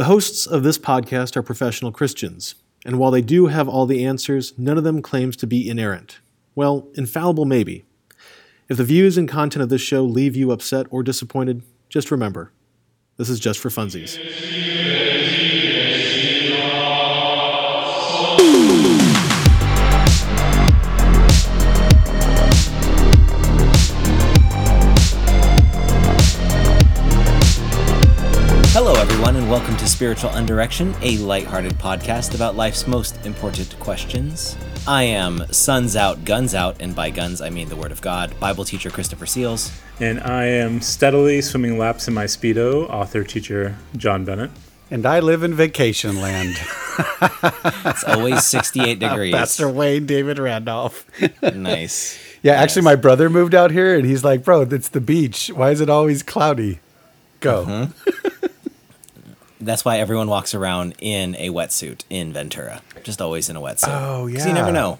The 0.00 0.06
hosts 0.06 0.46
of 0.46 0.62
this 0.62 0.78
podcast 0.78 1.36
are 1.36 1.42
professional 1.42 1.92
Christians, 1.92 2.54
and 2.86 2.98
while 2.98 3.10
they 3.10 3.20
do 3.20 3.48
have 3.48 3.68
all 3.68 3.84
the 3.84 4.02
answers, 4.02 4.54
none 4.56 4.78
of 4.78 4.82
them 4.82 5.02
claims 5.02 5.36
to 5.36 5.46
be 5.46 5.68
inerrant. 5.68 6.20
Well, 6.54 6.88
infallible 6.94 7.44
maybe. 7.44 7.84
If 8.70 8.78
the 8.78 8.84
views 8.84 9.18
and 9.18 9.28
content 9.28 9.62
of 9.62 9.68
this 9.68 9.82
show 9.82 10.02
leave 10.02 10.34
you 10.36 10.52
upset 10.52 10.86
or 10.88 11.02
disappointed, 11.02 11.64
just 11.90 12.10
remember 12.10 12.50
this 13.18 13.28
is 13.28 13.38
just 13.38 13.58
for 13.58 13.68
funsies. 13.68 14.16
Welcome 29.50 29.76
to 29.76 29.88
Spiritual 29.88 30.30
Undirection, 30.30 30.94
a 31.02 31.18
lighthearted 31.18 31.72
podcast 31.72 32.36
about 32.36 32.54
life's 32.54 32.86
most 32.86 33.26
important 33.26 33.76
questions. 33.80 34.56
I 34.86 35.02
am 35.02 35.44
Suns 35.52 35.96
Out, 35.96 36.24
Guns 36.24 36.54
Out, 36.54 36.76
and 36.78 36.94
by 36.94 37.10
guns 37.10 37.40
I 37.40 37.50
mean 37.50 37.68
the 37.68 37.74
Word 37.74 37.90
of 37.90 38.00
God, 38.00 38.38
Bible 38.38 38.64
teacher 38.64 38.90
Christopher 38.90 39.26
Seals. 39.26 39.72
And 39.98 40.20
I 40.20 40.44
am 40.44 40.80
steadily 40.80 41.42
swimming 41.42 41.78
laps 41.78 42.06
in 42.06 42.14
my 42.14 42.26
Speedo, 42.26 42.88
author 42.90 43.24
teacher 43.24 43.76
John 43.96 44.24
Bennett. 44.24 44.52
And 44.88 45.04
I 45.04 45.18
live 45.18 45.42
in 45.42 45.52
vacation 45.52 46.20
land. 46.20 46.54
It's 47.20 48.04
always 48.04 48.46
68 48.46 48.98
degrees. 49.00 49.34
Pastor 49.34 49.68
Wayne 49.68 50.06
David 50.06 50.38
Randolph. 50.38 51.04
nice. 51.42 52.24
Yeah, 52.42 52.54
actually, 52.54 52.82
my 52.82 52.96
brother 52.96 53.28
moved 53.28 53.54
out 53.54 53.70
here 53.70 53.94
and 53.94 54.06
he's 54.06 54.24
like, 54.24 54.42
bro, 54.44 54.62
it's 54.62 54.88
the 54.88 55.00
beach. 55.02 55.50
Why 55.54 55.72
is 55.72 55.82
it 55.82 55.90
always 55.90 56.22
cloudy? 56.22 56.78
Go. 57.40 57.66
Mm-hmm. 57.66 58.19
That's 59.60 59.84
why 59.84 59.98
everyone 59.98 60.28
walks 60.28 60.54
around 60.54 60.94
in 61.00 61.34
a 61.36 61.50
wetsuit 61.50 62.02
in 62.08 62.32
Ventura. 62.32 62.82
Just 63.02 63.20
always 63.20 63.48
in 63.50 63.56
a 63.56 63.60
wetsuit. 63.60 63.88
Oh, 63.88 64.28
'Cause 64.32 64.46
you 64.46 64.52
never 64.52 64.68
yeah. 64.68 64.72
know. 64.72 64.98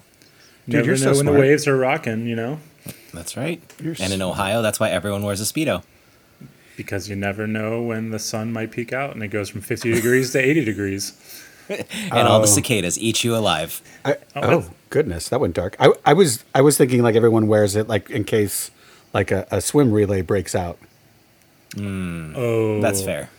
Dude, 0.67 0.75
Never 0.75 0.85
you're 0.85 0.95
know 0.97 1.01
so 1.01 1.09
when 1.09 1.15
smart. 1.15 1.35
the 1.35 1.41
waves 1.41 1.67
are 1.67 1.77
rocking, 1.77 2.27
you 2.27 2.35
know, 2.35 2.59
That's 3.13 3.35
right. 3.35 3.61
You're 3.81 3.95
and 3.99 4.13
in 4.13 4.21
Ohio, 4.21 4.61
that's 4.61 4.79
why 4.79 4.89
everyone 4.89 5.23
wears 5.23 5.41
a 5.41 5.43
Speedo. 5.43 5.83
because 6.77 7.09
you 7.09 7.15
never 7.15 7.47
know 7.47 7.81
when 7.81 8.11
the 8.11 8.19
sun 8.19 8.53
might 8.53 8.71
peak 8.71 8.93
out 8.93 9.13
and 9.13 9.23
it 9.23 9.27
goes 9.29 9.49
from 9.49 9.61
50 9.61 9.91
degrees 9.93 10.31
to 10.31 10.39
80 10.39 10.63
degrees. 10.65 11.13
And 12.11 12.27
all 12.27 12.39
the 12.39 12.47
oh. 12.47 12.51
cicadas 12.51 12.99
eat 12.99 13.23
you 13.23 13.33
alive. 13.35 13.81
I, 14.03 14.17
oh. 14.35 14.41
oh, 14.43 14.69
goodness, 14.89 15.29
that 15.29 15.39
went 15.39 15.53
dark. 15.55 15.77
I, 15.79 15.93
I 16.05 16.11
was 16.11 16.43
I 16.53 16.59
was 16.61 16.75
thinking 16.77 17.01
like 17.01 17.15
everyone 17.15 17.47
wears 17.47 17.77
it 17.77 17.87
like 17.87 18.09
in 18.09 18.25
case 18.25 18.71
like 19.13 19.31
a, 19.31 19.47
a 19.51 19.61
swim 19.61 19.93
relay 19.93 20.21
breaks 20.21 20.53
out. 20.53 20.77
Hmm. 21.75 22.33
Oh, 22.35 22.81
That's 22.81 23.01
fair. 23.01 23.29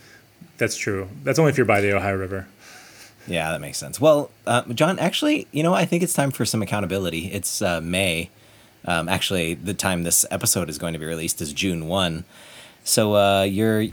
That's 0.58 0.77
true. 0.77 1.08
That's 1.25 1.39
only 1.39 1.50
if 1.50 1.56
you're 1.56 1.67
by 1.67 1.81
the 1.81 1.97
Ohio 1.97 2.17
River. 2.17 2.47
Yeah, 3.27 3.53
that 3.53 3.61
makes 3.61 3.78
sense. 3.78 4.00
Well, 4.00 4.31
uh, 4.47 4.62
John, 4.72 4.98
actually, 4.98 5.47
you 5.53 5.62
know, 5.62 5.75
I 5.75 5.84
think 5.84 6.03
it's 6.03 6.12
time 6.12 6.31
for 6.31 6.44
some 6.44 6.62
accountability. 6.62 7.27
It's 7.27 7.62
uh, 7.62 7.81
May. 7.81 8.31
Um, 8.84 9.09
actually, 9.09 9.55
the 9.55 9.75
time 9.75 10.03
this 10.03 10.27
episode 10.31 10.69
is 10.69 10.78
going 10.78 10.92
to 10.92 10.98
be 10.98 11.06
released 11.06 11.41
is 11.41 11.53
June 11.53 11.86
one. 11.86 12.25
So 12.84 13.14
uh, 13.14 13.42
your 13.42 13.86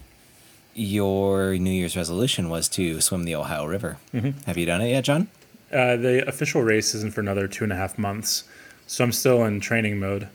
your 0.74 1.58
New 1.58 1.72
Year's 1.72 1.96
resolution 1.96 2.50
was 2.50 2.68
to 2.70 3.02
swim 3.02 3.24
the 3.24 3.36
Ohio 3.36 3.66
River. 3.66 3.98
Mm-hmm. 4.14 4.42
Have 4.46 4.58
you 4.58 4.66
done 4.66 4.82
it 4.82 4.90
yet, 4.90 5.04
John? 5.04 5.28
Uh, 5.72 5.96
the 5.96 6.28
official 6.28 6.64
race 6.64 6.96
isn't 6.96 7.14
for 7.14 7.22
another 7.22 7.48
two 7.48 7.64
and 7.64 7.74
a 7.74 7.76
half 7.76 8.00
months, 8.00 8.46
so 8.88 9.04
I'm 9.04 9.12
still 9.12 9.44
in 9.46 9.60
training 9.60 10.00
mode. 10.00 10.28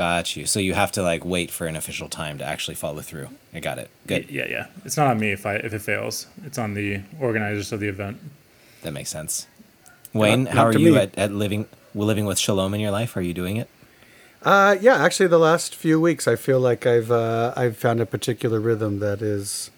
Got 0.00 0.34
you. 0.34 0.46
So 0.46 0.60
you 0.60 0.72
have 0.72 0.90
to 0.92 1.02
like 1.02 1.26
wait 1.26 1.50
for 1.50 1.66
an 1.66 1.76
official 1.76 2.08
time 2.08 2.38
to 2.38 2.44
actually 2.44 2.74
follow 2.74 3.02
through. 3.02 3.28
I 3.52 3.60
got 3.60 3.76
it. 3.78 3.90
Good. 4.06 4.30
Yeah, 4.30 4.46
yeah. 4.48 4.66
It's 4.82 4.96
not 4.96 5.08
on 5.08 5.20
me 5.20 5.30
if 5.30 5.44
I 5.44 5.56
if 5.56 5.74
it 5.74 5.82
fails. 5.82 6.26
It's 6.42 6.56
on 6.56 6.72
the 6.72 7.02
organizers 7.20 7.70
of 7.70 7.80
the 7.80 7.88
event. 7.88 8.16
That 8.80 8.92
makes 8.94 9.10
sense. 9.10 9.46
Wayne, 10.14 10.44
Not- 10.44 10.54
how 10.54 10.64
not 10.64 10.74
are 10.76 10.78
you 10.78 10.96
at, 10.96 11.18
at 11.18 11.32
living 11.32 11.66
living 11.94 12.24
with 12.24 12.38
shalom 12.38 12.72
in 12.72 12.80
your 12.80 12.90
life? 12.90 13.14
Are 13.14 13.20
you 13.20 13.34
doing 13.34 13.58
it? 13.58 13.68
Uh, 14.42 14.74
yeah, 14.80 15.04
actually, 15.04 15.26
the 15.26 15.38
last 15.38 15.74
few 15.74 16.00
weeks, 16.00 16.26
I 16.26 16.34
feel 16.34 16.60
like 16.60 16.86
I've 16.86 17.10
uh, 17.10 17.52
I've 17.54 17.76
found 17.76 18.00
a 18.00 18.06
particular 18.06 18.58
rhythm 18.58 19.00
that 19.00 19.20
is 19.20 19.70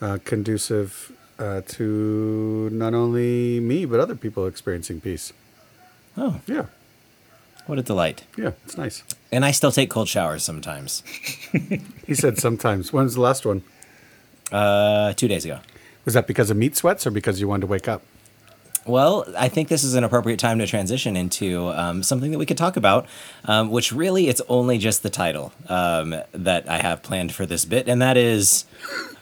uh, 0.00 0.18
conducive 0.24 1.10
uh, 1.40 1.62
to 1.66 2.70
not 2.70 2.94
only 2.94 3.58
me 3.58 3.86
but 3.86 3.98
other 3.98 4.14
people 4.14 4.46
experiencing 4.46 5.00
peace. 5.00 5.32
Oh, 6.16 6.40
Yeah, 6.46 6.66
what 7.68 7.78
a 7.78 7.82
delight. 7.82 8.24
yeah, 8.36 8.52
it's 8.64 8.76
nice. 8.76 9.04
And 9.30 9.44
I 9.44 9.52
still 9.52 9.70
take 9.70 9.90
cold 9.90 10.08
showers 10.08 10.42
sometimes. 10.42 11.02
He 12.06 12.14
said 12.14 12.38
sometimes. 12.38 12.92
When's 12.92 13.14
the 13.14 13.20
last 13.20 13.44
one? 13.44 13.62
Uh, 14.50 15.12
two 15.12 15.28
days 15.28 15.44
ago. 15.44 15.60
Was 16.06 16.14
that 16.14 16.26
because 16.26 16.50
of 16.50 16.56
meat 16.56 16.74
sweats 16.74 17.06
or 17.06 17.10
because 17.10 17.38
you 17.38 17.46
wanted 17.46 17.60
to 17.62 17.66
wake 17.66 17.86
up? 17.86 18.02
Well, 18.86 19.26
I 19.36 19.48
think 19.50 19.68
this 19.68 19.84
is 19.84 19.94
an 19.94 20.04
appropriate 20.04 20.38
time 20.38 20.58
to 20.60 20.66
transition 20.66 21.14
into 21.16 21.68
um, 21.68 22.02
something 22.02 22.30
that 22.30 22.38
we 22.38 22.46
could 22.46 22.56
talk 22.56 22.78
about, 22.78 23.06
um, 23.44 23.70
which 23.70 23.92
really 23.92 24.28
it's 24.28 24.40
only 24.48 24.78
just 24.78 25.02
the 25.02 25.10
title 25.10 25.52
um, 25.68 26.14
that 26.32 26.66
I 26.66 26.78
have 26.78 27.02
planned 27.02 27.32
for 27.32 27.44
this 27.44 27.66
bit, 27.66 27.86
and 27.86 28.00
that 28.00 28.16
is 28.16 28.64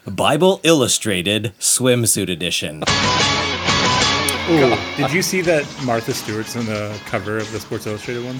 Bible 0.06 0.60
Illustrated 0.62 1.52
Swimsuit 1.58 2.30
Edition. 2.30 2.84
Did 4.46 5.12
you 5.12 5.22
see 5.22 5.40
that 5.40 5.66
Martha 5.84 6.14
Stewart's 6.14 6.54
on 6.56 6.66
the 6.66 6.96
cover 7.06 7.36
of 7.36 7.50
the 7.50 7.58
Sports 7.58 7.86
Illustrated 7.86 8.24
one? 8.24 8.38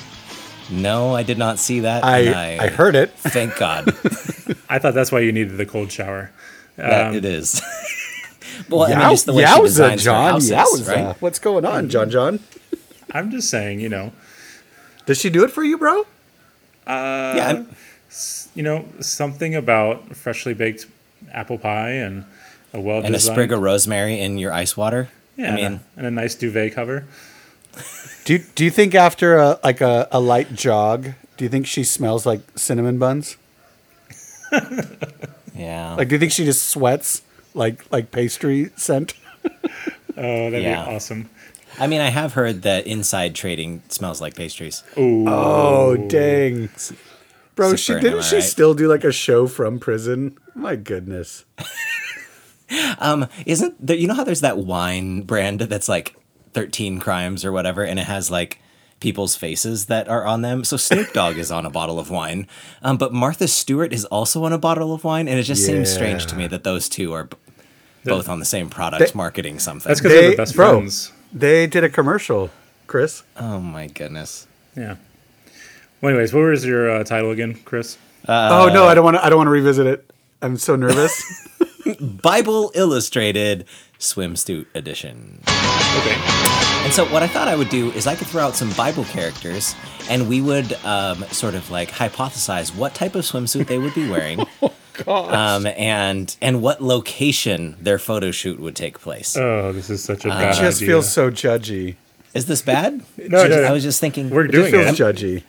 No, 0.71 1.15
I 1.17 1.25
did 1.25 1.37
not 1.37 1.59
see 1.59 1.81
that. 1.81 2.05
and 2.05 2.35
I 2.35 2.65
I 2.65 2.69
heard 2.69 2.95
it. 2.95 3.11
Thank 3.17 3.57
God 3.57 3.89
I 4.69 4.79
thought 4.79 4.95
that's 4.95 5.11
why 5.11 5.21
you 5.21 5.33
needed 5.33 5.57
the 5.57 5.67
cold 5.67 5.91
shower. 5.91 6.31
Um, 6.79 7.15
it 7.15 7.25
is. 7.25 7.61
well, 8.71 8.83
I 8.85 8.89
mean, 8.91 8.99
Yow- 9.01 9.11
just 9.11 9.27
the 9.27 9.33
way 9.33 9.47
she 9.47 9.63
designs 9.63 10.05
John. 10.05 10.31
houses, 10.33 10.51
Yowza. 10.53 11.07
right? 11.07 11.23
What's 11.23 11.41
going 11.41 11.65
on, 11.65 11.89
John? 11.89 12.09
John, 12.11 12.39
I'm 13.13 13.31
just 13.33 13.51
saying, 13.51 13.81
you 13.81 13.89
know, 13.89 14.13
does 15.07 15.19
she 15.19 15.29
do 15.29 15.43
it 15.43 15.51
for 15.51 15.65
you, 15.65 15.77
bro? 15.77 16.05
yeah, 16.87 17.45
I'm- 17.49 17.77
you 18.55 18.63
know, 18.63 18.87
something 19.01 19.55
about 19.57 20.15
freshly 20.17 20.55
baked 20.55 20.87
apple 21.33 21.59
pie 21.59 21.91
and 21.91 22.25
a 22.73 22.81
well 22.81 23.05
and 23.05 23.15
a 23.15 23.19
sprig 23.19 23.51
of 23.53 23.61
rosemary 23.61 24.21
in 24.21 24.39
your 24.39 24.53
ice 24.53 24.77
water. 24.77 25.09
Yeah, 25.37 25.53
I 25.53 25.57
mean, 25.57 25.81
and 25.97 26.07
a 26.07 26.11
nice 26.11 26.35
duvet 26.35 26.73
cover. 26.75 27.05
Do 28.25 28.35
you, 28.35 28.45
do 28.55 28.65
you 28.65 28.71
think 28.71 28.95
after 28.95 29.37
a 29.37 29.59
like 29.63 29.81
a, 29.81 30.09
a 30.11 30.19
light 30.21 30.55
jog, 30.55 31.11
do 31.37 31.45
you 31.45 31.49
think 31.51 31.67
she 31.67 31.85
smells 31.85 32.25
like 32.27 32.41
cinnamon 32.57 32.99
buns? 32.99 33.37
yeah. 35.55 35.95
Like, 35.95 36.09
do 36.09 36.15
you 36.15 36.19
think 36.19 36.33
she 36.33 36.45
just 36.45 36.69
sweats 36.69 37.23
like 37.55 37.85
like 37.93 38.11
pastry 38.11 38.71
scent? 38.77 39.15
Oh, 40.19 40.51
that'd 40.51 40.63
Yeah. 40.63 40.87
be 40.87 40.95
awesome. 40.95 41.29
I 41.79 41.87
mean, 41.87 42.01
I 42.01 42.09
have 42.09 42.33
heard 42.33 42.63
that 42.63 42.87
inside 42.87 43.35
trading 43.35 43.83
smells 43.89 44.19
like 44.19 44.35
pastries. 44.35 44.83
Oh, 44.97 45.95
dang. 46.09 46.71
Bro, 47.55 47.73
Sick 47.73 47.79
she 47.81 47.93
didn't 48.01 48.21
I 48.21 48.23
she 48.23 48.37
right? 48.37 48.43
still 48.43 48.73
do 48.73 48.89
like 48.89 49.05
a 49.05 49.13
show 49.13 49.47
from 49.47 49.79
prison? 49.79 50.39
My 50.55 50.75
goodness. 50.75 51.45
Um, 52.99 53.29
isn't 53.45 53.75
there? 53.87 53.97
You 53.97 54.09
know 54.09 54.15
how 54.15 54.25
there's 54.25 54.41
that 54.41 54.59
wine 54.59 55.23
brand 55.23 55.61
that's 55.61 55.89
like 55.89 56.17
Thirteen 56.53 56.99
Crimes 56.99 57.45
or 57.45 57.53
whatever, 57.53 57.85
and 57.85 57.99
it 58.01 58.07
has 58.07 58.31
like 58.31 58.59
people's 58.99 59.37
faces 59.37 59.87
that 59.87 60.09
are 60.09 60.25
on 60.27 60.41
them. 60.43 60.65
So 60.65 60.77
Snoop 60.77 61.13
Dogg 61.15 61.37
is 61.37 61.53
on 61.53 61.67
a 61.67 61.71
bottle 61.71 61.99
of 61.99 62.11
wine, 62.11 62.49
um, 62.83 62.97
but 62.97 63.13
Martha 63.13 63.47
Stewart 63.49 63.93
is 63.93 64.05
also 64.07 64.45
on 64.45 64.53
a 64.53 64.59
bottle 64.59 64.93
of 64.95 65.05
wine, 65.05 65.29
and 65.29 65.39
it 65.39 65.43
just 65.45 65.65
seems 65.67 65.93
strange 65.93 66.27
to 66.27 66.37
me 66.37 66.47
that 66.49 66.65
those 66.65 66.89
two 66.89 67.13
are 67.13 67.25
b- 67.25 67.37
both 68.05 68.29
on 68.29 68.39
the 68.41 68.45
same 68.47 68.69
product 68.71 69.13
They- 69.13 69.17
marketing 69.17 69.59
something. 69.59 69.87
That's 69.89 70.01
because 70.01 70.13
they're 70.19 70.31
the 70.31 70.37
best 70.37 70.57
bro. 70.57 70.79
friends. 70.79 71.13
They 71.33 71.67
did 71.67 71.85
a 71.85 71.91
commercial, 71.91 72.51
Chris. 72.87 73.23
oh 73.37 73.61
my 73.61 73.87
goodness. 73.89 74.47
Yeah. 74.75 74.97
Well, 76.01 76.11
anyways, 76.11 76.33
what 76.33 76.41
was 76.45 76.65
your 76.65 76.91
uh, 76.91 77.05
title 77.05 77.31
again, 77.31 77.55
Chris? 77.65 77.99
oh 78.29 78.71
no, 78.73 78.87
I 78.87 78.95
don't 78.95 79.05
want 79.05 79.17
to 79.19 79.25
I 79.25 79.29
don't 79.29 79.37
want 79.39 79.47
to 79.49 79.53
revisit 79.53 79.87
it. 79.87 80.11
I'm 80.43 80.57
so 80.57 80.75
nervous. 80.77 81.23
Bible 82.01 82.73
Illustrated 82.75 83.65
Swimsuit 83.99 84.67
Edition. 84.75 85.41
Okay. 85.47 86.17
And 86.85 86.93
so, 86.93 87.05
what 87.07 87.23
I 87.23 87.27
thought 87.27 87.49
I 87.49 87.57
would 87.57 87.69
do 87.69 87.91
is 87.93 88.07
I 88.07 88.15
could 88.15 88.27
throw 88.27 88.45
out 88.45 88.55
some 88.57 88.71
Bible 88.73 89.05
characters, 89.05 89.75
and 90.09 90.29
we 90.29 90.41
would 90.41 90.73
um, 90.85 91.25
sort 91.25 91.55
of 91.55 91.71
like 91.71 91.91
hypothesize 91.91 92.75
what 92.77 92.95
type 92.95 93.15
of 93.15 93.25
swimsuit 93.25 93.67
they 93.67 93.79
would 93.79 93.95
be 93.95 94.09
wearing, 94.09 94.41
um, 95.07 95.67
and 95.67 96.37
and 96.41 96.63
what 96.63 96.83
location 96.83 97.77
their 97.81 97.99
photo 97.99 98.31
shoot 98.31 98.61
would 98.61 98.77
take 98.77 99.01
place. 99.01 99.37
Oh, 99.37 99.73
this 99.73 99.91
is 99.91 100.03
such 100.05 100.25
a 100.25 100.29
bad. 100.29 100.37
Idea. 100.39 100.51
It 100.51 100.65
just 100.65 100.79
idea. 100.83 100.89
feels 100.89 101.13
so 101.13 101.31
judgy. 101.31 101.97
Is 102.35 102.47
this 102.47 102.61
bad? 102.63 103.03
No, 103.17 103.49
no, 103.49 103.63
no. 103.63 103.63
I 103.65 103.73
was 103.73 103.83
just 103.83 103.99
thinking. 104.01 104.29
We're 104.31 104.45
It 104.45 104.53
doing 104.53 104.71
feels 104.71 105.01
it. 105.01 105.03
judgy. 105.03 105.43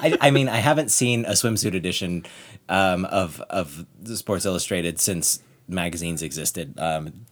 I, 0.00 0.16
I 0.20 0.30
mean, 0.30 0.48
I 0.48 0.56
haven't 0.56 0.90
seen 0.90 1.24
a 1.24 1.32
swimsuit 1.32 1.74
edition 1.74 2.24
um, 2.68 3.04
of 3.06 3.40
of 3.50 3.86
the 4.00 4.16
Sports 4.16 4.44
Illustrated 4.44 5.00
since 5.00 5.42
magazines 5.68 6.22
existed 6.22 6.78
um, 6.78 7.26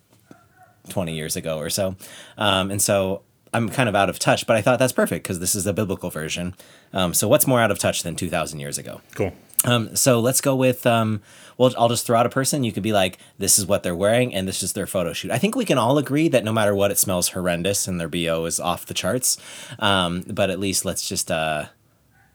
twenty 0.88 1.14
years 1.14 1.36
ago 1.36 1.58
or 1.58 1.70
so, 1.70 1.96
um, 2.38 2.70
and 2.70 2.80
so 2.80 3.22
I'm 3.52 3.68
kind 3.68 3.88
of 3.88 3.94
out 3.94 4.08
of 4.08 4.18
touch. 4.18 4.46
But 4.46 4.56
I 4.56 4.62
thought 4.62 4.78
that's 4.78 4.92
perfect 4.92 5.24
because 5.24 5.38
this 5.38 5.54
is 5.54 5.64
the 5.64 5.72
biblical 5.72 6.10
version. 6.10 6.54
Um, 6.92 7.14
so 7.14 7.28
what's 7.28 7.46
more 7.46 7.60
out 7.60 7.70
of 7.70 7.78
touch 7.78 8.02
than 8.02 8.16
two 8.16 8.28
thousand 8.28 8.60
years 8.60 8.78
ago? 8.78 9.00
Cool. 9.14 9.32
Um, 9.64 9.94
so 9.94 10.20
let's 10.20 10.40
go 10.40 10.56
with. 10.56 10.86
Um, 10.86 11.22
well, 11.56 11.72
I'll 11.78 11.88
just 11.88 12.06
throw 12.06 12.18
out 12.18 12.26
a 12.26 12.30
person. 12.30 12.64
You 12.64 12.72
could 12.72 12.82
be 12.82 12.92
like, 12.92 13.18
"This 13.38 13.58
is 13.58 13.66
what 13.66 13.82
they're 13.82 13.94
wearing, 13.94 14.34
and 14.34 14.48
this 14.48 14.62
is 14.62 14.72
their 14.72 14.86
photo 14.86 15.12
shoot." 15.12 15.30
I 15.30 15.38
think 15.38 15.54
we 15.54 15.64
can 15.64 15.78
all 15.78 15.98
agree 15.98 16.28
that 16.28 16.44
no 16.44 16.52
matter 16.52 16.74
what, 16.74 16.90
it 16.90 16.98
smells 16.98 17.28
horrendous, 17.28 17.86
and 17.86 18.00
their 18.00 18.08
bo 18.08 18.44
is 18.46 18.58
off 18.58 18.86
the 18.86 18.94
charts. 18.94 19.36
Um, 19.78 20.24
but 20.26 20.50
at 20.50 20.58
least 20.58 20.84
let's 20.84 21.08
just 21.08 21.30
uh, 21.30 21.66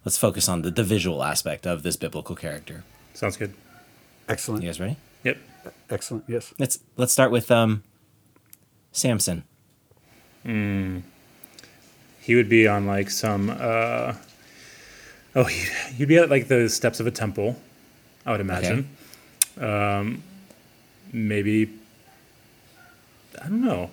let's 0.07 0.17
focus 0.17 0.47
on 0.47 0.61
the, 0.61 0.71
the 0.71 0.85
visual 0.85 1.21
aspect 1.21 1.67
of 1.67 1.83
this 1.83 1.97
biblical 1.97 2.33
character. 2.33 2.85
Sounds 3.13 3.35
good. 3.35 3.53
Excellent. 4.29 4.63
You 4.63 4.69
guys 4.69 4.79
ready? 4.79 4.95
Yep. 5.25 5.37
Excellent. 5.89 6.23
Yes. 6.29 6.53
Let's 6.57 6.79
let's 6.95 7.11
start 7.11 7.29
with 7.29 7.51
um, 7.51 7.83
Samson. 8.93 9.43
He 12.21 12.35
would 12.35 12.47
be 12.47 12.69
on 12.69 12.87
like 12.87 13.09
some. 13.09 13.49
Uh, 13.49 14.13
oh, 15.35 15.43
he, 15.43 15.67
he'd 15.95 16.07
be 16.07 16.15
at 16.15 16.29
like 16.29 16.47
the 16.47 16.69
steps 16.69 17.01
of 17.01 17.07
a 17.07 17.11
temple. 17.11 17.57
I 18.25 18.31
would 18.31 18.39
imagine. 18.39 18.87
Okay. 19.57 19.67
Um, 19.67 20.23
maybe. 21.11 21.69
I 23.41 23.49
don't 23.49 23.61
know. 23.61 23.91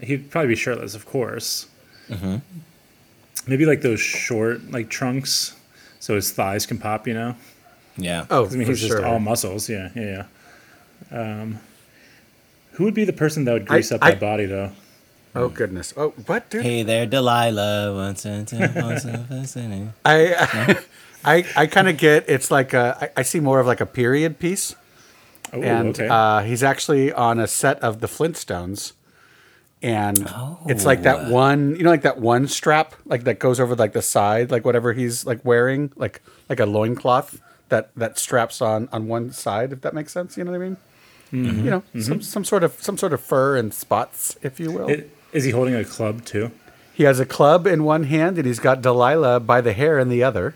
He'd 0.00 0.30
probably 0.30 0.50
be 0.50 0.54
shirtless, 0.54 0.94
of 0.94 1.04
course. 1.04 1.66
Maybe 3.46 3.66
like 3.66 3.82
those 3.82 4.00
short 4.00 4.70
like 4.70 4.88
trunks, 4.88 5.54
so 6.00 6.14
his 6.14 6.30
thighs 6.32 6.66
can 6.66 6.78
pop. 6.78 7.06
You 7.06 7.14
know. 7.14 7.36
Yeah. 7.96 8.26
Oh, 8.30 8.46
I 8.46 8.50
mean, 8.50 8.64
for 8.64 8.72
he's 8.72 8.80
sure. 8.80 8.88
just 8.98 9.02
all 9.04 9.18
muscles. 9.20 9.68
Yeah, 9.68 9.90
yeah, 9.94 10.26
yeah. 11.12 11.42
Um, 11.42 11.58
who 12.72 12.84
would 12.84 12.94
be 12.94 13.04
the 13.04 13.12
person 13.12 13.44
that 13.44 13.52
would 13.52 13.66
grease 13.66 13.92
up 13.92 14.02
I- 14.02 14.12
that 14.12 14.20
body, 14.20 14.46
though? 14.46 14.72
oh 15.36 15.48
goodness. 15.48 15.92
Oh, 15.96 16.10
what, 16.26 16.48
dude? 16.50 16.62
Hey 16.62 16.82
there, 16.84 17.06
Delilah. 17.06 17.92
Once 17.94 18.24
and 18.24 18.50
once 18.74 19.04
and 19.04 19.28
once 19.28 19.56
and- 19.56 19.92
I, 20.04 20.78
I, 21.24 21.44
I 21.56 21.66
kind 21.66 21.88
of 21.88 21.96
get. 21.98 22.24
It's 22.28 22.50
like 22.50 22.72
a, 22.72 22.96
I, 23.16 23.20
I 23.20 23.22
see 23.22 23.40
more 23.40 23.60
of 23.60 23.66
like 23.66 23.80
a 23.80 23.86
period 23.86 24.38
piece, 24.38 24.74
Oh, 25.52 25.60
and 25.62 25.88
okay. 25.90 26.08
uh, 26.08 26.40
he's 26.42 26.62
actually 26.62 27.12
on 27.12 27.38
a 27.40 27.46
set 27.46 27.78
of 27.80 28.00
the 28.00 28.06
Flintstones, 28.06 28.92
and 29.84 30.18
it's 30.66 30.84
like 30.86 31.02
that 31.02 31.26
Oh. 31.28 31.30
one, 31.30 31.76
you 31.76 31.82
know, 31.84 31.90
like 31.90 32.02
that 32.02 32.18
one 32.18 32.48
strap, 32.48 32.94
like 33.04 33.24
that 33.24 33.38
goes 33.38 33.60
over 33.60 33.74
like 33.76 33.92
the 33.92 34.02
side, 34.02 34.50
like 34.50 34.64
whatever 34.64 34.92
he's 34.94 35.26
like 35.26 35.44
wearing, 35.44 35.92
like 35.96 36.22
like 36.48 36.58
a 36.60 36.66
loincloth 36.66 37.40
that 37.68 37.90
that 37.96 38.18
straps 38.18 38.60
on 38.62 38.88
on 38.92 39.06
one 39.08 39.30
side, 39.32 39.72
if 39.72 39.80
that 39.82 39.92
makes 39.94 40.12
sense. 40.12 40.36
You 40.36 40.44
know 40.44 40.52
what 40.52 40.60
I 40.62 40.64
mean? 40.68 40.76
Mm-hmm. 41.32 41.64
You 41.64 41.70
know, 41.70 41.82
some 42.00 42.22
some 42.22 42.44
sort 42.44 42.64
of 42.64 42.72
some 42.82 42.96
sort 42.96 43.12
of 43.12 43.20
fur 43.20 43.56
and 43.56 43.72
spots, 43.74 44.36
if 44.42 44.58
you 44.58 44.70
will. 44.72 44.88
It- 44.88 45.10
is 45.32 45.44
he 45.44 45.50
holding 45.50 45.74
a 45.74 45.84
club 45.84 46.24
too? 46.24 46.50
he 46.94 47.02
has 47.02 47.18
a 47.18 47.26
club 47.26 47.66
in 47.66 47.82
one 47.82 48.04
hand, 48.04 48.38
and 48.38 48.46
he's 48.46 48.60
got 48.60 48.80
Delilah 48.80 49.40
by 49.40 49.60
the 49.60 49.72
hair 49.72 49.98
in 49.98 50.08
the 50.08 50.22
other. 50.22 50.54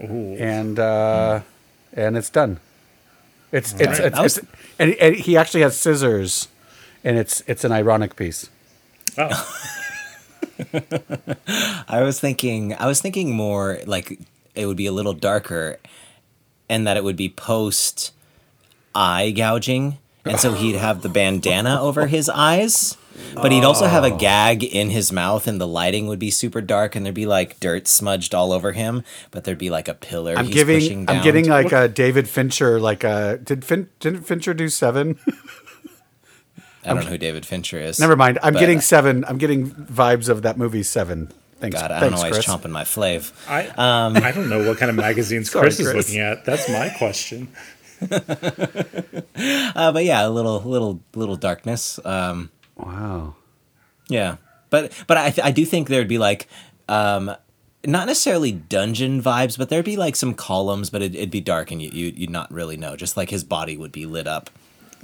Ooh. 0.00 0.34
and 0.38 0.78
uh, 0.78 1.40
and 1.92 2.16
it's 2.16 2.30
done. 2.30 2.58
It's 3.52 3.72
it's, 3.74 3.98
right. 4.00 4.12
it's, 4.24 4.38
it's 4.38 4.46
and 4.78 5.14
he 5.16 5.36
actually 5.36 5.60
has 5.62 5.76
scissors, 5.78 6.48
and 7.04 7.16
it's 7.18 7.42
it's 7.46 7.64
an 7.64 7.72
ironic 7.72 8.16
piece. 8.16 8.50
Oh, 9.16 9.64
I 11.88 12.02
was 12.02 12.20
thinking 12.20 12.74
I 12.74 12.86
was 12.86 13.00
thinking 13.00 13.34
more 13.34 13.80
like 13.86 14.18
it 14.54 14.66
would 14.66 14.76
be 14.76 14.86
a 14.86 14.92
little 14.92 15.12
darker 15.12 15.78
and 16.68 16.86
that 16.86 16.96
it 16.96 17.04
would 17.04 17.16
be 17.16 17.28
post 17.28 18.12
eye 18.94 19.30
gouging 19.30 19.98
and 20.24 20.38
so 20.38 20.52
he'd 20.52 20.74
have 20.74 21.02
the 21.02 21.08
bandana 21.08 21.80
over 21.80 22.06
his 22.06 22.28
eyes 22.28 22.96
but 23.34 23.52
he'd 23.52 23.64
also 23.64 23.86
have 23.86 24.04
a 24.04 24.12
oh. 24.12 24.16
gag 24.16 24.64
in 24.64 24.90
his 24.90 25.12
mouth 25.12 25.46
and 25.46 25.60
the 25.60 25.66
lighting 25.66 26.06
would 26.06 26.18
be 26.18 26.30
super 26.30 26.60
dark 26.60 26.94
and 26.94 27.04
there'd 27.04 27.14
be 27.14 27.26
like 27.26 27.58
dirt 27.60 27.86
smudged 27.86 28.34
all 28.34 28.52
over 28.52 28.72
him 28.72 29.04
but 29.30 29.44
there'd 29.44 29.58
be 29.58 29.70
like 29.70 29.88
a 29.88 29.94
pillar 29.94 30.34
I'm 30.36 30.46
he's 30.46 30.54
giving 30.54 30.80
pushing 30.80 31.00
I'm 31.00 31.16
down. 31.16 31.24
getting 31.24 31.48
like 31.48 31.72
a 31.72 31.88
David 31.88 32.28
Fincher 32.28 32.80
like 32.80 33.04
a 33.04 33.38
did 33.42 33.64
fin, 33.64 33.88
didn't 34.00 34.22
Fincher 34.22 34.54
do 34.54 34.68
seven? 34.68 35.18
I 36.90 36.94
don't 36.94 37.04
know 37.04 37.10
who 37.10 37.18
David 37.18 37.44
Fincher 37.46 37.78
is 37.78 37.98
Never 38.00 38.16
mind. 38.16 38.38
I'm 38.42 38.54
getting 38.54 38.80
seven. 38.80 39.24
I'm 39.26 39.38
getting 39.38 39.70
vibes 39.70 40.28
of 40.28 40.42
that 40.42 40.56
movie 40.58 40.82
Seven. 40.82 41.30
Thanks. 41.60 41.80
God 41.80 41.90
I 41.90 42.00
don't 42.00 42.10
Thanks, 42.10 42.22
know 42.22 42.30
why 42.30 42.36
he's 42.36 42.44
chomping 42.46 42.70
my 42.70 42.84
flav 42.84 43.32
I 43.48 43.66
Um, 43.68 44.16
I 44.16 44.30
don't 44.32 44.48
know 44.48 44.66
what 44.68 44.78
kind 44.78 44.90
of 44.90 44.96
magazines 44.96 45.50
Sorry, 45.52 45.64
Chris 45.64 45.80
is 45.80 45.90
Chris. 45.90 46.08
looking 46.08 46.20
at. 46.20 46.44
That's 46.44 46.68
my 46.68 46.88
question. 46.90 47.48
uh, 48.00 49.92
but 49.92 50.04
yeah 50.04 50.26
a 50.26 50.30
little 50.30 50.60
little 50.60 51.00
little 51.14 51.36
darkness 51.36 51.98
um 52.04 52.50
Wow. 52.76 53.34
Yeah, 54.08 54.36
but 54.70 54.92
but 55.08 55.16
I 55.16 55.34
I 55.42 55.50
do 55.50 55.64
think 55.66 55.88
there'd 55.88 56.06
be 56.08 56.18
like 56.18 56.46
um 56.88 57.34
not 57.84 58.06
necessarily 58.06 58.52
dungeon 58.52 59.22
vibes, 59.22 59.56
but 59.58 59.68
there'd 59.68 59.84
be 59.84 59.96
like 59.96 60.16
some 60.16 60.34
columns, 60.34 60.90
but 60.90 61.00
it'd, 61.02 61.14
it'd 61.14 61.30
be 61.30 61.40
dark 61.40 61.70
and 61.70 61.80
you, 61.82 61.90
you 61.92 62.12
you'd 62.14 62.30
not 62.30 62.50
really 62.52 62.76
know. 62.76 62.94
Just 62.96 63.16
like 63.16 63.30
his 63.30 63.42
body 63.44 63.76
would 63.76 63.92
be 63.92 64.06
lit 64.06 64.26
up. 64.28 64.48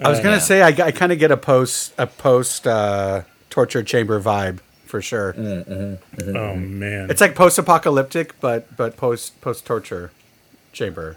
I 0.02 0.08
was 0.08 0.18
uh, 0.18 0.22
gonna 0.22 0.36
yeah. 0.36 0.40
say 0.40 0.62
I, 0.62 0.68
I 0.86 0.92
kind 0.92 1.12
of 1.12 1.18
get 1.18 1.30
a 1.30 1.36
post 1.36 1.92
a 1.98 2.06
post 2.06 2.66
uh, 2.66 3.22
torture 3.50 3.82
chamber 3.82 4.20
vibe 4.20 4.58
for 4.86 5.00
sure. 5.00 5.32
Mm, 5.34 5.64
mm-hmm, 5.64 5.72
mm-hmm, 5.72 6.36
oh 6.36 6.40
mm-hmm. 6.40 6.78
man. 6.78 7.10
It's 7.10 7.20
like 7.20 7.34
post 7.34 7.58
apocalyptic, 7.58 8.38
but 8.40 8.76
but 8.76 8.96
post 8.96 9.40
post 9.40 9.64
torture 9.64 10.10
chamber. 10.72 11.16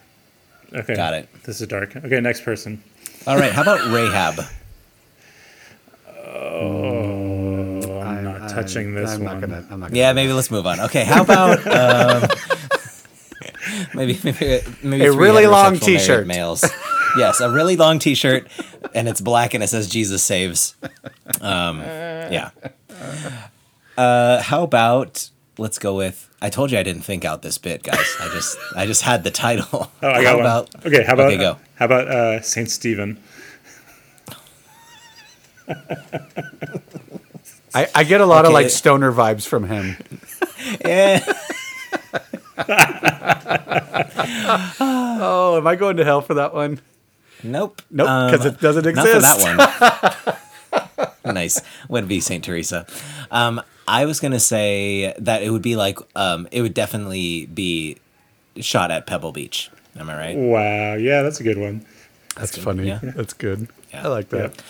okay. 0.74 0.96
Got 0.96 1.14
it. 1.16 1.30
This 1.44 1.62
is 1.62 1.68
dark. 1.68 1.96
Okay, 1.96 2.20
next 2.20 2.42
person. 2.42 2.84
All 3.26 3.38
right, 3.38 3.52
how 3.52 3.62
about 3.64 3.86
Rahab? 3.92 4.40
Oh, 6.30 8.02
I'm 8.02 8.24
not 8.24 8.50
touching 8.50 8.94
this 8.94 9.12
I'm 9.12 9.24
one. 9.24 9.40
Not 9.40 9.42
gonna, 9.42 9.68
I'm 9.72 9.80
not 9.80 9.90
gonna 9.90 9.98
Yeah, 9.98 10.14
maybe 10.14 10.34
let's 10.34 10.52
move 10.52 10.68
on. 10.68 10.80
Okay, 10.82 11.04
how 11.04 11.24
about 11.24 11.66
um, 12.24 12.30
maybe 13.94 14.20
maybe 14.24 14.62
maybe 14.84 15.06
A 15.06 15.12
really 15.14 15.48
long 15.48 15.80
t-shirt. 15.80 16.28
males. 16.28 16.64
Yes, 17.18 17.40
a 17.40 17.50
really 17.52 17.76
long 17.78 18.00
T-shirt, 18.00 18.48
and 18.94 19.08
it's 19.08 19.22
black 19.22 19.54
and 19.54 19.64
it 19.64 19.68
says 19.68 19.88
Jesus 19.90 20.24
saves. 20.24 20.76
Um, 21.42 21.80
yeah. 21.80 22.50
Uh, 23.98 24.42
how 24.42 24.64
about 24.64 25.30
let's 25.58 25.80
go 25.80 25.96
with? 25.96 26.30
I 26.42 26.50
told 26.50 26.72
you 26.72 26.78
I 26.78 26.84
didn't 26.84 27.02
think 27.04 27.26
out 27.26 27.42
this 27.42 27.58
bit, 27.58 27.84
guys. 27.84 28.16
I 28.20 28.30
just 28.34 28.58
I 28.76 28.86
just 28.86 29.02
had 29.02 29.24
the 29.24 29.32
title. 29.32 29.92
Oh, 30.04 30.08
I 30.10 30.22
got 30.22 30.26
how 30.26 30.34
one. 30.36 30.42
about 30.42 30.86
okay, 30.86 31.04
how 31.04 31.14
about 31.14 31.28
Okay, 31.28 31.38
go. 31.38 31.58
how 31.76 31.86
about 31.86 32.08
uh, 32.08 32.42
Saint 32.42 32.70
Stephen? 32.70 33.22
I, 37.74 37.88
I 37.94 38.04
get 38.04 38.22
a 38.22 38.26
lot 38.26 38.46
of 38.46 38.54
like 38.54 38.70
stoner 38.70 39.12
vibes 39.12 39.46
from 39.48 39.68
him. 39.68 39.98
Yeah. 40.84 41.20
Oh, 44.80 45.56
am 45.58 45.68
I 45.68 45.76
going 45.76 45.98
to 45.98 46.06
hell 46.06 46.22
for 46.22 46.36
that 46.36 46.54
one? 46.54 46.80
Nope. 47.44 47.82
Nope, 47.92 48.08
Um, 48.10 48.32
'cause 48.32 48.46
it 48.46 48.60
doesn't 48.60 48.86
Not 48.96 49.08
for 49.08 49.16
exist. 49.18 49.40
that 49.46 50.38
one. 51.24 51.34
nice. 51.36 51.62
Would 51.90 52.08
be 52.08 52.20
Saint 52.20 52.44
Teresa. 52.44 52.86
Um, 53.32 53.62
I 53.88 54.06
was 54.06 54.20
gonna 54.20 54.40
say 54.40 55.14
that 55.20 55.44
it 55.44 55.50
would 55.52 55.62
be 55.62 55.76
like 55.76 56.00
um, 56.16 56.48
it 56.52 56.62
would 56.62 56.74
definitely 56.74 57.46
be 57.48 57.98
shot 58.60 58.92
at 58.92 59.06
Pebble 59.06 59.32
Beach. 59.32 59.70
Am 60.00 60.10
I 60.10 60.16
right? 60.18 60.38
Wow, 60.38 60.94
yeah, 60.96 61.22
that's 61.22 61.40
a 61.40 61.44
good 61.44 61.58
one. 61.58 61.86
That's 62.36 62.58
funny. 62.58 62.88
yeah. 62.88 63.00
That's 63.02 63.34
good. 63.34 63.68
Yeah. 63.92 64.06
I 64.06 64.08
like 64.10 64.30
that. 64.30 64.62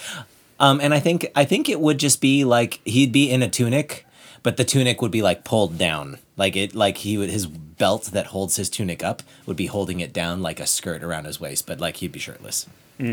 Um, 0.59 0.79
and 0.81 0.93
I 0.93 0.99
think 0.99 1.27
I 1.35 1.45
think 1.45 1.69
it 1.69 1.79
would 1.79 1.99
just 1.99 2.21
be 2.21 2.43
like 2.43 2.79
he'd 2.85 3.11
be 3.11 3.29
in 3.29 3.43
a 3.43 3.49
tunic, 3.49 4.05
but 4.47 4.55
the 4.55 4.63
tunic 4.63 5.01
would 5.01 5.11
be 5.11 5.21
like 5.21 5.43
pulled 5.43 5.77
down, 5.77 6.19
like 6.37 6.55
it 6.55 6.73
like 6.73 6.95
he 6.99 7.17
would 7.17 7.29
his 7.29 7.45
belt 7.47 8.05
that 8.13 8.27
holds 8.27 8.55
his 8.55 8.69
tunic 8.69 9.03
up 9.03 9.21
would 9.45 9.57
be 9.57 9.65
holding 9.65 9.99
it 9.99 10.13
down 10.13 10.41
like 10.41 10.61
a 10.61 10.65
skirt 10.65 11.03
around 11.03 11.25
his 11.25 11.37
waist, 11.37 11.67
but 11.67 11.81
like 11.81 11.97
he'd 11.97 12.13
be 12.13 12.19
shirtless 12.19 12.65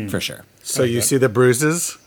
for 0.07 0.21
sure. 0.21 0.45
So 0.63 0.83
you 0.83 1.01
see 1.01 1.17
the 1.17 1.27
bruises? 1.27 1.97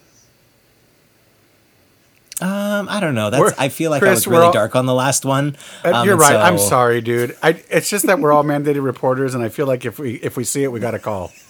Um, 2.40 2.88
I 2.88 3.00
don't 3.00 3.14
know. 3.14 3.28
That's 3.28 3.40
We're- 3.42 3.54
I 3.58 3.68
feel 3.68 3.90
like 3.90 4.02
I 4.02 4.08
was 4.08 4.26
really 4.26 4.44
all- 4.46 4.52
dark 4.52 4.74
on 4.74 4.86
the 4.86 4.94
last 4.94 5.26
one. 5.26 5.56
Uh, 5.84 5.90
Um, 5.92 6.04
You're 6.06 6.14
and 6.14 6.20
right. 6.22 6.36
I'm 6.36 6.56
sorry, 6.58 7.02
dude. 7.02 7.36
I, 7.42 7.62
it's 7.68 7.90
just 7.90 8.06
that 8.06 8.18
we're 8.18 8.32
all 8.32 8.44
mandated 8.44 8.82
reporters, 8.82 9.34
and 9.34 9.44
I 9.44 9.50
feel 9.50 9.66
like 9.66 9.84
if 9.84 9.98
we 9.98 10.14
if 10.22 10.38
we 10.38 10.44
see 10.44 10.62
it, 10.64 10.72
we 10.72 10.80
got 10.80 10.92
to 10.92 10.98
call. 11.00 11.32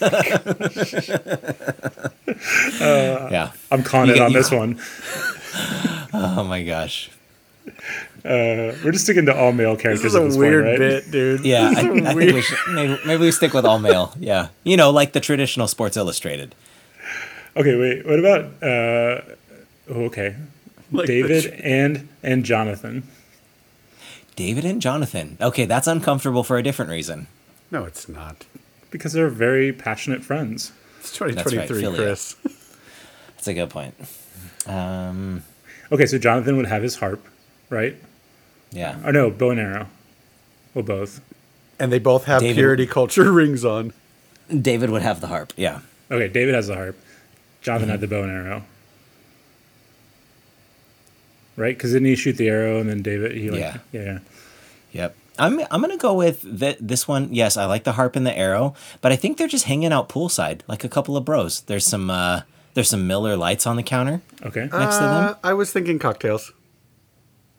Yeah. 2.80 3.52
I'm 3.70 3.82
calling 3.82 4.14
You 4.16 4.22
on 4.22 4.30
you- 4.32 4.38
this 4.38 4.50
one. 4.50 4.80
Oh 6.18 6.44
my 6.44 6.62
gosh. 6.62 7.10
Uh, 8.26 8.76
we're 8.84 8.92
just 8.92 9.04
sticking 9.04 9.26
to 9.26 9.36
all 9.36 9.52
male 9.52 9.76
characters. 9.76 10.02
This 10.02 10.12
is 10.12 10.16
at 10.16 10.22
a 10.22 10.28
this 10.28 10.36
weird 10.36 10.64
point, 10.64 10.80
right? 10.80 11.04
bit, 11.04 11.10
dude. 11.10 11.44
Yeah, 11.44 11.68
This 11.70 11.78
I, 11.78 11.80
is 11.80 11.86
a 12.04 12.08
I 12.08 12.14
think 12.14 12.34
we 12.34 12.42
should 12.42 12.58
maybe, 12.72 12.98
maybe 13.06 13.20
we 13.24 13.30
stick 13.30 13.52
with 13.54 13.64
all 13.64 13.78
male. 13.78 14.12
Yeah, 14.18 14.48
you 14.64 14.76
know, 14.76 14.90
like 14.90 15.12
the 15.12 15.20
traditional 15.20 15.68
Sports 15.68 15.96
Illustrated. 15.96 16.54
Okay, 17.56 17.76
wait. 17.78 18.04
What 18.04 18.18
about 18.18 18.44
uh, 18.62 19.20
oh, 19.88 20.04
okay, 20.06 20.36
Like 20.92 21.06
David 21.06 21.44
ch- 21.44 21.60
and 21.62 22.08
and 22.22 22.44
Jonathan? 22.44 23.04
David 24.34 24.64
and 24.66 24.82
Jonathan. 24.82 25.38
Okay, 25.40 25.64
that's 25.64 25.86
uncomfortable 25.86 26.44
for 26.44 26.58
a 26.58 26.62
different 26.62 26.90
reason. 26.90 27.26
No, 27.70 27.84
it's 27.84 28.08
not. 28.08 28.44
Because 28.90 29.12
they're 29.14 29.28
very 29.30 29.72
passionate 29.72 30.22
friends. 30.22 30.72
It's 31.00 31.18
right, 31.20 31.30
2023, 31.30 31.82
Philia. 31.82 31.96
Chris. 31.96 32.36
That's 33.36 33.48
a 33.48 33.54
good 33.54 33.70
point. 33.70 33.94
Um, 34.66 35.42
Okay, 35.92 36.06
so 36.06 36.18
Jonathan 36.18 36.56
would 36.56 36.66
have 36.66 36.82
his 36.82 36.96
harp, 36.96 37.24
right? 37.70 37.96
Yeah. 38.72 38.98
Or 39.04 39.12
no, 39.12 39.30
bow 39.30 39.50
and 39.50 39.60
arrow. 39.60 39.88
Well, 40.74 40.84
both. 40.84 41.20
And 41.78 41.92
they 41.92 41.98
both 41.98 42.24
have 42.24 42.40
David- 42.40 42.56
purity 42.56 42.86
culture 42.86 43.30
rings 43.40 43.64
on. 43.64 43.92
David 44.48 44.90
would 44.90 45.02
have 45.02 45.20
the 45.20 45.26
harp. 45.26 45.52
Yeah. 45.56 45.80
Okay, 46.10 46.28
David 46.28 46.54
has 46.54 46.68
the 46.68 46.74
harp. 46.76 46.96
Jonathan 47.62 47.88
had 47.88 48.00
the 48.00 48.06
bow 48.06 48.22
and 48.22 48.30
arrow. 48.32 48.62
Right? 51.56 51.76
Because 51.76 51.92
didn't 51.92 52.06
he 52.06 52.16
shoot 52.16 52.36
the 52.36 52.48
arrow 52.48 52.78
and 52.80 52.88
then 52.88 53.02
David? 53.02 53.32
He 53.32 53.50
like, 53.50 53.60
Yeah. 53.60 53.78
yeah. 53.92 54.02
yeah. 54.02 54.18
Yep. 54.92 55.16
I'm 55.38 55.60
I'm 55.70 55.80
gonna 55.82 55.96
go 55.98 56.14
with 56.14 56.60
th- 56.60 56.78
this 56.80 57.06
one. 57.06 57.28
Yes, 57.30 57.56
I 57.58 57.66
like 57.66 57.84
the 57.84 57.92
harp 57.92 58.16
and 58.16 58.26
the 58.26 58.36
arrow, 58.36 58.74
but 59.02 59.12
I 59.12 59.16
think 59.16 59.36
they're 59.36 59.48
just 59.48 59.64
hanging 59.66 59.92
out 59.92 60.08
poolside 60.08 60.60
like 60.66 60.82
a 60.82 60.88
couple 60.88 61.14
of 61.16 61.26
bros. 61.26 61.60
There's 61.62 61.84
some 61.84 62.08
uh, 62.08 62.42
there's 62.72 62.88
some 62.88 63.06
Miller 63.06 63.36
Lites 63.36 63.66
on 63.66 63.76
the 63.76 63.82
counter 63.82 64.22
Okay. 64.42 64.62
next 64.72 64.96
to 64.96 65.02
them. 65.02 65.24
Uh, 65.24 65.34
I 65.44 65.52
was 65.52 65.70
thinking 65.72 65.98
cocktails. 65.98 66.52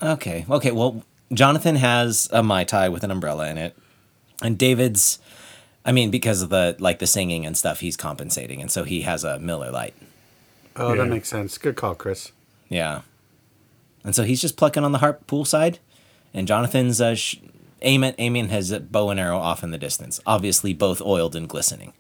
Okay. 0.02 0.46
Okay. 0.50 0.72
Well, 0.72 1.04
Jonathan 1.34 1.76
has 1.76 2.30
a 2.32 2.44
mai 2.44 2.64
tai 2.64 2.90
with 2.90 3.04
an 3.04 3.12
umbrella 3.12 3.50
in 3.50 3.58
it, 3.58 3.76
and 4.42 4.58
David's, 4.58 5.20
I 5.86 5.92
mean, 5.92 6.12
because 6.12 6.42
of 6.42 6.50
the 6.50 6.76
like 6.80 7.00
the 7.00 7.08
singing 7.08 7.46
and 7.46 7.58
stuff, 7.58 7.80
he's 7.80 7.98
compensating, 7.98 8.62
and 8.62 8.72
so 8.72 8.84
he 8.84 9.02
has 9.02 9.24
a 9.24 9.40
Miller 9.40 9.72
Lite. 9.72 9.96
Oh, 10.76 10.94
Yeah. 10.94 11.04
that 11.04 11.10
makes 11.10 11.28
sense. 11.30 11.58
Good 11.58 11.76
call, 11.76 11.96
Chris. 11.96 12.32
Yeah. 12.70 13.02
And 14.04 14.16
so 14.16 14.24
he's 14.24 14.40
just 14.40 14.56
plucking 14.58 14.84
on 14.84 14.92
the 14.92 15.00
harp 15.00 15.26
poolside, 15.28 15.80
and 16.34 16.48
Jonathan's 16.48 17.02
uh, 17.02 17.16
sh- 17.16 17.38
aiming 17.82 18.14
aiming 18.18 18.50
his 18.50 18.72
bow 18.78 19.10
and 19.10 19.20
arrow 19.20 19.38
off 19.40 19.64
in 19.64 19.72
the 19.72 19.78
distance, 19.78 20.20
obviously 20.26 20.74
both 20.74 21.02
oiled 21.02 21.36
and 21.36 21.50
glistening. 21.50 21.94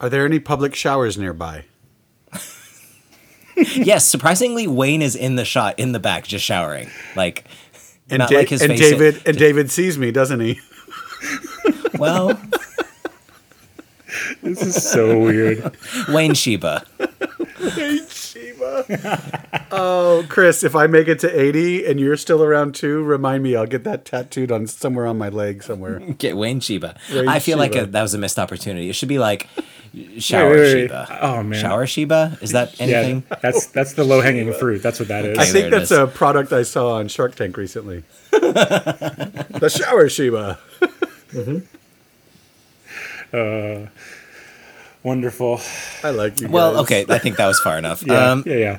Are 0.00 0.08
there 0.08 0.24
any 0.24 0.38
public 0.38 0.74
showers 0.74 1.18
nearby? 1.18 1.64
yes, 3.76 4.06
surprisingly, 4.06 4.66
Wayne 4.66 5.02
is 5.02 5.14
in 5.16 5.36
the 5.36 5.44
shot 5.44 5.78
in 5.78 5.92
the 5.92 6.00
back, 6.00 6.26
just 6.26 6.44
showering, 6.44 6.90
like. 7.16 7.44
And, 8.12 8.18
not 8.18 8.30
Da- 8.30 8.38
like 8.38 8.48
his 8.48 8.60
and 8.60 8.72
face. 8.72 8.80
David 8.80 9.22
and 9.24 9.38
David 9.38 9.70
sees 9.70 9.96
me, 9.96 10.10
doesn't 10.10 10.40
he? 10.40 10.60
Well, 11.98 12.40
This 14.42 14.62
is 14.62 14.88
so 14.90 15.18
weird. 15.20 15.76
Wayne 16.08 16.34
Sheba. 16.34 16.84
Shiva. 18.08 19.66
oh, 19.70 20.24
Chris, 20.28 20.64
if 20.64 20.74
I 20.74 20.86
make 20.86 21.08
it 21.08 21.18
to 21.20 21.40
80 21.40 21.86
and 21.86 22.00
you're 22.00 22.16
still 22.16 22.42
around 22.42 22.74
too, 22.74 23.02
remind 23.04 23.42
me. 23.42 23.54
I'll 23.54 23.66
get 23.66 23.84
that 23.84 24.04
tattooed 24.04 24.50
on 24.50 24.66
somewhere 24.66 25.06
on 25.06 25.18
my 25.18 25.28
leg 25.28 25.62
somewhere. 25.62 26.00
Get 26.00 26.36
Wayne 26.36 26.60
Sheba. 26.60 26.96
Wayne 27.12 27.28
I 27.28 27.38
feel 27.38 27.58
like 27.58 27.74
a, 27.76 27.86
that 27.86 28.02
was 28.02 28.14
a 28.14 28.18
missed 28.18 28.38
opportunity. 28.38 28.88
It 28.88 28.94
should 28.94 29.08
be 29.08 29.18
like 29.18 29.48
shower 30.18 30.50
wait, 30.50 30.60
wait. 30.60 30.72
Sheba. 30.88 31.18
Oh, 31.22 31.42
man. 31.42 31.60
Shower 31.60 31.86
Sheba? 31.86 32.38
Is 32.40 32.52
that 32.52 32.80
anything? 32.80 33.24
Yeah, 33.30 33.36
that's 33.42 33.66
that's 33.66 33.94
the 33.94 34.04
low 34.04 34.20
hanging 34.20 34.52
fruit. 34.52 34.82
That's 34.82 34.98
what 34.98 35.08
that 35.08 35.24
is. 35.24 35.38
I 35.38 35.44
think 35.46 35.70
that's 35.70 35.90
is. 35.90 35.98
a 35.98 36.06
product 36.06 36.52
I 36.52 36.62
saw 36.62 36.94
on 36.94 37.08
Shark 37.08 37.34
Tank 37.34 37.56
recently. 37.56 38.04
the 38.30 39.68
shower 39.74 40.08
Shiba. 40.08 40.58
Wonderful. 45.02 45.60
I 46.04 46.10
like 46.10 46.40
you. 46.40 46.48
Well, 46.48 46.72
guys. 46.74 46.82
okay, 46.82 47.06
I 47.08 47.18
think 47.18 47.36
that 47.36 47.46
was 47.46 47.58
far 47.60 47.78
enough. 47.78 48.02
Yeah, 48.06 48.30
Um, 48.32 48.42
yeah, 48.46 48.56
yeah. 48.56 48.78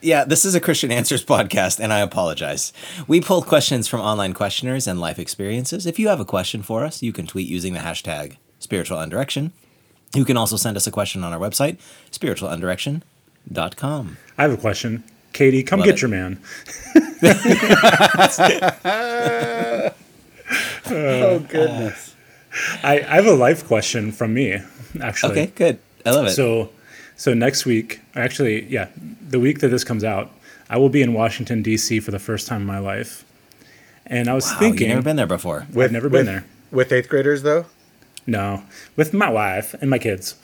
yeah, 0.00 0.24
this 0.24 0.44
is 0.44 0.54
a 0.56 0.60
Christian 0.60 0.90
Answers 0.90 1.24
podcast, 1.24 1.78
and 1.78 1.92
I 1.92 2.00
apologize. 2.00 2.72
We 3.06 3.20
pull 3.20 3.42
questions 3.42 3.86
from 3.86 4.00
online 4.00 4.32
questioners 4.32 4.86
and 4.88 5.00
life 5.00 5.18
experiences. 5.18 5.86
If 5.86 5.98
you 5.98 6.08
have 6.08 6.18
a 6.18 6.24
question 6.24 6.62
for 6.62 6.84
us, 6.84 7.02
you 7.02 7.12
can 7.12 7.26
tweet 7.26 7.48
using 7.48 7.72
the 7.74 7.80
hashtag 7.80 8.36
spiritual 8.58 8.98
undirection. 8.98 9.52
You 10.14 10.24
can 10.24 10.36
also 10.36 10.56
send 10.56 10.76
us 10.76 10.86
a 10.86 10.90
question 10.90 11.22
on 11.22 11.32
our 11.32 11.38
website, 11.38 11.78
spiritualundirection.com. 12.10 14.16
I 14.36 14.42
have 14.42 14.52
a 14.52 14.56
question. 14.56 15.04
Katie, 15.32 15.62
come 15.62 15.78
Love 15.80 15.86
get 15.86 15.94
it. 15.96 16.02
your 16.02 16.10
man. 16.10 16.40
Oh 20.92 21.38
goodness. 21.48 22.16
I, 22.82 23.00
I 23.00 23.14
have 23.14 23.26
a 23.26 23.34
life 23.34 23.66
question 23.66 24.10
from 24.10 24.34
me, 24.34 24.58
actually. 25.00 25.32
Okay, 25.32 25.46
good. 25.54 25.78
I 26.04 26.10
love 26.10 26.26
it. 26.26 26.30
So, 26.30 26.70
so 27.16 27.32
next 27.34 27.64
week, 27.64 28.00
actually, 28.16 28.64
yeah, 28.64 28.88
the 29.28 29.38
week 29.38 29.60
that 29.60 29.68
this 29.68 29.84
comes 29.84 30.02
out, 30.02 30.30
I 30.68 30.78
will 30.78 30.88
be 30.88 31.02
in 31.02 31.12
Washington 31.12 31.62
D.C. 31.62 32.00
for 32.00 32.10
the 32.10 32.18
first 32.18 32.48
time 32.48 32.62
in 32.62 32.66
my 32.66 32.80
life, 32.80 33.24
and 34.06 34.28
I 34.28 34.34
was 34.34 34.46
wow, 34.46 34.58
thinking, 34.58 34.88
you've 34.88 34.96
never 34.96 35.04
been 35.04 35.16
there 35.16 35.26
before. 35.26 35.66
We've 35.72 35.92
never 35.92 36.08
been 36.08 36.26
there. 36.26 36.44
With 36.72 36.92
eighth 36.92 37.08
graders 37.08 37.42
though. 37.42 37.66
No, 38.26 38.62
with 38.96 39.12
my 39.12 39.28
wife 39.30 39.74
and 39.80 39.90
my 39.90 39.98
kids. 39.98 40.34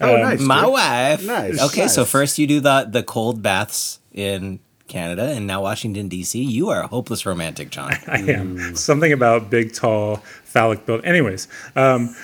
Oh, 0.00 0.14
Um, 0.14 0.20
nice. 0.22 0.40
My 0.40 0.62
dude. 0.62 0.72
wife. 0.72 1.26
Nice, 1.26 1.62
Okay, 1.62 1.88
so 1.88 2.04
first 2.04 2.38
you 2.38 2.46
do 2.46 2.60
the 2.60 2.86
the 2.90 3.02
cold 3.02 3.42
baths 3.42 4.00
in 4.12 4.58
Canada, 4.88 5.24
and 5.34 5.46
now 5.46 5.62
Washington 5.62 6.08
D.C. 6.08 6.42
You 6.42 6.68
are 6.70 6.82
a 6.82 6.86
hopeless 6.88 7.24
romantic, 7.24 7.70
John. 7.70 7.92
I 8.06 8.18
am 8.18 8.76
something 8.76 9.12
about 9.12 9.48
big, 9.50 9.72
tall, 9.74 10.16
phallic 10.44 10.84
build. 10.86 11.04
Anyways, 11.04 11.48
um, 11.76 12.14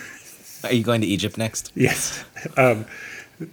Are 0.64 0.72
you 0.72 0.82
going 0.84 1.00
to 1.00 1.06
Egypt 1.06 1.38
next? 1.38 1.72
yes. 1.74 2.24
Um, 2.56 2.84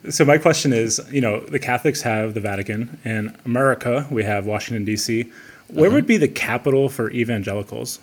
so 0.09 0.25
my 0.25 0.37
question 0.39 0.73
is, 0.73 0.99
you 1.11 1.21
know, 1.21 1.39
the 1.41 1.59
Catholics 1.59 2.01
have 2.01 2.33
the 2.33 2.41
Vatican, 2.41 2.97
and 3.05 3.37
America 3.45 4.07
we 4.11 4.23
have 4.23 4.45
Washington 4.45 4.83
D.C. 4.85 5.31
Where 5.67 5.87
Uh-huh. 5.87 5.95
would 5.95 6.07
be 6.07 6.17
the 6.17 6.27
capital 6.27 6.89
for 6.89 7.09
evangelicals? 7.11 7.99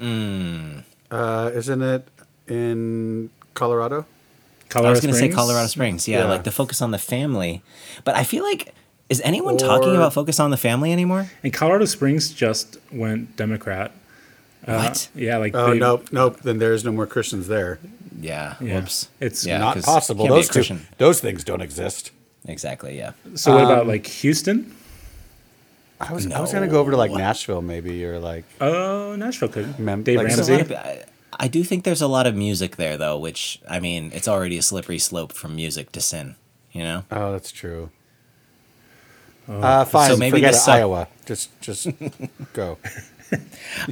Uh, 0.00 1.50
isn't 1.54 1.82
it 1.82 2.06
in 2.50 3.30
Colorado? 3.54 4.06
Colorado 4.68 4.88
I 4.88 4.90
was 4.92 5.00
going 5.00 5.14
to 5.14 5.18
say 5.18 5.28
Colorado 5.28 5.66
Springs. 5.68 6.06
Yeah, 6.06 6.18
Yeah. 6.20 6.24
like 6.28 6.44
the 6.44 6.50
focus 6.50 6.82
on 6.82 6.90
the 6.90 6.98
family. 6.98 7.62
But 8.04 8.16
I 8.16 8.24
feel 8.24 8.44
like 8.44 8.74
is 9.08 9.22
anyone 9.22 9.56
talking 9.56 9.96
about 9.96 10.12
focus 10.12 10.38
on 10.38 10.50
the 10.50 10.58
family 10.58 10.92
anymore? 10.92 11.30
And 11.42 11.52
Colorado 11.52 11.86
Springs 11.86 12.30
just 12.30 12.76
went 12.92 13.36
Democrat. 13.36 13.92
what? 14.64 15.08
Yeah, 15.14 15.38
like 15.38 15.54
Oh 15.54 15.70
they- 15.72 15.78
nope, 15.78 16.08
nope. 16.12 16.40
Then 16.42 16.58
there's 16.58 16.84
no 16.84 16.92
more 16.92 17.06
Christians 17.06 17.48
there. 17.48 17.78
Yeah. 18.20 18.56
Yeah. 18.60 18.80
Whoops. 18.80 19.08
It's 19.20 19.46
Yeah, 19.46 19.58
Not 19.58 19.74
'cause 19.76 19.84
possible. 19.86 20.24
can't 20.26 20.34
be 20.34 20.40
a 20.40 20.52
Those 20.52 20.66
two, 20.68 20.78
those 20.98 21.20
things 21.20 21.44
don't 21.44 21.62
exist. 21.62 22.10
Exactly. 22.46 22.98
Yeah. 22.98 23.12
So 23.36 23.54
what 23.54 23.64
Um, 23.64 23.70
about 23.70 23.86
like 23.86 24.06
Houston? 24.06 24.74
I 26.00 26.12
was 26.12 26.30
I 26.30 26.40
was 26.40 26.52
gonna 26.52 26.68
go 26.68 26.78
over 26.80 26.90
to 26.90 26.96
like 26.96 27.10
Nashville 27.10 27.62
maybe 27.62 28.04
or 28.04 28.18
like 28.20 28.44
Oh, 28.60 29.16
Nashville 29.16 29.48
could. 29.48 29.78
Mem- 29.78 30.02
Dave 30.02 30.18
like 30.18 30.26
There's 30.28 30.48
a 30.48 30.52
Ramsey. 30.52 30.74
Lot 31.38 31.40
of- 31.40 31.42
I, 31.42 31.44
I 31.44 31.48
do 31.48 31.64
think 31.64 31.84
there's 31.84 32.02
a 32.02 32.08
lot 32.08 32.26
of 32.26 32.34
music 32.34 32.76
there, 32.76 32.96
though, 32.96 33.18
which 33.18 33.60
I 33.68 33.80
mean, 33.80 34.10
it's 34.14 34.28
already 34.28 34.58
a 34.58 34.62
slippery 34.62 34.98
slope 34.98 35.32
from 35.32 35.54
music 35.56 35.92
to 35.92 36.00
sin. 36.00 36.36
You 36.72 36.82
know. 36.84 37.04
oh 37.10 37.32
that's 37.32 37.50
true. 37.50 37.90
uh, 39.48 39.84
fine. 39.86 40.10
So 40.10 40.16
maybe 40.16 40.36
forget 40.36 40.52
this 40.52 40.68
it, 40.68 40.72
Iowa. 40.72 41.08
Just 41.26 41.58
just 41.60 41.88
go. 42.52 42.78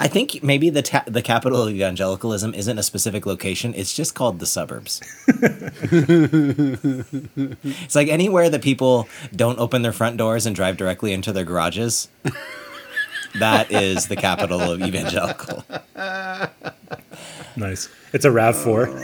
I 0.00 0.08
think 0.08 0.42
maybe 0.42 0.70
the 0.70 0.80
ta- 0.82 1.04
the 1.06 1.20
capital 1.22 1.62
of 1.62 1.68
evangelicalism 1.74 2.54
isn't 2.54 2.78
a 2.78 2.82
specific 2.82 3.26
location. 3.26 3.74
It's 3.74 3.94
just 3.94 4.14
called 4.14 4.38
the 4.38 4.46
suburbs. 4.46 5.00
it's 7.64 7.94
like 7.94 8.08
anywhere 8.08 8.48
that 8.50 8.62
people 8.62 9.08
don't 9.34 9.58
open 9.58 9.82
their 9.82 9.92
front 9.92 10.16
doors 10.16 10.46
and 10.46 10.56
drive 10.56 10.76
directly 10.78 11.12
into 11.12 11.32
their 11.32 11.44
garages. 11.44 12.08
That 13.38 13.70
is 13.70 14.06
the 14.08 14.16
capital 14.16 14.60
of 14.60 14.80
evangelical. 14.80 15.64
Nice. 17.56 17.88
It's 18.12 18.24
a 18.24 18.30
Rav 18.30 18.56
Four. 18.56 18.88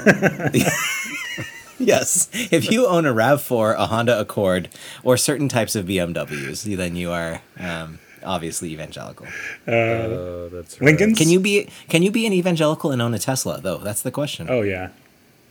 Yes, 1.78 2.28
if 2.32 2.70
you 2.70 2.86
own 2.86 3.06
a 3.06 3.12
Rav 3.12 3.42
Four, 3.42 3.72
a 3.72 3.86
Honda 3.86 4.20
Accord, 4.20 4.68
or 5.02 5.16
certain 5.16 5.48
types 5.48 5.74
of 5.74 5.86
BMWs, 5.86 6.76
then 6.76 6.94
you 6.94 7.10
are 7.10 7.42
um, 7.58 7.98
obviously 8.22 8.70
evangelical. 8.72 9.26
Oh, 9.66 10.48
that's 10.48 10.80
right. 10.80 10.86
Lincoln's. 10.86 11.18
Can 11.18 11.28
you 11.28 11.40
be 11.40 11.68
Can 11.88 12.04
you 12.04 12.12
be 12.12 12.24
an 12.24 12.32
evangelical 12.32 12.92
and 12.92 13.02
own 13.02 13.14
a 13.14 13.18
Tesla? 13.18 13.60
Though 13.60 13.78
that's 13.78 14.02
the 14.02 14.12
question. 14.12 14.46
Oh 14.48 14.62
yeah, 14.62 14.90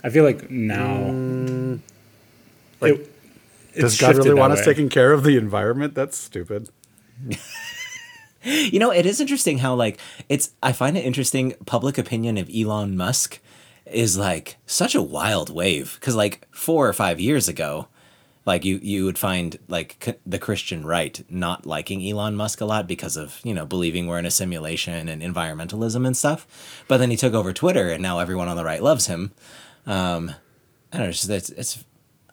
I 0.06 0.10
feel 0.10 0.24
like 0.24 0.50
now. 0.50 0.86
Mm, 1.10 1.80
like, 2.80 2.94
it- 2.94 3.08
it's 3.74 3.82
Does 3.82 4.00
God 4.00 4.16
really 4.18 4.34
want 4.34 4.54
us 4.54 4.64
taking 4.64 4.88
care 4.90 5.12
of 5.12 5.24
the 5.24 5.36
environment? 5.38 5.96
That's 5.96 6.18
stupid. 6.18 6.70
You 8.44 8.80
know, 8.80 8.92
it 8.92 9.06
is 9.06 9.20
interesting 9.22 9.60
how 9.60 9.76
like 9.76 10.00
it's 10.30 10.52
I 10.64 10.72
find 10.72 10.98
it 10.98 11.06
interesting 11.06 11.54
public 11.66 11.98
opinion 11.98 12.38
of 12.38 12.50
Elon 12.54 12.98
Musk 12.98 13.40
is 13.86 14.18
like 14.18 14.58
such 14.66 14.96
a 14.96 15.02
wild 15.02 15.50
wave 15.50 15.98
cuz 16.02 16.16
like 16.16 16.48
4 16.52 16.88
or 16.88 16.94
5 16.94 17.20
years 17.20 17.48
ago 17.50 17.88
like 18.46 18.64
you 18.66 18.80
you 18.82 19.06
would 19.06 19.18
find 19.18 19.60
like 19.68 19.98
c- 20.04 20.14
the 20.26 20.40
Christian 20.40 20.86
right 20.86 21.24
not 21.30 21.66
liking 21.66 22.02
Elon 22.08 22.36
Musk 22.36 22.62
a 22.62 22.66
lot 22.66 22.88
because 22.88 23.16
of, 23.18 23.40
you 23.44 23.54
know, 23.54 23.66
believing 23.66 24.08
we're 24.08 24.18
in 24.18 24.26
a 24.26 24.32
simulation 24.32 25.08
and 25.10 25.22
environmentalism 25.22 26.08
and 26.08 26.18
stuff. 26.18 26.48
But 26.88 26.98
then 26.98 27.12
he 27.12 27.18
took 27.18 27.34
over 27.36 27.54
Twitter 27.54 27.90
and 27.92 28.02
now 28.02 28.18
everyone 28.20 28.48
on 28.48 28.58
the 28.58 28.64
right 28.64 28.82
loves 28.82 29.06
him. 29.08 29.32
Um 29.86 30.32
I 30.92 30.98
don't 30.98 31.06
know, 31.06 31.10
it's 31.10 31.30
it's, 31.30 31.50
it's 31.52 31.84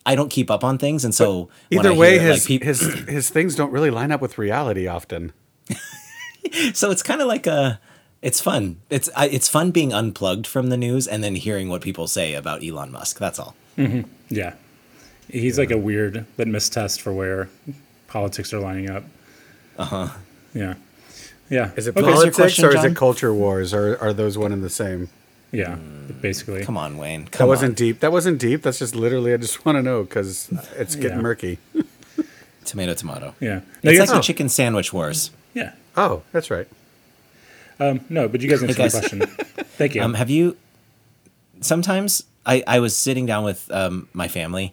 I 0.06 0.14
don't 0.14 0.30
keep 0.30 0.50
up 0.50 0.64
on 0.64 0.78
things 0.78 1.04
and 1.04 1.14
so 1.14 1.50
when 1.70 1.80
Either 1.80 1.94
way, 1.94 2.18
hear, 2.18 2.32
his 2.32 2.46
peop- 2.46 2.62
his 2.62 2.80
his 3.08 3.28
things 3.30 3.54
don't 3.54 3.72
really 3.72 3.90
line 3.90 4.10
up 4.12 4.22
with 4.22 4.38
reality 4.38 4.86
often. 4.86 5.32
so 6.74 6.90
it's 6.90 7.02
kind 7.02 7.20
of 7.20 7.26
like 7.28 7.46
a 7.46 7.80
it's 8.22 8.40
fun 8.40 8.76
it's 8.90 9.08
I, 9.16 9.26
it's 9.28 9.48
fun 9.48 9.70
being 9.70 9.92
unplugged 9.92 10.46
from 10.46 10.68
the 10.68 10.76
news 10.76 11.06
and 11.06 11.22
then 11.22 11.34
hearing 11.36 11.68
what 11.68 11.82
people 11.82 12.06
say 12.08 12.34
about 12.34 12.64
elon 12.64 12.90
musk 12.92 13.18
that's 13.18 13.38
all 13.38 13.54
Yeah, 14.28 14.54
he's 15.30 15.56
like 15.58 15.70
a 15.70 15.78
weird 15.78 16.26
litmus 16.36 16.68
test 16.68 17.00
for 17.00 17.12
where 17.12 17.48
politics 18.08 18.52
are 18.52 18.58
lining 18.60 18.90
up. 18.90 19.04
Uh 19.78 19.84
huh. 19.84 19.96
Uh-huh. 19.96 20.18
Yeah. 20.54 20.74
Yeah. 21.48 21.70
Is 21.76 21.86
it 21.86 21.90
Okay, 21.96 22.00
so- 22.00 22.06
your 22.06 22.14
politics 22.14 22.36
question, 22.36 22.64
or 22.64 22.76
is 22.76 22.82
it 22.84 22.96
culture 22.96 23.32
wars, 23.32 23.72
or 23.72 23.96
are 24.00 24.12
those 24.12 24.36
one 24.36 24.52
and 24.52 24.62
the 24.64 24.68
same? 24.70 25.08
yeah. 25.52 25.76
Basically. 26.20 26.64
Come 26.64 26.76
on, 26.76 26.98
Wayne. 26.98 27.24
That 27.26 27.30
Come 27.32 27.48
wasn't 27.48 27.70
on. 27.70 27.74
deep. 27.76 28.00
That 28.00 28.10
wasn't 28.10 28.38
deep. 28.40 28.62
That's 28.62 28.78
just 28.80 28.94
literally. 28.96 29.32
I 29.32 29.36
just 29.36 29.64
want 29.64 29.76
to 29.76 29.82
know 29.82 30.02
because 30.02 30.50
it's 30.76 30.96
getting 30.96 31.18
Yeah. 31.18 31.22
murky. 31.22 31.58
Tomato, 32.64 32.94
tomato. 32.94 33.34
Yeah. 33.40 33.60
No, 33.82 33.90
It's 33.90 33.98
like 34.00 34.08
guys- 34.08 34.10
the 34.10 34.20
chicken 34.20 34.48
sandwich 34.48 34.92
wars. 34.92 35.30
yeah. 35.54 35.72
Oh, 35.98 36.22
that's 36.30 36.48
right. 36.50 36.68
Um, 37.80 38.00
no, 38.08 38.28
but 38.28 38.40
you 38.40 38.48
guys 38.48 38.62
answered 38.62 38.76
guys. 38.76 38.94
my 38.94 39.00
question. 39.00 39.20
Thank 39.20 39.94
you. 39.96 40.02
Um, 40.02 40.14
have 40.14 40.30
you? 40.30 40.56
Sometimes 41.60 42.22
I, 42.46 42.62
I 42.66 42.78
was 42.78 42.96
sitting 42.96 43.26
down 43.26 43.44
with 43.44 43.70
um, 43.72 44.08
my 44.12 44.28
family 44.28 44.72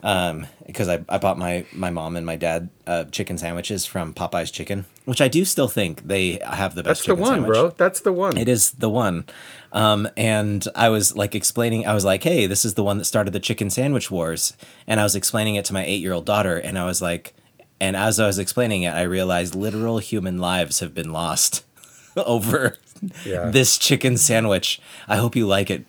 because 0.00 0.88
I, 0.88 1.02
I 1.08 1.16
bought 1.18 1.38
my, 1.38 1.64
my 1.72 1.88
mom 1.88 2.16
and 2.16 2.26
my 2.26 2.36
dad 2.36 2.68
uh, 2.86 3.04
chicken 3.04 3.38
sandwiches 3.38 3.86
from 3.86 4.12
Popeye's 4.12 4.50
Chicken, 4.50 4.84
which 5.06 5.20
I 5.22 5.28
do 5.28 5.44
still 5.46 5.68
think 5.68 6.06
they 6.06 6.38
have 6.44 6.74
the 6.74 6.82
best. 6.82 7.06
That's 7.06 7.06
the 7.06 7.14
one, 7.14 7.30
sandwich. 7.36 7.48
bro. 7.48 7.70
That's 7.70 8.00
the 8.00 8.12
one. 8.12 8.36
It 8.36 8.48
is 8.48 8.72
the 8.72 8.90
one. 8.90 9.24
Um, 9.72 10.08
and 10.16 10.66
I 10.74 10.90
was 10.90 11.16
like 11.16 11.34
explaining, 11.34 11.86
I 11.86 11.94
was 11.94 12.04
like, 12.04 12.22
hey, 12.22 12.46
this 12.46 12.64
is 12.66 12.74
the 12.74 12.84
one 12.84 12.98
that 12.98 13.06
started 13.06 13.32
the 13.32 13.40
chicken 13.40 13.70
sandwich 13.70 14.10
wars. 14.10 14.54
And 14.86 15.00
I 15.00 15.04
was 15.04 15.16
explaining 15.16 15.54
it 15.54 15.64
to 15.66 15.72
my 15.72 15.84
eight 15.84 16.02
year 16.02 16.12
old 16.12 16.26
daughter. 16.26 16.56
And 16.56 16.78
I 16.78 16.84
was 16.84 17.00
like, 17.00 17.34
and 17.80 17.96
as 17.96 18.18
I 18.20 18.26
was 18.26 18.38
explaining 18.38 18.82
it, 18.82 18.90
I 18.94 19.02
realized 19.02 19.54
literal 19.54 19.98
human 19.98 20.38
lives 20.38 20.80
have 20.80 20.94
been 20.94 21.12
lost 21.12 21.64
over 22.16 22.76
Yeah. 23.24 23.50
this 23.50 23.78
chicken 23.78 24.16
sandwich. 24.16 24.80
I 25.08 25.16
hope 25.16 25.34
you 25.36 25.46
like 25.46 25.70
it, 25.70 25.84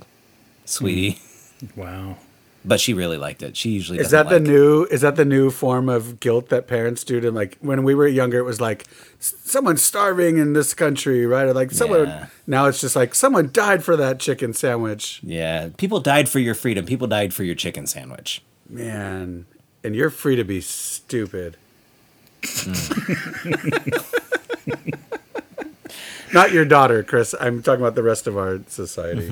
sweetie. 0.66 1.20
Mm-hmm. 1.64 1.80
wow. 1.80 2.18
But 2.68 2.80
she 2.80 2.96
really 2.96 3.18
liked 3.18 3.44
it. 3.44 3.56
She 3.56 3.70
usually 3.70 4.00
Is 4.00 4.10
that 4.10 4.28
the 4.28 4.40
like- 4.40 4.42
new? 4.48 4.86
Is 4.86 5.02
that 5.02 5.16
the 5.18 5.24
new 5.24 5.52
form 5.52 5.88
of 5.88 6.20
guilt 6.20 6.50
that 6.50 6.66
parents 6.68 7.04
do 7.04 7.20
to 7.22 7.30
like 7.30 7.60
when 7.62 7.84
we 7.84 7.94
were 7.94 8.08
younger? 8.08 8.40
It 8.40 8.44
was 8.44 8.60
like 8.60 8.86
"S- 9.20 9.36
someone's 9.44 9.84
starving 9.84 10.38
in 10.40 10.54
this 10.54 10.74
country, 10.74 11.28
right? 11.28 11.44
Or 11.46 11.54
like 11.54 11.70
someone. 11.70 12.08
Yeah. 12.08 12.26
Now 12.48 12.66
it's 12.66 12.82
just 12.82 12.96
like 12.96 13.14
someone 13.14 13.52
died 13.54 13.84
for 13.84 13.96
that 13.98 14.20
chicken 14.20 14.52
sandwich, 14.54 15.20
Yeah, 15.22 15.70
people 15.78 16.00
died 16.00 16.28
for 16.28 16.40
your 16.40 16.56
freedom. 16.56 16.88
People 16.88 17.06
died 17.06 17.36
for 17.36 17.44
your 17.44 17.54
chicken 17.54 17.86
sandwich. 17.86 18.42
man. 18.68 19.46
And 19.84 19.96
you're 19.96 20.10
free 20.10 20.36
to 20.36 20.44
be 20.44 20.60
stupid. 20.62 21.58
Not 26.34 26.52
your 26.52 26.66
daughter, 26.66 27.02
Chris. 27.04 27.34
I'm 27.40 27.62
talking 27.64 27.82
about 27.82 27.96
the 27.96 28.04
rest 28.04 28.28
of 28.28 28.38
our 28.38 28.60
society. 28.68 29.32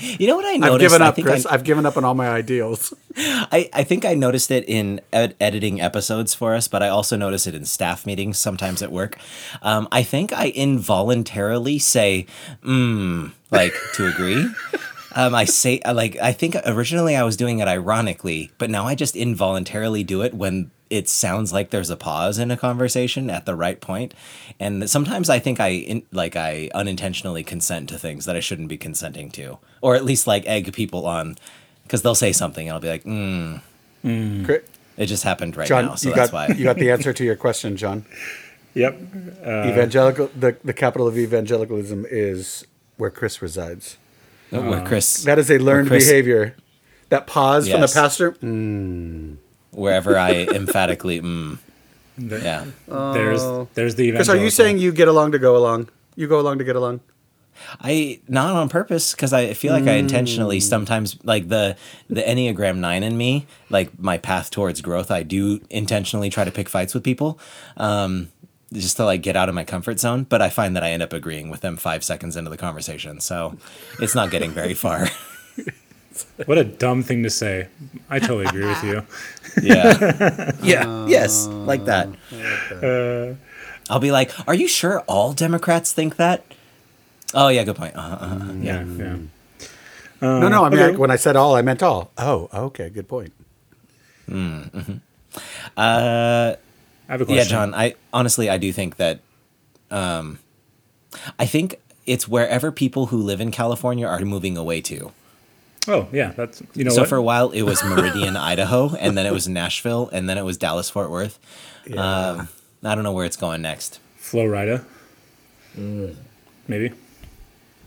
You 0.00 0.28
know 0.28 0.36
what 0.36 0.44
I 0.46 0.56
noticed? 0.56 0.74
I've 0.74 0.80
given 0.80 1.02
I 1.02 1.06
up, 1.08 1.14
think 1.16 1.26
Chris. 1.26 1.44
I- 1.44 1.54
I've 1.54 1.64
given 1.64 1.84
up 1.84 1.96
on 1.96 2.04
all 2.04 2.14
my 2.14 2.28
ideals. 2.28 2.94
I, 3.16 3.68
I 3.72 3.82
think 3.82 4.04
I 4.04 4.14
noticed 4.14 4.50
it 4.52 4.64
in 4.68 5.00
ed- 5.12 5.34
editing 5.40 5.80
episodes 5.80 6.34
for 6.34 6.54
us, 6.54 6.68
but 6.68 6.80
I 6.82 6.88
also 6.88 7.16
notice 7.16 7.48
it 7.48 7.54
in 7.56 7.64
staff 7.64 8.06
meetings 8.06 8.38
sometimes 8.38 8.80
at 8.82 8.92
work. 8.92 9.18
Um, 9.60 9.88
I 9.90 10.04
think 10.04 10.32
I 10.32 10.46
involuntarily 10.50 11.80
say, 11.80 12.26
mm, 12.64 13.32
like 13.50 13.74
to 13.94 14.06
agree. 14.06 14.46
Um, 15.14 15.34
I 15.34 15.44
say, 15.44 15.80
like, 15.90 16.16
I 16.20 16.32
think 16.32 16.56
originally 16.64 17.16
I 17.16 17.22
was 17.22 17.36
doing 17.36 17.58
it 17.58 17.68
ironically, 17.68 18.50
but 18.58 18.70
now 18.70 18.86
I 18.86 18.94
just 18.94 19.14
involuntarily 19.16 20.04
do 20.04 20.22
it 20.22 20.34
when 20.34 20.70
it 20.90 21.08
sounds 21.08 21.52
like 21.52 21.70
there's 21.70 21.90
a 21.90 21.96
pause 21.96 22.38
in 22.38 22.50
a 22.50 22.56
conversation 22.56 23.30
at 23.30 23.46
the 23.46 23.54
right 23.54 23.80
point. 23.80 24.14
And 24.60 24.88
sometimes 24.90 25.30
I 25.30 25.38
think 25.38 25.58
I, 25.60 25.68
in, 25.68 26.02
like, 26.12 26.36
I 26.36 26.70
unintentionally 26.74 27.42
consent 27.44 27.88
to 27.90 27.98
things 27.98 28.24
that 28.26 28.36
I 28.36 28.40
shouldn't 28.40 28.68
be 28.68 28.76
consenting 28.76 29.30
to, 29.32 29.58
or 29.80 29.94
at 29.94 30.04
least 30.04 30.26
like 30.26 30.46
egg 30.46 30.72
people 30.72 31.06
on, 31.06 31.36
because 31.84 32.02
they'll 32.02 32.14
say 32.14 32.32
something 32.32 32.68
and 32.68 32.74
I'll 32.74 32.80
be 32.80 32.88
like, 32.88 33.04
mm, 33.04 33.60
Chris- 34.44 34.64
it 34.98 35.06
just 35.06 35.24
happened 35.24 35.56
right 35.56 35.66
John, 35.66 35.86
now, 35.86 35.94
so 35.94 36.10
you 36.10 36.14
that's 36.14 36.30
got 36.30 36.48
why. 36.50 36.54
you 36.54 36.64
got 36.64 36.76
the 36.76 36.90
answer 36.90 37.12
to 37.12 37.24
your 37.24 37.36
question, 37.36 37.76
John. 37.76 38.04
Yep. 38.74 39.00
Evangelical. 39.42 40.30
The 40.34 40.56
the 40.64 40.72
capital 40.72 41.06
of 41.06 41.18
evangelicalism 41.18 42.06
is 42.08 42.66
where 42.96 43.10
Chris 43.10 43.42
resides. 43.42 43.98
Oh, 44.52 44.68
where 44.70 44.84
Chris, 44.84 45.24
That 45.24 45.38
is 45.38 45.50
a 45.50 45.58
learned 45.58 45.88
Chris- 45.88 46.06
behavior. 46.06 46.56
That 47.08 47.26
pause 47.26 47.68
from 47.68 47.80
the 47.80 47.88
pastor. 47.88 48.32
Mm. 48.32 49.36
wherever 49.70 50.16
I 50.18 50.46
emphatically, 50.52 51.20
mm, 51.20 51.58
The- 52.18 52.40
yeah. 52.40 52.64
There's 52.86 53.42
there's 53.74 53.94
the 53.96 54.12
Chris, 54.12 54.28
are 54.28 54.36
you 54.36 54.50
saying 54.50 54.78
you 54.78 54.92
get 54.92 55.08
along 55.08 55.32
to 55.32 55.38
go 55.38 55.56
along? 55.56 55.88
You 56.16 56.26
go 56.28 56.38
along 56.40 56.58
to 56.58 56.64
get 56.64 56.76
along. 56.76 57.00
I 57.80 58.20
not 58.28 58.54
on 58.54 58.68
purpose 58.68 59.12
because 59.12 59.32
I 59.32 59.52
feel 59.54 59.72
like 59.72 59.86
I 59.86 59.92
intentionally 59.94 60.58
sometimes 60.60 61.16
like 61.22 61.48
the 61.48 61.76
the 62.08 62.22
Enneagram 62.22 62.78
nine 62.78 63.02
in 63.02 63.16
me, 63.16 63.46
like 63.70 63.98
my 63.98 64.18
path 64.18 64.50
towards 64.50 64.80
growth. 64.80 65.10
I 65.10 65.22
do 65.22 65.60
intentionally 65.70 66.28
try 66.30 66.44
to 66.44 66.50
pick 66.50 66.68
fights 66.68 66.92
with 66.94 67.04
people, 67.04 67.38
um, 67.76 68.28
just 68.72 68.96
to 68.96 69.04
like 69.04 69.22
get 69.22 69.36
out 69.36 69.48
of 69.48 69.54
my 69.54 69.64
comfort 69.64 70.00
zone. 70.00 70.24
But 70.24 70.42
I 70.42 70.48
find 70.48 70.74
that 70.76 70.82
I 70.82 70.90
end 70.90 71.02
up 71.02 71.12
agreeing 71.12 71.50
with 71.50 71.60
them 71.60 71.76
five 71.76 72.02
seconds 72.04 72.36
into 72.36 72.50
the 72.50 72.56
conversation, 72.56 73.20
so 73.20 73.56
it's 74.00 74.14
not 74.14 74.30
getting 74.30 74.50
very 74.50 74.74
far. 74.74 75.08
What 76.44 76.58
a 76.58 76.64
dumb 76.64 77.02
thing 77.02 77.22
to 77.22 77.30
say. 77.30 77.68
I 78.10 78.18
totally 78.18 78.44
agree 78.44 78.66
with 78.66 78.84
you. 78.84 79.02
yeah, 79.62 80.52
yeah, 80.62 81.06
yes, 81.06 81.46
like 81.46 81.86
that. 81.86 82.08
I'll 83.88 83.98
be 83.98 84.10
like, 84.10 84.30
"Are 84.46 84.54
you 84.54 84.68
sure 84.68 85.00
all 85.08 85.32
Democrats 85.32 85.92
think 85.92 86.16
that?" 86.16 86.44
Oh 87.34 87.48
yeah, 87.48 87.64
good 87.64 87.76
point. 87.76 87.96
Uh-huh, 87.96 88.16
uh-huh. 88.20 88.52
Yeah, 88.60 88.84
yeah. 88.84 89.16
no, 90.20 90.48
no. 90.48 90.64
I 90.64 90.68
mean, 90.68 90.80
okay. 90.80 90.94
I, 90.94 90.98
when 90.98 91.10
I 91.10 91.16
said 91.16 91.34
all, 91.34 91.54
I 91.54 91.62
meant 91.62 91.82
all. 91.82 92.10
Oh, 92.18 92.50
okay. 92.52 92.90
Good 92.90 93.08
point. 93.08 93.32
Uh, 95.76 96.54
I 97.08 97.12
have 97.12 97.20
a 97.20 97.24
question. 97.24 97.36
Yeah, 97.44 97.50
John. 97.50 97.74
I 97.74 97.94
honestly, 98.12 98.48
I 98.48 98.58
do 98.58 98.72
think 98.72 98.96
that, 98.96 99.20
um, 99.90 100.38
I 101.38 101.46
think 101.46 101.80
it's 102.06 102.26
wherever 102.26 102.72
people 102.72 103.06
who 103.06 103.18
live 103.18 103.40
in 103.40 103.50
California 103.50 104.06
are 104.06 104.20
moving 104.20 104.56
away 104.56 104.80
to. 104.82 105.12
Oh, 105.88 106.08
yeah. 106.12 106.32
That's 106.36 106.62
you 106.74 106.84
know 106.84 106.90
so 106.90 107.00
what? 107.02 107.08
for 107.08 107.16
a 107.16 107.22
while, 107.22 107.50
it 107.50 107.62
was 107.62 107.82
Meridian, 107.84 108.36
Idaho, 108.36 108.94
and 108.94 109.16
then 109.18 109.26
it 109.26 109.32
was 109.32 109.48
Nashville, 109.48 110.08
and 110.12 110.28
then 110.28 110.38
it 110.38 110.44
was 110.44 110.56
Dallas, 110.56 110.88
Fort 110.90 111.10
Worth. 111.10 111.38
Um, 111.96 112.48
I 112.84 112.94
don't 112.94 113.02
know 113.04 113.12
where 113.12 113.26
it's 113.26 113.36
going 113.36 113.62
next. 113.62 113.98
Florida. 114.16 114.84
Mm. 115.76 116.14
Maybe. 116.68 116.92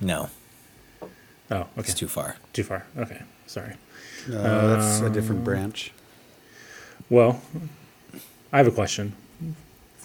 No, 0.02 0.30
Oh, 1.52 1.56
okay. 1.56 1.70
it's 1.78 1.94
too 1.94 2.08
far. 2.08 2.36
Too 2.54 2.64
far. 2.64 2.86
Okay. 2.98 3.22
Sorry. 3.48 3.76
No, 4.28 4.76
that's 4.76 5.00
a 5.00 5.10
different 5.10 5.44
branch. 5.44 5.94
Well, 7.10 7.42
I 8.56 8.60
have 8.60 8.68
a 8.68 8.72
question. 8.72 9.12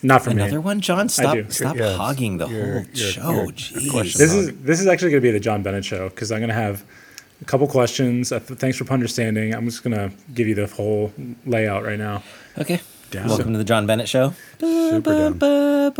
Not 0.03 0.23
from 0.25 0.33
Another 0.33 0.53
me. 0.53 0.59
one, 0.59 0.81
John. 0.81 1.09
Stop, 1.09 1.39
stop 1.53 1.77
Yes. 1.77 1.97
hogging 1.97 2.39
the 2.39 2.49
You're- 2.49 2.63
whole 2.63 2.73
you're- 2.93 3.13
show. 3.13 3.31
you're- 3.31 3.53
Jeez. 3.53 4.15
This 4.17 4.33
is 4.35 4.51
this 4.65 4.81
is 4.81 4.89
actually 4.89 5.11
going 5.13 5.21
to 5.23 5.29
be 5.29 5.31
the 5.31 5.39
John 5.39 5.63
Bennett 5.63 5.85
show 5.85 6.09
because 6.09 6.33
I'm 6.33 6.41
going 6.41 6.49
to 6.49 6.55
have 6.55 6.83
a 7.43 7.45
couple 7.45 7.69
questions. 7.69 8.33
Uh, 8.33 8.41
th- 8.41 8.59
thanks 8.59 8.77
for 8.79 8.91
understanding. 8.93 9.55
I'm 9.55 9.67
just 9.67 9.85
going 9.85 9.95
to 9.97 10.11
give 10.35 10.49
you 10.49 10.57
the 10.57 10.67
whole 10.67 11.13
layout 11.47 11.85
right 11.85 11.99
now. 11.99 12.25
Okay. 12.59 12.81
Down. 13.13 13.29
Welcome 13.29 13.53
to 13.53 13.59
the 13.59 13.65
John 13.65 13.87
Bennett 13.87 14.09
Show. 14.09 14.35
Super 14.59 15.13
down. 15.13 15.39
I 15.43 15.91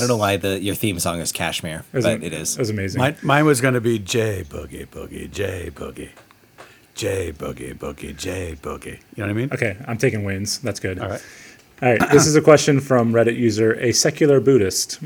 don't 0.00 0.08
know 0.08 0.16
why 0.16 0.36
the 0.36 0.60
your 0.60 0.74
theme 0.74 0.98
song 0.98 1.20
is 1.20 1.32
Kashmir, 1.32 1.84
It 1.92 1.96
was, 1.96 2.04
but 2.04 2.22
it 2.22 2.32
is. 2.34 2.56
It 2.56 2.58
was 2.58 2.68
amazing. 2.70 3.00
Mine, 3.00 3.16
mine 3.22 3.44
was 3.46 3.60
going 3.62 3.74
to 3.74 3.80
be 3.80 3.98
J 3.98 4.44
Boogie 4.48 4.86
Boogie 4.88 5.30
J 5.30 5.70
Boogie 5.74 6.10
J 6.94 7.32
Boogie 7.32 7.74
Boogie 7.74 8.16
J 8.16 8.56
Boogie. 8.60 8.86
You 8.86 8.98
know 9.18 9.24
what 9.24 9.30
I 9.30 9.32
mean? 9.32 9.50
okay, 9.52 9.76
I'm 9.86 9.98
taking 9.98 10.24
wins. 10.24 10.58
That's 10.60 10.80
good. 10.80 10.98
All 10.98 11.08
right. 11.08 11.22
All 11.82 11.96
right. 11.96 12.10
This 12.10 12.26
is 12.26 12.36
a 12.36 12.40
question 12.40 12.80
from 12.80 13.12
Reddit 13.12 13.36
user, 13.36 13.74
a 13.74 13.92
secular 13.92 14.40
Buddhist. 14.40 15.00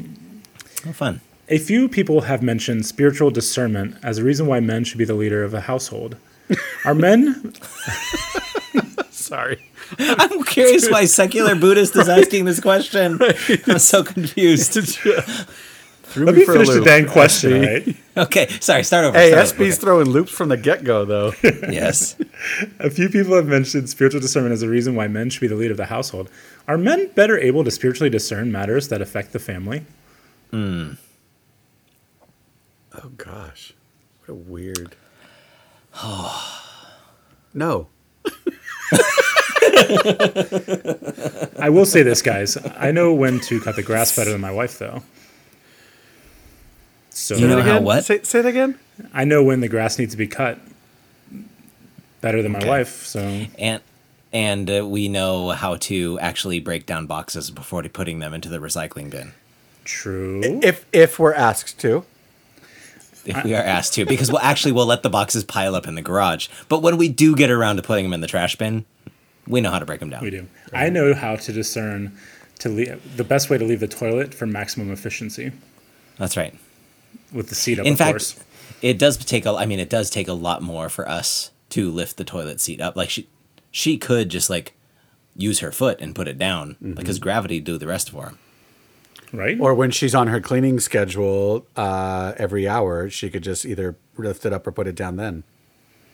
Oh, 0.87 0.92
fun. 0.92 1.20
A 1.48 1.59
few 1.59 1.88
people 1.88 2.22
have 2.22 2.42
mentioned 2.42 2.85
spiritual 2.85 3.31
discernment 3.31 3.96
as 4.03 4.18
a 4.18 4.24
reason 4.24 4.46
why 4.46 4.61
men 4.61 4.85
should 4.85 4.98
be 4.98 5.07
the 5.07 5.14
leader 5.14 5.42
of 5.44 5.55
a 5.55 5.62
household. 5.62 6.16
Are 6.85 6.94
men 6.94 7.55
Sorry. 9.11 9.62
I'm 9.98 10.42
curious 10.44 10.90
why 10.90 11.07
secular 11.07 11.55
Buddhist 11.55 11.96
is 11.96 12.09
asking 12.18 12.44
this 12.44 12.61
question. 12.61 13.18
I'm 13.66 13.79
so 13.79 14.03
confused. 14.05 14.79
Threw 16.09 16.25
Let 16.25 16.35
me 16.35 16.40
me 16.40 16.44
for 16.47 16.53
a 16.53 16.55
finish 16.55 16.71
the 16.71 16.81
dang 16.81 17.07
question, 17.07 17.61
Right? 17.61 17.97
Okay, 18.16 18.49
sorry. 18.61 18.83
Start 18.83 19.05
over. 19.05 19.18
Hey, 19.18 19.31
start 19.31 19.47
SB's 19.47 19.77
throwing 19.79 20.09
loops 20.09 20.33
from 20.33 20.49
the 20.49 20.57
get 20.57 20.83
go, 20.83 21.05
though. 21.05 21.33
Yes. 21.42 22.16
A 22.81 22.88
few 22.88 23.09
people 23.09 23.37
have 23.37 23.47
mentioned 23.47 23.88
spiritual 23.90 24.21
discernment 24.21 24.53
as 24.53 24.62
a 24.62 24.68
reason 24.68 24.94
why 24.97 25.07
men 25.07 25.29
should 25.31 25.40
be 25.40 25.47
the 25.47 25.55
leader 25.55 25.73
of 25.73 25.77
the 25.77 25.87
household. 25.87 26.31
Are 26.66 26.79
men 26.79 27.09
better 27.14 27.38
able 27.38 27.62
to 27.62 27.71
spiritually 27.71 28.09
discern 28.11 28.51
matters 28.51 28.88
that 28.88 29.03
affect 29.03 29.33
the 29.33 29.38
family? 29.38 29.85
Hmm. 30.51 30.92
Oh 32.94 33.11
gosh, 33.16 33.75
what 34.25 34.33
a 34.33 34.35
weird. 34.35 34.97
no. 37.55 37.88
I 41.61 41.68
will 41.71 41.87
say 41.87 42.03
this, 42.03 42.23
guys. 42.23 42.57
I 42.77 42.90
know 42.90 43.12
when 43.12 43.40
to 43.40 43.61
cut 43.61 43.77
the 43.77 43.83
grass 43.83 44.16
better 44.16 44.31
than 44.33 44.40
my 44.40 44.51
wife, 44.51 44.79
though. 44.79 45.03
So 47.18 47.35
You 47.35 47.48
know 47.48 47.61
how 47.61 47.81
what? 47.81 48.04
Say, 48.04 48.22
say 48.22 48.38
it 48.38 48.46
again. 48.46 48.78
I 49.12 49.24
know 49.24 49.42
when 49.42 49.61
the 49.61 49.68
grass 49.68 49.98
needs 49.98 50.12
to 50.12 50.16
be 50.16 50.28
cut 50.28 50.59
better 52.20 52.42
than 52.42 52.52
my 52.52 52.64
wife. 52.64 53.04
So 53.07 53.46
And 53.59 53.83
and 54.33 54.70
uh, 54.70 54.87
we 54.87 55.09
know 55.09 55.50
how 55.50 55.76
to 55.76 56.18
actually 56.20 56.61
break 56.61 56.87
down 56.87 57.07
boxes 57.07 57.50
before 57.50 57.83
putting 57.83 58.20
them 58.20 58.35
into 58.35 58.48
the 58.48 58.59
recycling 58.59 59.11
bin. 59.11 59.33
True. 59.85 60.61
If 60.62 60.87
if 60.92 61.18
we're 61.18 61.35
asked 61.35 61.81
to. 61.81 62.04
If 63.24 63.44
we 63.44 63.54
are 63.54 63.62
asked 63.62 63.92
to, 63.94 64.07
because 64.07 64.31
we'll 64.31 64.40
actually 64.40 64.72
we'll 64.72 64.87
let 64.87 65.02
the 65.02 65.11
boxes 65.11 65.44
pile 65.44 65.74
up 65.74 65.87
in 65.87 65.96
the 65.96 66.02
garage. 66.02 66.48
But 66.70 66.81
when 66.81 66.96
we 66.96 67.09
do 67.09 67.37
get 67.37 67.50
around 67.50 67.76
to 67.76 67.83
putting 67.83 68.04
them 68.07 68.14
in 68.14 68.22
the 68.22 68.26
trash 68.26 68.57
bin, 68.57 68.87
we 69.46 69.61
know 69.61 69.70
how 69.70 69.78
to 69.78 69.85
break 69.85 70.00
them 70.00 70.09
down. 70.09 70.22
We 70.22 70.31
do. 70.31 70.46
I 70.72 70.88
know 70.88 71.12
how 71.12 71.37
to 71.37 71.52
discern 71.52 72.16
to 72.61 72.70
leave, 72.70 73.16
the 73.18 73.24
best 73.24 73.50
way 73.50 73.59
to 73.59 73.64
leave 73.64 73.81
the 73.81 73.88
toilet 73.88 74.33
for 74.33 74.46
maximum 74.46 74.90
efficiency 74.90 75.52
That's 76.16 76.37
right. 76.38 76.54
With 77.33 77.49
the 77.49 77.55
seat 77.55 77.79
up. 77.79 77.87
In 77.87 77.93
of 77.93 77.99
fact, 77.99 78.12
course. 78.12 78.41
it 78.83 78.99
does 78.99 79.17
take 79.19 79.47
a. 79.47 79.51
I 79.51 79.67
mean, 79.67 79.79
it 79.81 79.91
does 79.91 80.11
take 80.11 80.29
a 80.29 80.33
lot 80.33 80.62
more 80.62 80.88
for 80.88 81.09
us 81.09 81.51
to 81.71 81.91
lift 81.91 82.17
the 82.17 82.25
toilet 82.25 82.61
seat 82.61 82.81
up. 82.81 82.97
Like 82.97 83.11
she, 83.11 83.29
she 83.71 83.99
could 83.99 84.29
just 84.31 84.49
like 84.51 84.75
use 85.37 85.61
her 85.61 85.71
foot 85.71 86.01
and 86.01 86.14
put 86.14 86.27
it 86.29 86.38
down 86.38 86.77
because 86.97 87.19
gravity 87.19 87.61
do 87.61 87.79
the 87.79 87.87
rest 87.87 88.11
for 88.11 88.23
her. 88.31 88.35
right? 89.33 89.59
Or 89.61 89.75
when 89.75 89.91
she's 89.91 90.14
on 90.14 90.27
her 90.29 90.41
cleaning 90.41 90.81
schedule 90.81 91.67
uh, 91.77 92.33
every 92.37 92.67
hour, 92.67 93.09
she 93.11 93.31
could 93.31 93.43
just 93.45 93.64
either 93.64 93.97
lift 94.17 94.45
it 94.47 94.53
up 94.53 94.67
or 94.67 94.73
put 94.73 94.87
it 94.87 94.95
down 94.97 95.17
then. 95.17 95.45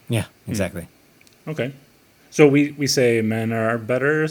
Yeah, 0.09 0.27
exactly. 0.46 0.88
okay. 1.48 1.72
So 2.31 2.48
we 2.48 2.72
we 2.72 2.87
say 2.88 3.22
men 3.22 3.53
are 3.53 3.79
better 3.79 4.27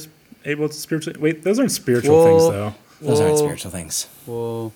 able 0.46 0.68
to 0.68 0.76
spiritually. 0.76 1.18
Wait, 1.20 1.44
those 1.44 1.58
aren't 1.58 1.72
spiritual 1.72 2.16
Well- 2.18 2.26
things, 2.26 2.54
though. 2.54 2.74
Those 3.08 3.20
aren't 3.20 3.38
spiritual 3.40 3.72
things. 3.72 4.08
Well, 4.28 4.72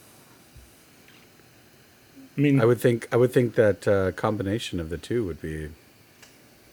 I 2.37 2.41
mean, 2.41 2.61
I 2.61 2.65
would 2.65 2.79
think 2.79 3.07
I 3.11 3.17
would 3.17 3.33
think 3.33 3.55
that 3.55 3.87
uh, 3.87 4.11
combination 4.11 4.79
of 4.79 4.89
the 4.89 4.97
two 4.97 5.25
would 5.25 5.41
be 5.41 5.69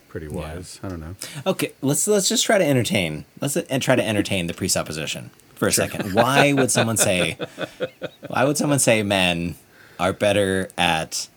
pretty 0.09 0.29
wise. 0.29 0.79
I 0.83 0.89
don't 0.89 1.01
know. 1.01 1.17
Okay, 1.47 1.73
let's 1.81 2.07
let's 2.07 2.29
just 2.29 2.45
try 2.45 2.59
to 2.59 2.65
entertain. 2.65 3.25
Let's 3.41 3.57
and 3.57 3.83
try 3.83 3.97
to 3.97 4.07
entertain 4.07 4.47
the 4.47 4.55
presupposition 4.55 5.31
for 5.55 5.67
a 5.69 5.73
second. 5.73 6.13
Why 6.15 6.53
would 6.53 6.71
someone 6.71 6.97
say? 6.97 7.39
Why 8.29 8.45
would 8.45 8.59
someone 8.59 8.79
say 8.79 9.03
men 9.03 9.57
are 9.99 10.13
better 10.13 10.69
at? 10.77 11.29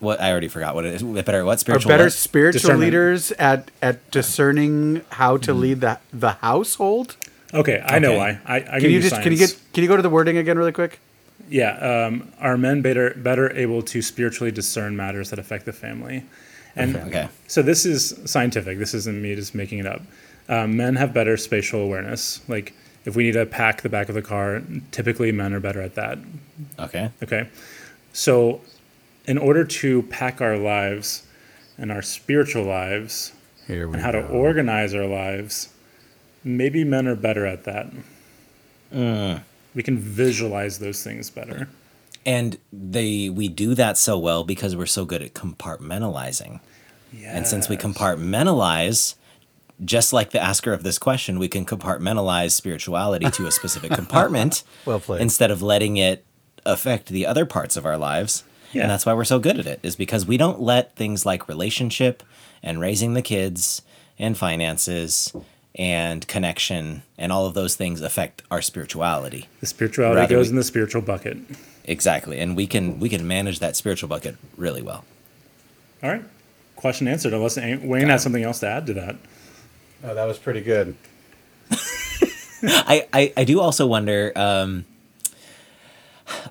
What 0.00 0.20
I 0.20 0.30
already 0.30 0.46
forgot 0.46 0.76
what 0.76 0.84
it 0.84 0.94
is. 0.94 1.02
Better 1.02 1.40
at 1.40 1.44
what 1.44 1.56
Are 1.56 1.58
spiritual? 1.58 1.88
better 1.88 2.04
what? 2.04 2.12
spiritual 2.12 2.76
leaders 2.76 3.32
at 3.32 3.70
at 3.82 4.08
discerning 4.12 5.02
how 5.10 5.38
to 5.38 5.52
lead 5.52 5.80
the 5.80 5.98
the 6.12 6.32
household? 6.32 7.16
okay, 7.52 7.82
I 7.84 7.98
know 7.98 8.16
why. 8.16 8.38
I, 8.44 8.56
I 8.56 8.80
Can 8.80 8.90
you 8.90 9.00
just 9.00 9.20
can 9.22 9.32
you 9.32 9.38
get 9.38 9.58
can 9.72 9.82
you 9.82 9.88
go 9.88 9.96
to 9.96 10.02
the 10.02 10.10
wording 10.10 10.36
again 10.36 10.56
really 10.58 10.72
quick? 10.72 11.00
Yeah, 11.48 12.06
um, 12.06 12.30
are 12.40 12.56
men 12.58 12.82
better 12.82 13.14
better 13.16 13.50
able 13.56 13.82
to 13.82 14.02
spiritually 14.02 14.50
discern 14.50 14.96
matters 14.96 15.30
that 15.30 15.38
affect 15.38 15.64
the 15.64 15.72
family? 15.72 16.24
And 16.76 16.96
Okay. 16.96 17.28
so 17.46 17.62
this 17.62 17.84
is 17.86 18.20
scientific. 18.24 18.78
This 18.78 18.94
isn't 18.94 19.20
me 19.20 19.34
just 19.34 19.54
making 19.54 19.78
it 19.78 19.86
up. 19.86 20.02
Um, 20.48 20.76
men 20.76 20.96
have 20.96 21.12
better 21.12 21.36
spatial 21.36 21.80
awareness. 21.80 22.40
Like 22.48 22.72
if 23.04 23.16
we 23.16 23.24
need 23.24 23.32
to 23.32 23.46
pack 23.46 23.82
the 23.82 23.88
back 23.88 24.08
of 24.08 24.14
the 24.14 24.22
car, 24.22 24.62
typically 24.92 25.32
men 25.32 25.52
are 25.54 25.60
better 25.60 25.80
at 25.80 25.94
that. 25.94 26.18
Okay. 26.78 27.10
Okay, 27.22 27.48
so 28.12 28.60
in 29.26 29.38
order 29.38 29.64
to 29.64 30.02
pack 30.04 30.40
our 30.40 30.56
lives 30.56 31.26
and 31.78 31.90
our 31.92 32.02
spiritual 32.02 32.64
lives 32.64 33.32
and 33.68 33.96
how 34.02 34.10
to 34.10 34.26
organize 34.26 34.94
our 34.94 35.06
lives, 35.06 35.68
maybe 36.44 36.84
men 36.84 37.06
are 37.06 37.16
better 37.16 37.44
at 37.46 37.64
that. 37.64 37.86
Mm. 38.94 39.42
We 39.78 39.84
can 39.84 39.96
visualize 39.96 40.80
those 40.80 41.04
things 41.04 41.30
better. 41.30 41.68
And 42.26 42.58
they 42.72 43.28
we 43.30 43.46
do 43.46 43.76
that 43.76 43.96
so 43.96 44.18
well 44.18 44.42
because 44.42 44.74
we're 44.74 44.86
so 44.86 45.04
good 45.04 45.22
at 45.22 45.34
compartmentalizing. 45.34 46.58
And 47.24 47.46
since 47.46 47.68
we 47.68 47.76
compartmentalize, 47.76 49.14
just 49.84 50.12
like 50.12 50.30
the 50.30 50.42
asker 50.42 50.72
of 50.72 50.82
this 50.82 50.98
question, 50.98 51.38
we 51.38 51.46
can 51.46 51.64
compartmentalize 51.64 52.50
spirituality 52.50 53.30
to 53.30 53.46
a 53.46 53.52
specific 53.52 53.92
compartment 54.02 54.64
Well 54.84 54.98
played. 54.98 55.20
instead 55.20 55.52
of 55.52 55.62
letting 55.62 55.96
it 55.96 56.24
affect 56.66 57.06
the 57.06 57.24
other 57.24 57.46
parts 57.46 57.76
of 57.76 57.86
our 57.86 57.96
lives. 57.96 58.42
Yeah. 58.72 58.82
And 58.82 58.90
that's 58.90 59.06
why 59.06 59.14
we're 59.14 59.22
so 59.24 59.38
good 59.38 59.60
at 59.60 59.66
it, 59.68 59.78
is 59.84 59.94
because 59.94 60.26
we 60.26 60.36
don't 60.38 60.60
let 60.60 60.96
things 60.96 61.24
like 61.24 61.46
relationship 61.46 62.24
and 62.64 62.80
raising 62.80 63.14
the 63.14 63.22
kids 63.22 63.82
and 64.18 64.36
finances 64.36 65.32
and 65.74 66.26
connection 66.28 67.02
and 67.16 67.30
all 67.32 67.46
of 67.46 67.54
those 67.54 67.76
things 67.76 68.00
affect 68.00 68.42
our 68.50 68.62
spirituality. 68.62 69.48
The 69.60 69.66
spirituality 69.66 70.20
Rather 70.20 70.34
goes 70.36 70.46
we- 70.46 70.50
in 70.50 70.56
the 70.56 70.64
spiritual 70.64 71.02
bucket. 71.02 71.38
Exactly. 71.84 72.38
And 72.38 72.54
we 72.56 72.66
can 72.66 73.00
we 73.00 73.08
can 73.08 73.26
manage 73.26 73.60
that 73.60 73.74
spiritual 73.76 74.08
bucket 74.08 74.36
really 74.56 74.82
well. 74.82 75.04
All 76.02 76.10
right. 76.10 76.22
Question 76.76 77.08
answered. 77.08 77.32
Unless 77.32 77.56
Wayne 77.56 78.08
has 78.08 78.22
something 78.22 78.44
else 78.44 78.60
to 78.60 78.68
add 78.68 78.86
to 78.86 78.94
that. 78.94 79.16
Oh, 80.04 80.14
that 80.14 80.26
was 80.26 80.38
pretty 80.38 80.60
good. 80.60 80.96
I, 82.62 83.06
I, 83.12 83.32
I 83.36 83.44
do 83.44 83.60
also 83.60 83.86
wonder. 83.86 84.32
Um, 84.36 84.84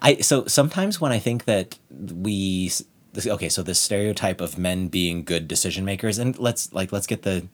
I 0.02 0.16
so 0.18 0.46
sometimes 0.48 1.00
when 1.00 1.12
I 1.12 1.20
think 1.20 1.46
that 1.46 1.78
we 1.94 2.72
okay, 3.26 3.50
so 3.50 3.64
this 3.64 3.80
stereotype 3.80 4.42
of 4.42 4.58
men 4.58 4.88
being 4.88 5.24
good 5.24 5.48
decision 5.48 5.86
makers, 5.86 6.18
and 6.18 6.38
let's 6.40 6.74
like 6.74 6.92
let's 6.92 7.08
get 7.08 7.24
the 7.24 7.48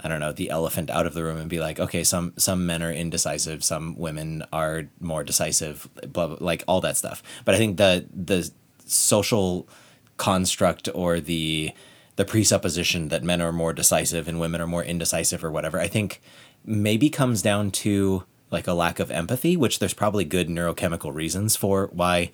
I 0.00 0.08
don't 0.08 0.20
know 0.20 0.32
the 0.32 0.50
elephant 0.50 0.90
out 0.90 1.06
of 1.06 1.14
the 1.14 1.24
room 1.24 1.38
and 1.38 1.50
be 1.50 1.60
like, 1.60 1.80
okay, 1.80 2.04
some 2.04 2.32
some 2.36 2.66
men 2.66 2.82
are 2.82 2.92
indecisive, 2.92 3.64
some 3.64 3.96
women 3.96 4.44
are 4.52 4.88
more 5.00 5.24
decisive, 5.24 5.88
blah, 6.12 6.28
blah 6.28 6.36
like 6.40 6.62
all 6.68 6.80
that 6.82 6.96
stuff. 6.96 7.22
But 7.44 7.54
I 7.54 7.58
think 7.58 7.76
the 7.76 8.06
the 8.14 8.50
social 8.86 9.68
construct 10.16 10.88
or 10.94 11.20
the 11.20 11.72
the 12.16 12.24
presupposition 12.24 13.08
that 13.08 13.22
men 13.22 13.40
are 13.40 13.52
more 13.52 13.72
decisive 13.72 14.26
and 14.28 14.40
women 14.40 14.60
are 14.60 14.66
more 14.66 14.82
indecisive 14.82 15.44
or 15.44 15.50
whatever, 15.50 15.78
I 15.78 15.88
think 15.88 16.20
maybe 16.64 17.10
comes 17.10 17.42
down 17.42 17.70
to 17.70 18.24
like 18.50 18.66
a 18.66 18.72
lack 18.74 18.98
of 18.98 19.10
empathy, 19.10 19.56
which 19.56 19.78
there's 19.78 19.94
probably 19.94 20.24
good 20.24 20.48
neurochemical 20.48 21.14
reasons 21.14 21.54
for 21.54 21.88
why 21.92 22.30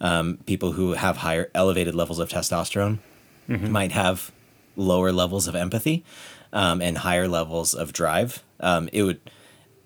um, 0.00 0.38
people 0.46 0.72
who 0.72 0.92
have 0.92 1.18
higher 1.18 1.50
elevated 1.54 1.94
levels 1.94 2.18
of 2.18 2.28
testosterone 2.28 2.98
might 3.70 3.92
have 3.92 4.32
lower 4.76 5.12
levels 5.12 5.46
of 5.48 5.54
empathy 5.54 6.04
um, 6.54 6.80
and 6.80 6.98
higher 6.98 7.28
levels 7.28 7.74
of 7.74 7.92
drive. 7.92 8.42
Um, 8.60 8.88
it 8.92 9.02
would, 9.02 9.20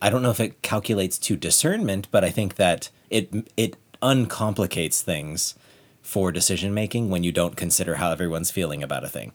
I 0.01 0.11
don't 0.11 0.23
know 0.23 0.31
if 0.31 0.39
it 0.39 0.63
calculates 0.63 1.19
to 1.21 1.37
discernment, 1.37 2.07
but 2.13 2.23
I 2.23 2.31
think 2.31 2.55
that 2.55 2.91
it 3.11 3.51
it 3.57 3.77
uncomplicates 4.01 5.03
things 5.03 5.57
for 6.03 6.31
decision 6.31 6.73
making 6.73 7.11
when 7.11 7.25
you 7.25 7.33
don't 7.33 7.57
consider 7.57 7.97
how 7.97 8.13
everyone's 8.13 8.53
feeling 8.53 8.83
about 8.83 9.03
a 9.03 9.09
thing. 9.09 9.33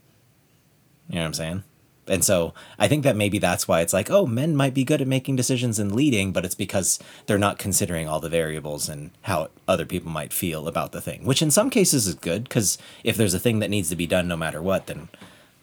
You 1.10 1.16
know 1.16 1.22
what 1.22 1.28
I'm 1.28 1.34
saying? 1.34 1.64
And 2.08 2.24
so 2.24 2.54
I 2.78 2.88
think 2.88 3.04
that 3.04 3.16
maybe 3.16 3.40
that's 3.40 3.68
why 3.68 3.82
it's 3.82 3.94
like, 3.94 4.12
oh, 4.12 4.26
men 4.26 4.56
might 4.56 4.74
be 4.74 4.84
good 4.84 5.02
at 5.02 5.08
making 5.08 5.38
decisions 5.38 5.80
and 5.80 5.96
leading, 5.96 6.34
but 6.34 6.44
it's 6.44 6.56
because 6.56 7.00
they're 7.26 7.38
not 7.38 7.58
considering 7.58 8.10
all 8.10 8.20
the 8.20 8.30
variables 8.30 8.90
and 8.90 9.12
how 9.22 9.50
other 9.68 9.86
people 9.86 10.12
might 10.12 10.34
feel 10.34 10.68
about 10.68 10.92
the 10.92 11.02
thing, 11.02 11.26
which 11.26 11.42
in 11.42 11.52
some 11.52 11.70
cases 11.70 12.08
is 12.08 12.16
good 12.16 12.44
because 12.44 12.78
if 13.04 13.16
there's 13.16 13.34
a 13.34 13.40
thing 13.40 13.60
that 13.60 13.70
needs 13.70 13.90
to 13.90 13.96
be 13.96 14.08
done 14.08 14.28
no 14.28 14.36
matter 14.36 14.62
what, 14.62 14.88
then 14.88 15.08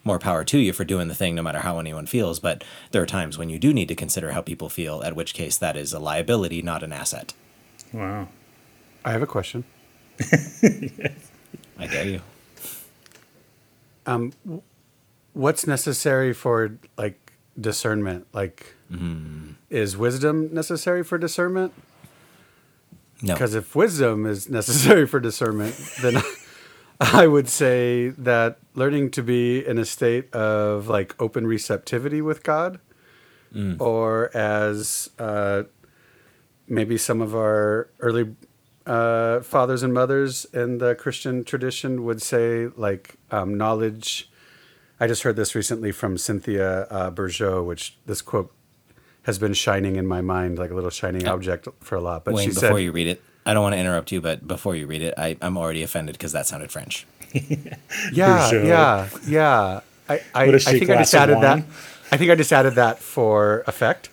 more 0.03 0.19
power 0.19 0.43
to 0.43 0.57
you 0.57 0.73
for 0.73 0.83
doing 0.83 1.07
the 1.07 1.15
thing 1.15 1.35
no 1.35 1.43
matter 1.43 1.59
how 1.59 1.79
anyone 1.79 2.05
feels. 2.07 2.39
But 2.39 2.63
there 2.91 3.01
are 3.01 3.07
times 3.07 3.37
when 3.37 3.49
you 3.49 3.59
do 3.59 3.73
need 3.73 3.87
to 3.87 3.95
consider 3.95 4.31
how 4.31 4.41
people 4.41 4.69
feel, 4.69 5.03
at 5.03 5.15
which 5.15 5.33
case 5.33 5.57
that 5.57 5.77
is 5.77 5.93
a 5.93 5.99
liability, 5.99 6.61
not 6.61 6.83
an 6.83 6.91
asset. 6.93 7.33
Wow. 7.93 8.27
I 9.05 9.11
have 9.11 9.21
a 9.21 9.27
question. 9.27 9.63
I 11.79 11.87
dare 11.87 12.07
you. 12.07 12.21
um 14.05 14.31
What's 15.33 15.65
necessary 15.65 16.33
for 16.33 16.77
like 16.97 17.31
discernment? 17.59 18.27
Like, 18.33 18.75
is 19.69 19.95
wisdom 19.97 20.53
necessary 20.53 21.03
for 21.03 21.17
discernment? 21.17 21.73
No. 23.21 23.33
Because 23.33 23.55
if 23.55 23.73
wisdom 23.75 24.25
is 24.25 24.49
necessary 24.49 25.07
for 25.07 25.19
discernment, 25.21 25.75
then 26.01 26.15
I 27.13 27.25
would 27.25 27.49
say 27.49 28.09
that 28.09 28.59
learning 28.75 29.09
to 29.11 29.23
be 29.23 29.65
in 29.65 29.77
a 29.79 29.85
state 29.85 30.31
of 30.35 30.87
like 30.87 31.19
open 31.19 31.47
receptivity 31.47 32.21
with 32.21 32.43
God, 32.43 32.79
or 33.79 34.29
as 34.37 35.09
uh, 35.19 35.63
maybe 36.67 36.97
some 36.97 37.19
of 37.21 37.35
our 37.35 37.89
early 37.99 38.35
uh, 38.85 39.41
fathers 39.41 39.83
and 39.83 39.93
mothers 39.93 40.45
in 40.53 40.77
the 40.77 40.93
Christian 40.95 41.43
tradition 41.43 42.03
would 42.03 42.21
say, 42.21 42.67
like 42.75 43.15
um, 43.31 43.57
knowledge. 43.57 44.29
I 44.99 45.07
just 45.07 45.23
heard 45.23 45.35
this 45.35 45.55
recently 45.55 45.91
from 45.91 46.17
Cynthia 46.17 46.83
uh, 46.83 47.09
Bourgeault, 47.11 47.65
which 47.65 47.97
this 48.05 48.21
quote 48.21 48.53
has 49.23 49.39
been 49.39 49.53
shining 49.53 49.95
in 49.95 50.05
my 50.05 50.21
mind 50.21 50.57
like 50.59 50.71
a 50.71 50.75
little 50.75 50.89
shining 50.91 51.27
object 51.27 51.67
for 51.79 51.95
a 51.95 52.01
lot. 52.01 52.23
But 52.25 52.35
Wayne, 52.35 52.49
she 52.49 52.53
before 52.53 52.69
said, 52.69 52.83
you 52.83 52.91
read 52.91 53.07
it, 53.07 53.21
I 53.45 53.53
don't 53.53 53.63
want 53.63 53.73
to 53.73 53.79
interrupt 53.79 54.11
you, 54.11 54.21
but 54.21 54.47
before 54.47 54.75
you 54.75 54.85
read 54.87 55.01
it, 55.01 55.13
I, 55.17 55.35
I'm 55.41 55.57
already 55.57 55.83
offended 55.83 56.13
because 56.13 56.31
that 56.33 56.45
sounded 56.47 56.71
French. 56.71 57.05
Yeah, 58.11 58.49
Peugeot. 58.51 58.67
yeah, 58.67 59.09
yeah. 59.25 59.79
I, 60.09 60.13
I, 60.33 60.43
I 60.53 60.59
think 60.59 60.89
I 60.89 60.97
just 60.97 61.13
added 61.13 61.39
that. 61.41 61.63
I 62.11 62.17
think 62.17 62.29
I 62.29 62.35
just 62.35 62.51
added 62.51 62.75
that 62.75 62.99
for 62.99 63.63
effect. 63.67 64.09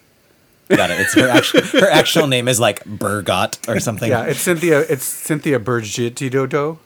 Got 0.68 0.90
it. 0.90 1.00
It's 1.00 1.14
her 1.14 1.28
actual, 1.28 1.62
her 1.80 1.90
actual 1.90 2.26
name 2.26 2.46
is 2.46 2.60
like 2.60 2.84
Burgot 2.84 3.58
or 3.68 3.80
something. 3.80 4.08
Yeah, 4.08 4.24
it's 4.24 4.40
Cynthia. 4.40 4.80
It's 4.80 5.04
Cynthia 5.04 5.58
Bergitidodo. 5.58 6.78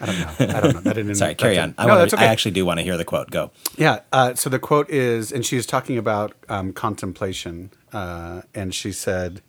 I 0.00 0.06
don't 0.06 0.18
know. 0.18 0.56
I 0.56 0.60
don't 0.60 0.74
know. 0.74 0.80
That 0.80 0.94
didn't. 0.96 1.14
Sorry, 1.14 1.34
carry 1.36 1.58
on. 1.58 1.74
I, 1.78 1.84
no, 1.84 1.90
wanna, 1.90 2.00
that's 2.00 2.14
okay. 2.14 2.24
I 2.24 2.28
actually 2.28 2.50
do 2.50 2.66
want 2.66 2.80
to 2.80 2.84
hear 2.84 2.96
the 2.96 3.04
quote. 3.04 3.30
Go. 3.30 3.52
Yeah. 3.78 4.00
Uh, 4.12 4.34
so 4.34 4.50
the 4.50 4.58
quote 4.58 4.90
is, 4.90 5.30
and 5.30 5.46
she's 5.46 5.64
talking 5.64 5.96
about 5.96 6.34
um, 6.48 6.72
contemplation, 6.72 7.70
uh, 7.92 8.42
and 8.54 8.74
she 8.74 8.90
said 8.92 9.40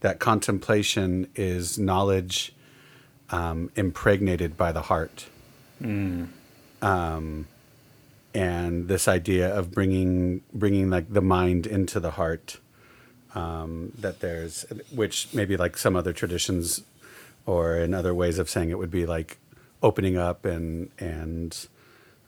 that 0.00 0.18
contemplation 0.20 1.28
is 1.34 1.78
knowledge 1.78 2.52
um, 3.30 3.70
impregnated 3.76 4.56
by 4.56 4.72
the 4.72 4.82
heart. 4.82 5.26
Um, 6.82 7.46
and 8.34 8.88
this 8.88 9.08
idea 9.08 9.52
of 9.54 9.70
bringing 9.72 10.42
bringing 10.52 10.90
like 10.90 11.12
the 11.12 11.22
mind 11.22 11.66
into 11.66 11.98
the 12.00 12.12
heart. 12.12 12.58
Um, 13.34 13.92
that 13.98 14.20
there's, 14.20 14.64
which 14.90 15.28
maybe 15.34 15.56
like 15.56 15.76
some 15.76 15.94
other 15.94 16.12
traditions, 16.14 16.82
or 17.46 17.76
in 17.76 17.92
other 17.92 18.14
ways 18.14 18.38
of 18.38 18.48
saying 18.48 18.70
it 18.70 18.78
would 18.78 18.90
be 18.90 19.06
like 19.06 19.38
opening 19.82 20.16
up 20.16 20.44
and 20.44 20.90
and 20.98 21.68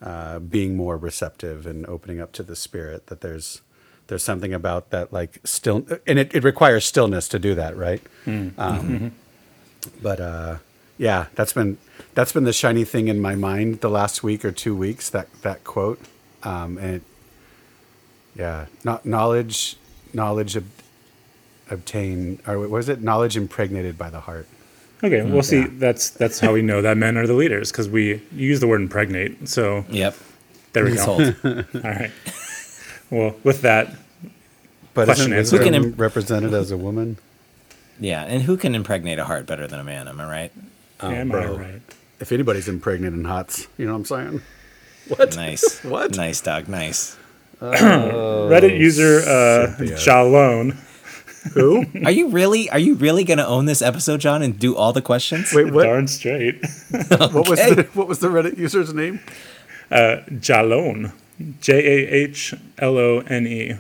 uh, 0.03 0.39
being 0.39 0.77
more 0.77 0.97
receptive 0.97 1.67
and 1.67 1.87
opening 1.87 2.21
up 2.21 2.33
to 2.33 2.43
the 2.43 2.57
spirit 2.57 3.07
that 3.07 3.21
there's 3.23 3.63
there's 4.11 4.23
something 4.25 4.53
about 4.53 4.91
that 4.91 5.13
like 5.13 5.39
still 5.45 5.87
and 6.07 6.19
it, 6.19 6.35
it 6.35 6.43
requires 6.45 6.85
stillness 6.85 7.29
to 7.29 7.39
do 7.39 7.55
that 7.55 7.77
right 7.77 8.03
um, 8.59 9.13
but 10.03 10.21
uh, 10.21 10.57
yeah 10.99 11.27
that's 11.37 11.53
been 11.55 11.79
that's 12.15 12.33
been 12.33 12.45
the 12.45 12.53
shiny 12.53 12.85
thing 12.85 13.09
in 13.09 13.21
my 13.21 13.35
mind 13.35 13.81
the 13.81 13.89
last 13.89 14.23
week 14.23 14.45
or 14.45 14.53
two 14.53 14.75
weeks 14.77 15.09
that 15.11 15.29
that 15.43 15.63
quote 15.65 16.01
um, 16.43 16.77
and 16.79 16.97
it, 16.97 17.03
yeah 18.37 18.67
not 18.85 19.07
knowledge 19.07 19.77
knowledge 20.13 20.57
ob- 20.57 20.65
obtain 21.71 22.41
or 22.47 22.59
was 22.69 22.89
it 22.89 23.01
knowledge 23.01 23.37
impregnated 23.37 23.97
by 23.97 24.11
the 24.11 24.21
heart 24.21 24.47
Okay, 25.03 25.23
well, 25.23 25.43
see, 25.43 25.61
Yeah. 25.61 25.69
that's 25.79 26.11
that's 26.11 26.41
how 26.41 26.53
we 26.53 26.61
know 26.61 26.83
that 26.83 26.95
men 26.99 27.17
are 27.17 27.27
the 27.27 27.33
leaders 27.33 27.73
because 27.73 27.89
we 27.89 28.21
use 28.37 28.61
the 28.61 28.67
word 28.67 28.83
impregnate. 28.83 29.49
So 29.49 29.87
Yep. 29.89 30.15
there 30.75 30.85
we 30.85 30.95
go. 30.95 31.05
All 31.45 31.81
right. 31.81 32.11
Well, 33.11 33.35
with 33.45 33.63
that, 33.63 33.95
but 34.95 35.07
Question 35.07 35.33
isn't 35.33 35.39
answered. 35.39 35.59
Who 35.59 35.65
can 35.65 35.73
wisdom 35.75 35.93
im- 35.93 35.99
represented 35.99 36.55
as 36.55 36.71
a 36.71 36.77
woman 36.77 37.19
Yeah, 37.99 38.23
and 38.25 38.43
who 38.43 38.57
can 38.57 38.75
impregnate 38.75 39.19
a 39.19 39.25
heart 39.25 39.47
better 39.47 39.67
than 39.67 39.81
a 39.81 39.85
man? 39.85 40.09
Am 40.09 40.21
I 40.21 40.25
right? 40.31 40.53
am 41.01 41.31
I 41.33 41.35
bro. 41.35 41.57
right? 41.57 41.83
if 42.21 42.31
anybody's 42.33 42.69
impregnating 42.69 43.25
hots 43.25 43.67
you 43.79 43.87
know 43.87 43.93
what 43.93 43.99
i'm 44.01 44.05
saying 44.05 44.43
What? 45.17 45.35
Nice. 45.35 45.83
What? 45.85 46.15
Nice, 46.17 46.41
dog. 46.43 46.69
Nice. 46.69 47.17
Reddit 47.61 48.79
user 48.79 49.19
uh, 49.21 49.75
Jalone. 49.97 50.77
who 51.55 51.85
Are 52.05 52.11
you 52.11 52.29
really? 52.29 52.69
Are 52.71 52.79
you 52.79 52.95
really 52.95 53.25
gonna 53.25 53.47
own 53.47 53.65
this 53.65 53.83
episode, 53.83 54.21
John, 54.21 54.43
and 54.43 54.59
do 54.59 54.77
all 54.77 54.93
the 54.93 55.03
questions? 55.03 55.53
wait 55.55 55.73
what 55.73 55.85
Darn 55.85 56.07
straight. 56.07 56.61
What 57.09 57.49
was 57.49 57.59
Okay. 57.59 57.75
the 57.75 57.83
what 57.95 58.07
was 58.09 58.19
the 58.21 58.29
Reddit 58.29 58.57
user's 58.59 58.93
name? 58.95 59.21
Jalone. 59.91 61.13
J 61.61 61.75
A 61.75 62.09
H 62.09 62.55
L 62.79 62.99
O 62.99 63.21
N 63.21 63.47
E. 63.47 63.77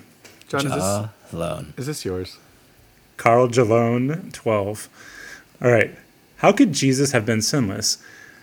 John, 0.48 0.66
is 0.66 0.72
this 0.72 0.82
Uh, 0.82 1.08
alone. 1.32 1.74
is 1.76 1.86
this 1.86 2.04
yours? 2.04 2.38
Carl 3.16 3.48
Jalone, 3.48 4.32
12. 4.32 4.88
All 5.62 5.70
right. 5.70 5.94
How 6.38 6.52
could 6.52 6.72
Jesus 6.72 7.12
have 7.12 7.26
been 7.26 7.42
sinless? 7.42 7.98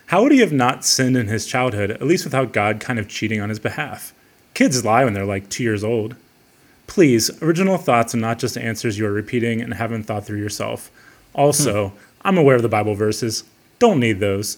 How 0.08 0.21
would 0.23 0.32
he 0.32 0.39
have 0.39 0.53
not 0.53 0.86
sinned 0.86 1.17
in 1.17 1.27
his 1.27 1.47
childhood, 1.47 1.89
at 1.91 2.03
least 2.03 2.23
without 2.23 2.53
God 2.53 2.80
kind 2.80 2.99
of 2.99 3.08
cheating 3.08 3.41
on 3.41 3.49
his 3.49 3.60
behalf? 3.60 4.13
Kids 4.53 4.86
lie 4.86 5.03
when 5.03 5.13
they're 5.13 5.25
like 5.25 5.49
two 5.49 5.63
years 5.63 5.84
old. 5.84 6.15
Please, 6.86 7.30
original 7.41 7.77
thoughts 7.77 8.13
and 8.13 8.21
not 8.21 8.39
just 8.39 8.58
answers 8.58 8.97
you 8.97 9.06
are 9.06 9.12
repeating 9.12 9.62
and 9.62 9.73
haven't 9.73 10.03
thought 10.03 10.25
through 10.25 10.39
yourself. 10.39 10.89
Also, 11.34 11.91
I'm 12.21 12.38
aware 12.38 12.56
of 12.56 12.62
the 12.62 12.69
Bible 12.69 12.95
verses. 12.95 13.43
Don't 13.80 13.99
need 13.99 14.19
those. 14.19 14.58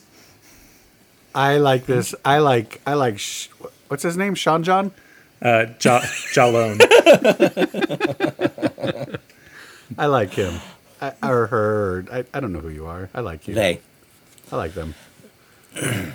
I 1.34 1.58
like 1.58 1.86
this. 1.86 2.14
I 2.26 2.40
like 2.40 2.82
I 2.86 2.94
like 2.94 3.20
Sh- 3.20 3.48
what's 3.90 4.04
his 4.04 4.18
name? 4.18 4.36
Sean 4.36 4.64
John? 4.64 4.92
Uh, 5.42 5.66
ja- 5.82 6.02
Jalone. 6.34 6.80
I 9.98 10.06
like 10.06 10.32
him. 10.34 10.60
I, 11.02 11.14
or 11.24 11.48
her. 11.48 11.98
Or, 12.00 12.06
I, 12.12 12.26
I 12.34 12.40
don't 12.40 12.54
know 12.54 12.60
who 12.60 12.70
you 12.70 12.86
are. 12.86 13.10
I 13.14 13.22
like 13.22 13.48
you. 13.48 13.56
They. 13.56 13.82
I 14.52 14.56
like 14.56 14.74
them. 14.74 14.96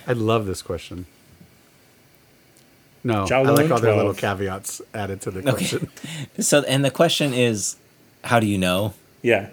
I 0.07 0.13
love 0.13 0.47
this 0.47 0.63
question. 0.63 1.07
No, 3.07 3.27
I 3.31 3.43
like 3.43 3.71
all 3.71 3.81
their 3.81 3.95
little 3.95 4.15
caveats 4.15 4.81
added 4.95 5.21
to 5.23 5.31
the 5.31 5.41
Okay. 5.41 5.51
question. 5.51 5.89
So, 6.41 6.63
and 6.63 6.85
the 6.85 6.91
question 6.91 7.35
is, 7.35 7.77
how 8.25 8.41
do 8.41 8.47
you 8.47 8.57
know? 8.59 8.95
Yeah. 9.23 9.51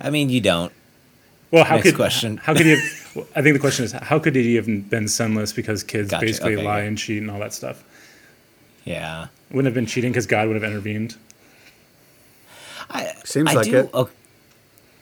I 0.00 0.10
mean, 0.10 0.30
you 0.30 0.40
don't. 0.40 0.72
Well, 1.52 1.64
how 1.64 1.76
Next 1.76 1.88
could 1.90 1.96
question. 1.96 2.38
how 2.38 2.54
could 2.54 2.66
he? 2.66 2.70
Have, 2.72 3.12
well, 3.14 3.26
I 3.36 3.42
think 3.42 3.54
the 3.54 3.60
question 3.60 3.84
is 3.84 3.92
how 3.92 4.18
could 4.18 4.34
he 4.34 4.54
have 4.56 4.66
been 4.66 5.06
sinless 5.06 5.52
because 5.54 5.84
kids 5.84 6.10
Gotcha, 6.10 6.24
basically 6.26 6.56
okay, 6.56 6.64
lie 6.64 6.80
yeah. 6.80 6.84
and 6.88 6.98
cheat 6.98 7.20
and 7.22 7.30
all 7.30 7.38
that 7.38 7.52
stuff. 7.54 7.84
Yeah. 8.84 9.28
Wouldn't 9.50 9.66
have 9.66 9.74
been 9.74 9.86
cheating 9.86 10.10
because 10.10 10.26
God 10.26 10.48
would 10.48 10.54
have 10.60 10.64
intervened. 10.64 11.16
I, 12.90 13.12
Seems 13.24 13.50
I 13.50 13.54
like 13.54 13.66
do, 13.66 13.76
it. 13.76 13.94
okay. 13.94 14.12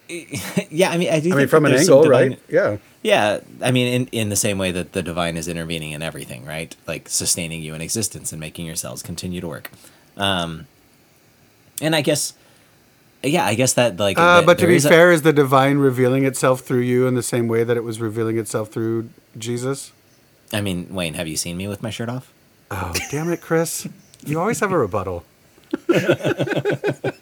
Yeah, 0.71 0.91
I 0.91 0.99
mean, 0.99 1.09
I 1.13 1.21
do. 1.21 1.29
I 1.29 1.31
mean, 1.31 1.39
think 1.39 1.51
from 1.51 1.65
an 1.67 1.73
there's 1.73 1.83
angle, 1.89 2.03
divine- 2.03 2.31
right? 2.31 2.41
Yeah. 2.49 2.77
Yeah, 3.03 3.41
I 3.63 3.71
mean, 3.71 3.87
in 3.95 4.07
in 4.09 4.29
the 4.29 4.37
same 4.37 4.59
way 4.59 4.73
that 4.73 4.93
the 4.93 5.03
divine 5.03 5.37
is 5.39 5.49
intervening 5.49 5.93
in 5.93 6.03
everything, 6.03 6.45
right? 6.45 6.75
Like 6.87 7.09
sustaining 7.09 7.63
you 7.63 7.75
in 7.75 7.81
existence 7.81 8.31
and 8.33 8.39
making 8.41 8.67
your 8.67 8.77
cells 8.77 9.03
continue 9.03 9.41
to 9.41 9.49
work. 9.49 9.71
Um, 10.19 10.67
and 11.81 11.97
I 11.97 12.03
guess, 12.03 12.35
yeah, 13.23 13.45
I 13.45 13.55
guess 13.55 13.75
that 13.75 13.99
like. 13.99 14.19
Uh, 14.19 14.41
that 14.41 14.47
but 14.47 14.59
to 14.59 14.67
be 14.67 14.77
is 14.77 14.85
a- 14.85 14.89
fair, 14.89 15.13
is 15.13 15.23
the 15.23 15.33
divine 15.33 15.79
revealing 15.79 16.25
itself 16.25 16.61
through 16.61 16.81
you 16.81 17.07
in 17.07 17.15
the 17.15 17.23
same 17.23 17.49
way 17.49 17.65
that 17.65 17.77
it 17.77 17.85
was 17.85 18.01
revealing 18.01 18.39
itself 18.39 18.71
through 18.71 19.11
Jesus? 19.39 19.93
I 20.53 20.61
mean, 20.61 20.93
Wayne, 20.93 21.15
have 21.15 21.29
you 21.29 21.37
seen 21.37 21.57
me 21.57 21.69
with 21.69 21.83
my 21.83 21.91
shirt 21.91 22.09
off? 22.09 22.33
Oh, 22.71 22.93
damn 23.11 23.29
it, 23.31 23.41
Chris. 23.41 23.87
You 24.27 24.41
always 24.41 24.61
have 24.61 24.73
a 24.73 24.79
rebuttal. 24.79 25.25
but 25.87 27.15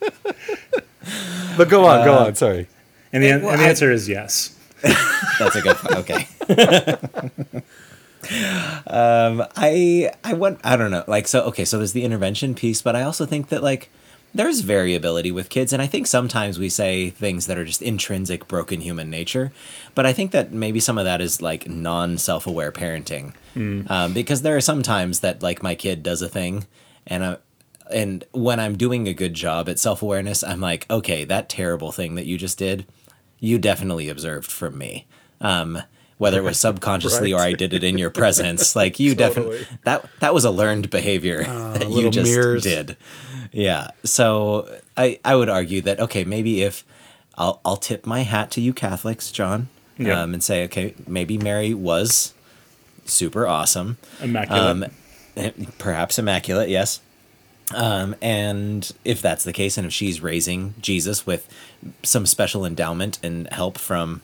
go 1.68 1.84
on, 1.86 2.04
go 2.04 2.14
on. 2.14 2.34
Sorry. 2.34 2.66
And 3.12 3.22
the, 3.22 3.28
well, 3.42 3.50
and 3.50 3.60
the 3.60 3.64
I- 3.64 3.68
answer 3.68 3.90
is 3.90 4.08
yes. 4.08 4.54
That's 5.38 5.56
a 5.56 5.62
good. 5.62 5.76
okay. 5.96 6.28
um, 8.86 9.42
I 9.56 10.12
I 10.22 10.34
want 10.34 10.60
I 10.62 10.76
don't 10.76 10.90
know 10.90 11.04
like 11.08 11.26
so 11.26 11.42
okay 11.44 11.64
so 11.64 11.78
there's 11.78 11.92
the 11.92 12.04
intervention 12.04 12.54
piece, 12.54 12.82
but 12.82 12.94
I 12.94 13.02
also 13.02 13.26
think 13.26 13.48
that 13.48 13.62
like 13.62 13.90
there's 14.34 14.60
variability 14.60 15.30
with 15.30 15.48
kids, 15.48 15.72
and 15.72 15.80
I 15.80 15.86
think 15.86 16.06
sometimes 16.06 16.58
we 16.58 16.68
say 16.68 17.10
things 17.10 17.46
that 17.46 17.58
are 17.58 17.64
just 17.64 17.82
intrinsic 17.82 18.46
broken 18.46 18.80
human 18.80 19.10
nature, 19.10 19.52
but 19.94 20.06
I 20.06 20.12
think 20.12 20.32
that 20.32 20.52
maybe 20.52 20.80
some 20.80 20.98
of 20.98 21.04
that 21.04 21.20
is 21.20 21.40
like 21.42 21.68
non 21.68 22.18
self 22.18 22.46
aware 22.46 22.70
parenting, 22.72 23.34
um, 23.90 24.12
because 24.12 24.42
there 24.42 24.56
are 24.56 24.60
some 24.60 24.82
times 24.82 25.20
that 25.20 25.42
like 25.42 25.62
my 25.62 25.74
kid 25.74 26.02
does 26.02 26.22
a 26.22 26.28
thing, 26.28 26.66
and 27.06 27.24
I. 27.24 27.36
And 27.90 28.22
when 28.32 28.60
I'm 28.60 28.76
doing 28.76 29.08
a 29.08 29.14
good 29.14 29.32
job 29.32 29.66
at 29.66 29.78
self 29.78 30.02
awareness, 30.02 30.44
I'm 30.44 30.60
like, 30.60 30.84
okay, 30.90 31.24
that 31.24 31.48
terrible 31.48 31.90
thing 31.90 32.16
that 32.16 32.26
you 32.26 32.36
just 32.36 32.58
did, 32.58 32.84
you 33.40 33.58
definitely 33.58 34.10
observed 34.10 34.52
from 34.52 34.76
me. 34.76 35.06
Um, 35.40 35.82
whether 36.18 36.40
it 36.40 36.42
was 36.42 36.60
subconsciously 36.60 37.32
or 37.32 37.40
I 37.40 37.52
did 37.52 37.72
it 37.72 37.82
in 37.82 37.96
your 37.96 38.10
presence, 38.10 38.76
like 38.76 39.00
you 39.00 39.14
definitely 39.24 39.66
that 39.84 40.04
that 40.20 40.34
was 40.34 40.44
a 40.44 40.50
learned 40.50 40.90
behavior 40.90 41.44
that 41.44 41.88
you 41.90 42.10
just 42.10 42.30
mirrors. 42.30 42.62
did. 42.62 42.96
Yeah. 43.52 43.90
So 44.04 44.68
I 44.96 45.18
I 45.24 45.36
would 45.36 45.48
argue 45.48 45.80
that 45.82 46.00
okay, 46.00 46.24
maybe 46.24 46.62
if 46.62 46.84
I'll 47.36 47.60
I'll 47.64 47.76
tip 47.76 48.06
my 48.06 48.22
hat 48.22 48.50
to 48.52 48.60
you 48.60 48.72
Catholics, 48.72 49.30
John, 49.30 49.68
Yeah. 49.96 50.22
um, 50.22 50.34
and 50.34 50.42
say 50.42 50.64
okay, 50.64 50.94
maybe 51.06 51.38
Mary 51.38 51.72
was 51.74 52.34
super 53.04 53.46
awesome, 53.46 53.96
Immaculate. 54.20 54.62
um, 54.62 55.66
perhaps 55.78 56.18
immaculate, 56.18 56.68
yes. 56.68 57.00
Um, 57.74 58.14
and 58.22 58.90
if 59.04 59.20
that's 59.22 59.44
the 59.44 59.52
case, 59.52 59.76
and 59.76 59.86
if 59.86 59.92
she's 59.92 60.20
raising 60.22 60.74
Jesus 60.80 61.26
with 61.26 61.48
some 62.02 62.24
special 62.26 62.64
endowment 62.64 63.18
and 63.22 63.46
help 63.52 63.76
from, 63.78 64.22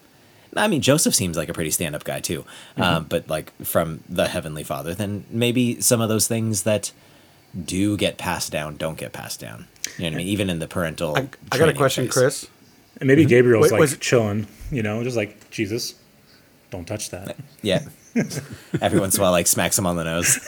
I 0.56 0.66
mean, 0.66 0.80
Joseph 0.80 1.14
seems 1.14 1.36
like 1.36 1.48
a 1.50 1.52
pretty 1.52 1.70
stand 1.70 1.94
up 1.94 2.04
guy 2.04 2.20
too, 2.20 2.44
um, 2.78 3.04
but 3.08 3.28
like 3.28 3.52
from 3.62 4.00
the 4.08 4.28
Heavenly 4.28 4.64
Father, 4.64 4.94
then 4.94 5.24
maybe 5.30 5.80
some 5.80 6.00
of 6.00 6.08
those 6.08 6.26
things 6.26 6.62
that 6.62 6.92
do 7.64 7.96
get 7.96 8.18
passed 8.18 8.50
down 8.52 8.76
don't 8.76 8.98
get 8.98 9.12
passed 9.12 9.40
down. 9.40 9.66
You 9.98 10.04
know 10.04 10.08
what 10.10 10.14
I 10.14 10.18
mean? 10.18 10.28
Even 10.28 10.50
in 10.50 10.58
the 10.58 10.66
parental. 10.68 11.16
I, 11.16 11.28
I 11.52 11.58
got 11.58 11.68
a 11.68 11.72
question, 11.74 12.04
phase. 12.06 12.12
Chris. 12.12 12.48
and 13.00 13.06
maybe 13.06 13.24
Gabriel's 13.24 13.64
Wait, 13.64 13.72
like 13.72 13.80
was- 13.80 13.96
chilling, 13.98 14.46
you 14.70 14.82
know, 14.82 15.02
just 15.04 15.16
like 15.16 15.50
Jesus, 15.50 15.94
don't 16.70 16.86
touch 16.86 17.10
that. 17.10 17.36
Yeah. 17.62 17.80
Every 18.80 19.00
once 19.00 19.16
in 19.16 19.20
a 19.20 19.24
while, 19.24 19.32
like 19.32 19.46
smacks 19.48 19.76
him 19.78 19.86
on 19.86 19.96
the 19.96 20.04
nose. 20.04 20.38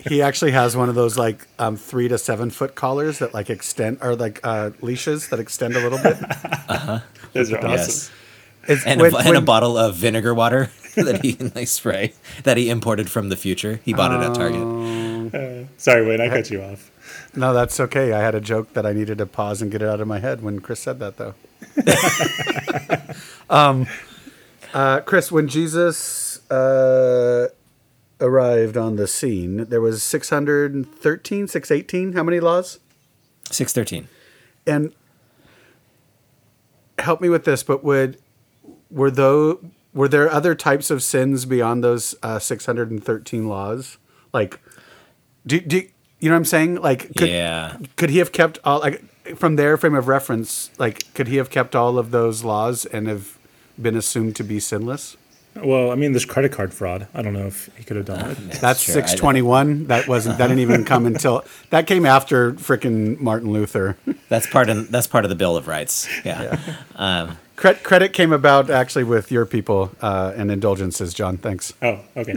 He 0.08 0.22
actually 0.22 0.50
has 0.52 0.76
one 0.76 0.88
of 0.88 0.94
those 0.96 1.16
like 1.18 1.46
um, 1.58 1.76
three 1.76 2.08
to 2.08 2.16
seven 2.18 2.50
foot 2.50 2.74
collars 2.74 3.18
that 3.20 3.32
like 3.34 3.48
extend, 3.50 3.98
or 4.00 4.16
like 4.16 4.40
uh, 4.42 4.70
leashes 4.80 5.28
that 5.28 5.38
extend 5.38 5.76
a 5.76 5.80
little 5.80 5.98
bit. 5.98 6.16
Those 7.32 7.52
are 7.52 7.58
awesome. 7.58 7.70
Yes. 7.70 8.10
And, 8.86 9.00
when- 9.00 9.14
a, 9.14 9.18
and 9.18 9.36
a 9.36 9.40
bottle 9.40 9.76
of 9.78 9.94
vinegar 9.96 10.34
water 10.34 10.70
that 10.96 11.20
he 11.22 11.34
like 11.54 11.68
spray 11.68 12.14
that 12.44 12.56
he 12.56 12.70
imported 12.70 13.08
from 13.10 13.28
the 13.28 13.36
future. 13.36 13.80
He 13.84 13.92
bought 13.94 14.12
it 14.12 14.24
at 14.28 14.34
Target. 14.34 14.60
Sorry, 15.76 16.06
Wayne, 16.06 16.20
I 16.20 16.28
cut 16.28 16.50
you 16.50 16.62
off. 16.62 16.90
No, 17.34 17.52
that's 17.52 17.78
okay. 17.78 18.12
I 18.12 18.20
had 18.20 18.34
a 18.34 18.40
joke 18.40 18.72
that 18.74 18.86
I 18.86 18.92
needed 18.92 19.18
to 19.18 19.26
pause 19.26 19.60
and 19.62 19.70
get 19.70 19.82
it 19.82 19.88
out 19.88 20.00
of 20.00 20.08
my 20.08 20.18
head 20.18 20.42
when 20.42 20.60
Chris 20.60 20.80
said 20.80 20.98
that, 21.00 21.16
though. 21.16 21.34
um, 23.54 23.86
uh, 24.72 25.00
Chris, 25.00 25.30
when 25.30 25.48
Jesus 25.48 26.50
uh, 26.50 27.48
arrived 28.20 28.76
on 28.76 28.96
the 28.96 29.06
scene, 29.06 29.66
there 29.66 29.80
was 29.80 30.02
613, 30.02 31.46
618. 31.48 32.12
How 32.14 32.22
many 32.22 32.40
laws? 32.40 32.80
Six 33.50 33.72
thirteen. 33.72 34.08
And 34.66 34.92
help 36.98 37.20
me 37.20 37.28
with 37.28 37.44
this, 37.44 37.62
but 37.62 37.84
would 37.84 38.18
were 38.90 39.10
though 39.10 39.60
were 39.94 40.08
there 40.08 40.30
other 40.30 40.54
types 40.54 40.90
of 40.90 41.02
sins 41.02 41.46
beyond 41.46 41.82
those 41.82 42.14
uh, 42.22 42.38
613 42.38 43.48
laws? 43.48 43.96
Like, 44.32 44.60
do, 45.46 45.60
do 45.60 45.76
you 46.20 46.28
know 46.28 46.34
what 46.34 46.38
I'm 46.38 46.44
saying? 46.44 46.74
Like, 46.76 47.14
could, 47.16 47.28
Yeah. 47.28 47.76
could 47.96 48.10
he 48.10 48.18
have 48.18 48.32
kept 48.32 48.58
all 48.64 48.80
like 48.80 49.02
from 49.36 49.56
their 49.56 49.76
frame 49.76 49.94
of 49.94 50.08
reference? 50.08 50.70
Like, 50.78 51.12
could 51.14 51.28
he 51.28 51.36
have 51.36 51.50
kept 51.50 51.74
all 51.76 51.98
of 51.98 52.10
those 52.10 52.44
laws 52.44 52.84
and 52.86 53.06
have 53.08 53.38
been 53.80 53.96
assumed 53.96 54.36
to 54.36 54.44
be 54.44 54.58
sinless? 54.60 55.16
Well, 55.54 55.90
I 55.90 55.94
mean, 55.94 56.12
there's 56.12 56.26
credit 56.26 56.52
card 56.52 56.74
fraud. 56.74 57.06
I 57.14 57.22
don't 57.22 57.32
know 57.32 57.46
if 57.46 57.70
he 57.78 57.82
could 57.84 57.96
have 57.96 58.04
done 58.04 58.30
it. 58.32 58.36
That's 58.60 58.80
Sure, 58.82 58.92
I- 58.92 59.06
621. 59.06 59.86
That 59.86 60.06
wasn't. 60.06 60.36
That 60.36 60.48
didn't 60.48 60.60
even 60.60 60.84
come 60.84 61.06
until 61.06 61.44
that 61.70 61.86
came 61.86 62.04
after 62.04 62.52
frickin' 62.52 63.18
Martin 63.20 63.50
Luther. 63.52 63.96
That's 64.28 64.46
part 64.46 64.68
of 64.68 64.90
that's 64.90 65.06
part 65.06 65.24
of 65.24 65.30
the 65.30 65.34
Bill 65.34 65.56
of 65.56 65.66
Rights. 65.66 66.08
Yeah. 66.24 66.58
Um, 66.96 67.38
Cre- 67.56 67.70
credit 67.82 68.12
came 68.12 68.32
about 68.34 68.68
actually 68.68 69.04
with 69.04 69.30
your 69.32 69.46
people 69.46 69.90
uh, 70.02 70.32
and 70.36 70.50
indulgences, 70.50 71.14
John. 71.14 71.38
Thanks. 71.38 71.72
Oh, 71.80 72.00
okay. 72.16 72.36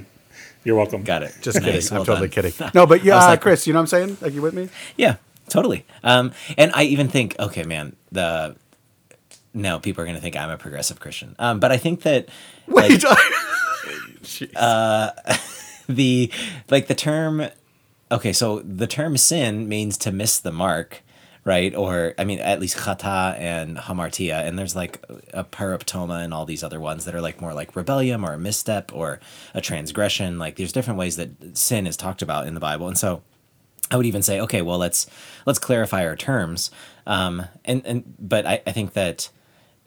You're 0.64 0.76
welcome. 0.76 1.04
got 1.04 1.24
it. 1.24 1.34
Just 1.42 1.58
kidding. 1.60 1.74
Nice, 1.76 1.92
I'm 1.92 2.06
totally 2.06 2.28
done. 2.28 2.52
kidding. 2.52 2.70
No, 2.74 2.86
but 2.86 3.04
yeah, 3.04 3.18
uh, 3.18 3.28
like- 3.28 3.42
Chris, 3.42 3.66
you 3.68 3.74
know 3.74 3.80
what 3.80 3.94
I'm 3.94 4.08
saying? 4.08 4.18
Like 4.22 4.34
you 4.34 4.42
with 4.42 4.54
me? 4.54 4.70
Yeah, 4.98 5.16
totally. 5.48 5.86
Um, 6.04 6.32
and 6.58 6.72
I 6.76 6.84
even 6.84 7.08
think, 7.08 7.36
okay, 7.40 7.64
man, 7.64 7.96
the 8.12 8.56
no, 9.54 9.80
people 9.80 10.04
are 10.04 10.06
going 10.06 10.16
to 10.16 10.22
think 10.22 10.36
I'm 10.36 10.50
a 10.50 10.58
progressive 10.58 11.00
Christian. 11.00 11.36
Um, 11.40 11.60
but 11.60 11.72
I 11.72 11.78
think 11.78 12.02
that 12.04 12.30
Wait. 12.68 13.02
the 15.90 16.32
like 16.70 16.88
the 16.88 16.94
term 16.96 17.48
okay 18.12 18.32
so 18.32 18.60
the 18.60 18.86
term 18.86 19.18
sin 19.18 19.68
means 19.68 19.98
to 19.98 20.12
miss 20.12 20.38
the 20.40 20.52
mark 20.52 21.02
right 21.46 21.76
or 21.76 22.14
i 22.18 22.24
mean 22.24 22.40
at 22.40 22.60
least 22.60 22.78
chata 22.78 23.38
and 23.40 23.78
hamartia 23.78 24.46
and 24.46 24.60
there's 24.60 24.76
like 24.76 25.04
a 25.34 25.44
paraptoma 25.44 26.24
and 26.24 26.34
all 26.34 26.46
these 26.46 26.64
other 26.64 26.80
ones 26.80 27.06
that 27.06 27.16
are 27.16 27.22
like 27.22 27.40
more 27.40 27.54
like 27.54 27.76
rebellion 27.76 28.24
or 28.24 28.34
a 28.34 28.38
misstep 28.38 28.94
or 28.94 29.20
a 29.54 29.62
transgression 29.62 30.38
like 30.38 30.56
there's 30.58 30.74
different 30.74 31.00
ways 31.00 31.16
that 31.16 31.58
sin 31.58 31.88
is 31.88 31.96
talked 31.96 32.22
about 32.22 32.48
in 32.48 32.54
the 32.54 32.60
bible 32.60 32.88
and 32.88 32.98
so 32.98 33.22
I 33.92 33.98
would 33.98 34.06
even 34.06 34.22
say, 34.22 34.40
okay, 34.42 34.62
well, 34.62 34.78
let's 34.78 35.08
let's 35.46 35.60
clarify 35.60 36.06
our 36.06 36.16
terms. 36.16 36.70
Um, 37.08 37.46
and 37.66 37.82
and 37.86 38.16
but 38.20 38.46
I, 38.46 38.62
I 38.68 38.72
think 38.72 38.94
that 38.94 39.30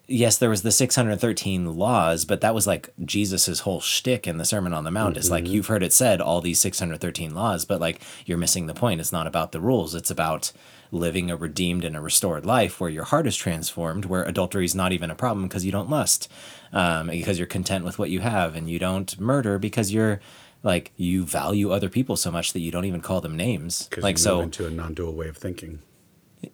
yes, 0.08 0.38
there 0.38 0.50
was 0.50 0.62
the 0.62 0.72
613 0.72 1.76
laws, 1.76 2.24
but 2.24 2.40
that 2.40 2.54
was 2.54 2.66
like 2.66 2.90
Jesus's 3.04 3.60
whole 3.60 3.80
shtick 3.80 4.26
in 4.26 4.38
the 4.38 4.44
Sermon 4.44 4.74
on 4.74 4.84
the 4.84 4.90
Mount. 4.90 5.16
Is 5.16 5.30
like 5.30 5.46
you've 5.46 5.68
heard 5.68 5.82
it 5.82 5.92
said, 5.92 6.20
all 6.20 6.40
these 6.40 6.60
613 6.60 7.34
laws, 7.34 7.64
but 7.64 7.80
like 7.80 8.00
you're 8.26 8.38
missing 8.38 8.66
the 8.66 8.74
point. 8.74 9.00
It's 9.00 9.12
not 9.12 9.26
about 9.26 9.52
the 9.52 9.60
rules. 9.60 9.94
It's 9.94 10.10
about 10.10 10.52
living 10.92 11.30
a 11.30 11.36
redeemed 11.36 11.84
and 11.84 11.96
a 11.96 12.00
restored 12.00 12.46
life 12.46 12.78
where 12.78 12.90
your 12.90 13.04
heart 13.04 13.26
is 13.26 13.34
transformed, 13.34 14.04
where 14.04 14.22
adultery 14.22 14.64
is 14.64 14.74
not 14.74 14.92
even 14.92 15.10
a 15.10 15.14
problem 15.14 15.48
because 15.48 15.64
you 15.64 15.72
don't 15.72 15.90
lust, 15.90 16.30
um, 16.72 17.08
because 17.08 17.38
you're 17.38 17.46
content 17.46 17.84
with 17.84 17.98
what 17.98 18.10
you 18.10 18.20
have, 18.20 18.54
and 18.54 18.70
you 18.70 18.78
don't 18.78 19.18
murder 19.18 19.58
because 19.58 19.90
you're 19.90 20.20
like 20.62 20.92
you 20.96 21.24
value 21.24 21.72
other 21.72 21.88
people 21.88 22.16
so 22.16 22.30
much 22.30 22.52
that 22.52 22.60
you 22.60 22.70
don't 22.70 22.84
even 22.84 23.00
call 23.00 23.20
them 23.20 23.36
names. 23.36 23.88
Like 23.96 24.18
you 24.18 24.22
so, 24.22 24.40
into 24.40 24.66
a 24.66 24.70
non-dual 24.70 25.14
way 25.14 25.28
of 25.28 25.36
thinking. 25.36 25.80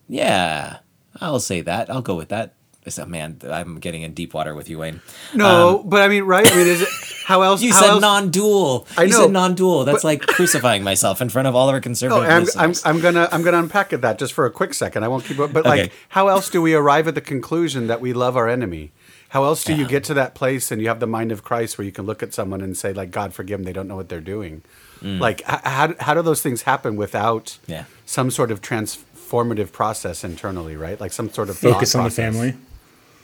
yeah, 0.07 0.79
I'll 1.21 1.41
say 1.41 1.61
that. 1.61 1.91
I'll 1.91 2.01
go 2.01 2.15
with 2.15 2.29
that. 2.29 2.55
So, 2.91 3.07
man, 3.07 3.39
I'm 3.49 3.79
getting 3.79 4.03
in 4.03 4.15
deep 4.15 4.35
water 4.35 4.55
with 4.55 4.69
you, 4.69 4.79
Wayne. 4.79 5.01
No, 5.35 5.83
but 5.85 6.03
I 6.03 6.09
mean, 6.09 6.25
right? 6.25 6.47
I 6.51 6.57
mean, 6.57 6.67
is 6.67 6.83
it 6.83 6.89
how 7.25 7.43
else? 7.43 7.61
Um, 7.61 7.67
You 7.69 7.73
how 7.75 7.81
said 7.81 7.91
else- 7.91 8.01
non-dual. 8.01 8.87
I 8.97 9.03
You 9.05 9.11
know, 9.11 9.23
said 9.23 9.31
non-dual. 9.33 9.85
That's 9.85 9.99
but- 10.03 10.05
like 10.05 10.21
crucifying 10.27 10.83
myself 10.83 11.21
in 11.21 11.29
front 11.29 11.49
of 11.49 11.55
all 11.55 11.69
of 11.69 11.73
our 11.75 11.79
Oh, 11.79 11.81
conservative 11.81 12.25
I'm, 12.57 12.71
I'm. 12.71 12.75
I'm 12.85 13.01
gonna 13.01 13.29
I'm 13.33 13.43
gonna 13.43 13.59
unpack 13.59 13.93
it 13.93 14.01
that 14.01 14.19
just 14.19 14.33
for 14.33 14.47
a 14.47 14.51
quick 14.51 14.75
second. 14.75 15.05
I 15.05 15.09
won't 15.09 15.25
keep 15.25 15.39
it. 15.39 15.53
But 15.53 15.67
Okay. 15.67 15.83
like, 15.83 15.93
how 16.11 16.29
else 16.29 16.49
do 16.51 16.61
we 16.63 16.75
arrive 16.75 17.07
at 17.09 17.15
the 17.15 17.21
conclusion 17.21 17.87
that 17.89 18.01
we 18.01 18.13
love 18.13 18.37
our 18.37 18.49
enemy? 18.49 18.93
How 19.31 19.45
else 19.45 19.63
do 19.63 19.75
you 19.75 19.87
get 19.87 20.05
to 20.05 20.15
that 20.15 20.35
place 20.35 20.71
and 20.71 20.81
you 20.81 20.89
have 20.89 21.01
the 21.01 21.07
mind 21.07 21.33
of 21.33 21.45
Christ 21.45 21.77
where 21.77 21.85
you 21.85 21.93
can 21.93 22.07
look 22.07 22.23
at 22.23 22.33
someone 22.33 22.63
and 22.63 22.75
say 22.75 22.95
like, 22.95 23.11
God 23.11 23.35
forgive 23.35 23.59
them, 23.59 23.65
they 23.67 23.75
don't 23.75 23.87
know 23.87 23.97
what 23.97 24.09
they're 24.09 24.23
doing. 24.23 24.63
Like, 25.03 25.43
how 25.43 25.95
how 26.01 26.15
do 26.15 26.23
those 26.23 26.41
things 26.41 26.63
happen 26.63 26.97
without 26.97 27.59
Mm. 27.67 27.69
Yeah. 27.69 27.85
some 28.07 28.31
sort 28.31 28.51
of 28.51 28.63
transformative 28.63 29.71
process 29.71 30.25
internally, 30.25 30.77
right? 30.77 30.99
Like 30.99 31.13
some 31.13 31.29
sort 31.31 31.51
of 31.51 31.59
Focus 31.59 31.93
thought 31.93 31.99
on 31.99 32.05
the 32.07 32.11
family 32.11 32.55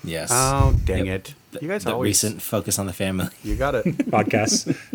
yes. 0.05 0.31
Oh 0.33 0.75
dang 0.85 1.07
Yep. 1.07 1.21
it! 1.29 1.35
You 1.63 1.69
guys 1.69 1.85
the 1.85 1.93
always 1.93 2.09
recent 2.09 2.43
focus 2.43 2.79
on 2.79 2.87
the 2.87 2.93
family. 2.93 3.29
you 3.43 3.57
got 3.57 3.75
it. 3.75 3.85
podcast. 4.11 4.77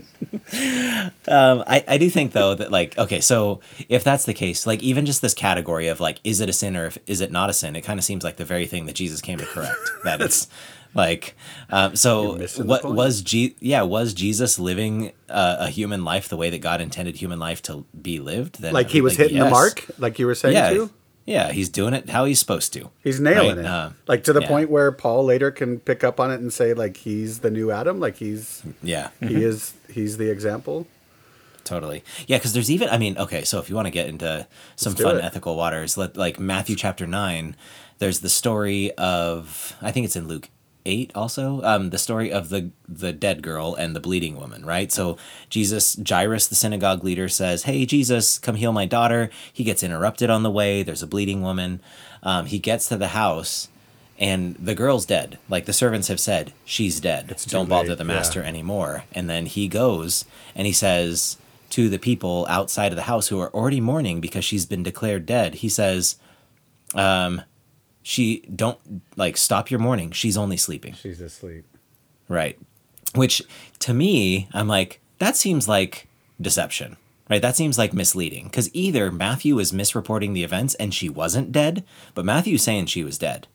Um, 1.27 1.63
I, 1.67 1.83
I 1.87 1.97
do 1.97 2.09
think 2.09 2.31
though 2.31 2.55
that 2.55 2.71
like 2.71 2.97
okay, 2.97 3.21
so 3.21 3.59
if 3.87 4.03
that's 4.03 4.25
the 4.25 4.33
case, 4.33 4.65
like 4.65 4.81
even 4.81 5.05
just 5.05 5.21
this 5.21 5.33
category 5.33 5.87
of 5.87 5.99
like 5.99 6.19
is 6.23 6.39
it 6.39 6.49
a 6.49 6.53
sin 6.53 6.75
or 6.75 6.87
if, 6.87 6.97
is 7.07 7.21
it 7.21 7.31
not 7.31 7.49
a 7.49 7.53
sin, 7.53 7.75
it 7.75 7.81
kind 7.81 7.99
of 7.99 8.03
seems 8.03 8.23
like 8.23 8.37
the 8.37 8.45
very 8.45 8.65
thing 8.65 8.85
that 8.87 8.95
Jesus 8.95 9.21
came 9.21 9.37
to 9.39 9.45
correct. 9.45 9.77
that 10.03 10.21
it's 10.21 10.47
like 10.95 11.35
um, 11.69 11.95
so 11.95 12.31
You're 12.31 12.39
missing 12.39 12.63
the 12.63 12.69
what 12.69 12.83
was 12.85 13.21
Je- 13.21 13.55
yeah 13.59 13.83
was 13.83 14.13
Jesus 14.13 14.57
living 14.57 15.11
uh, 15.29 15.57
a 15.59 15.69
human 15.69 16.03
life 16.03 16.29
the 16.29 16.37
way 16.37 16.49
that 16.49 16.59
God 16.61 16.81
intended 16.81 17.15
human 17.15 17.37
life 17.39 17.61
to 17.63 17.85
be 17.99 18.19
lived? 18.19 18.59
Then 18.61 18.73
Like 18.73 18.89
he 18.89 19.01
was 19.01 19.15
hitting 19.17 19.37
the 19.39 19.49
mark, 19.49 19.85
like 19.99 20.17
you 20.19 20.25
were 20.25 20.35
saying 20.35 20.55
Yeah, 20.55 20.69
too. 20.71 20.89
Yeah, 21.29 21.51
he's 21.51 21.69
doing 21.69 21.93
it 21.93 22.09
how 22.09 22.25
he's 22.25 22.39
supposed 22.39 22.73
to. 22.73 22.89
He's 23.03 23.19
nailing 23.19 23.57
Right, 23.57 23.57
it. 23.59 23.65
uh, 23.65 23.89
like 24.07 24.23
to 24.25 24.33
the 24.33 24.41
yeah. 24.41 24.47
point 24.47 24.69
where 24.69 24.91
Paul 24.91 25.23
later 25.25 25.51
can 25.51 25.79
pick 25.79 26.03
up 26.03 26.19
on 26.19 26.31
it 26.31 26.39
and 26.41 26.51
say 26.51 26.73
like 26.73 26.97
he's 26.97 27.39
the 27.39 27.51
new 27.51 27.71
Adam, 27.71 27.99
like 27.99 28.17
he's 28.17 28.63
Yeah. 28.81 29.09
he 29.19 29.43
is 29.43 29.73
he's 29.91 30.17
the 30.17 30.29
example. 30.29 30.87
Totally. 31.63 32.03
Yeah, 32.27 32.37
because 32.37 32.53
there's 32.53 32.71
even 32.71 32.89
I 32.89 32.97
mean, 32.97 33.17
okay, 33.17 33.43
so 33.43 33.59
if 33.59 33.69
you 33.69 33.75
want 33.75 33.85
to 33.85 33.91
get 33.91 34.07
into 34.07 34.47
some 34.75 34.95
fun 34.95 35.17
it. 35.17 35.23
ethical 35.23 35.55
waters, 35.55 35.97
let, 35.97 36.17
like 36.17 36.39
Matthew 36.39 36.75
chapter 36.75 37.05
nine, 37.05 37.55
there's 37.99 38.21
the 38.21 38.29
story 38.29 38.91
of 38.93 39.75
I 39.81 39.91
think 39.91 40.05
it's 40.05 40.15
in 40.15 40.27
Luke 40.27 40.49
eight 40.85 41.11
also, 41.15 41.61
um, 41.63 41.89
the 41.89 41.97
story 41.97 42.31
of 42.31 42.49
the 42.49 42.71
the 42.87 43.11
dead 43.13 43.41
girl 43.41 43.75
and 43.75 43.95
the 43.95 43.99
bleeding 43.99 44.35
woman, 44.35 44.65
right? 44.65 44.91
So 44.91 45.17
Jesus, 45.49 45.97
Jairus, 46.07 46.47
the 46.47 46.55
synagogue 46.55 47.03
leader, 47.03 47.29
says, 47.29 47.63
"Hey, 47.63 47.85
Jesus, 47.85 48.39
come 48.39 48.55
heal 48.55 48.71
my 48.71 48.85
daughter." 48.85 49.29
He 49.51 49.63
gets 49.63 49.83
interrupted 49.83 50.29
on 50.29 50.43
the 50.43 50.51
way. 50.51 50.83
There's 50.83 51.03
a 51.03 51.07
bleeding 51.07 51.41
woman. 51.41 51.81
Um, 52.23 52.45
he 52.45 52.59
gets 52.59 52.87
to 52.89 52.97
the 52.97 53.09
house. 53.09 53.69
And 54.21 54.55
the 54.55 54.75
girl's 54.75 55.05
dead. 55.05 55.39
Like 55.47 55.63
the 55.63 55.71
servants 55.71 56.09
have 56.09 56.19
said, 56.19 56.51
she's 56.65 56.99
dead. 56.99 57.33
Don't 57.47 57.69
bother 57.69 57.89
late, 57.89 57.99
the 57.99 58.03
yeah. 58.03 58.15
master 58.15 58.43
anymore. 58.43 59.05
And 59.13 59.29
then 59.29 59.45
he 59.45 59.69
goes 59.69 60.25
and 60.53 60.67
he 60.67 60.73
says 60.73 61.37
to 61.69 61.87
the 61.87 61.99
people 61.99 62.45
outside 62.49 62.91
of 62.91 62.95
the 62.95 63.03
house 63.03 63.27
who 63.27 63.39
are 63.39 63.53
already 63.53 63.79
mourning 63.79 64.19
because 64.19 64.43
she's 64.43 64.65
been 64.65 64.83
declared 64.83 65.25
dead, 65.25 65.55
he 65.55 65.69
says, 65.69 66.17
um, 66.93 67.41
she 68.01 68.41
don't 68.53 68.79
like 69.15 69.37
stop 69.37 69.69
your 69.69 69.79
mourning. 69.79 70.11
She's 70.11 70.37
only 70.37 70.57
sleeping. 70.57 70.93
She's 70.93 71.21
asleep. 71.21 71.65
Right. 72.27 72.57
Which 73.15 73.41
to 73.79 73.93
me, 73.93 74.47
I'm 74.53 74.67
like, 74.67 75.01
that 75.19 75.35
seems 75.35 75.67
like 75.67 76.07
deception. 76.39 76.97
Right? 77.29 77.41
That 77.41 77.55
seems 77.55 77.77
like 77.77 77.93
misleading. 77.93 78.45
Because 78.45 78.73
either 78.73 79.11
Matthew 79.11 79.59
is 79.59 79.71
misreporting 79.71 80.33
the 80.33 80.43
events 80.43 80.73
and 80.75 80.93
she 80.93 81.09
wasn't 81.09 81.51
dead, 81.51 81.83
but 82.15 82.25
Matthew's 82.25 82.63
saying 82.63 82.87
she 82.87 83.03
was 83.03 83.19
dead. 83.19 83.47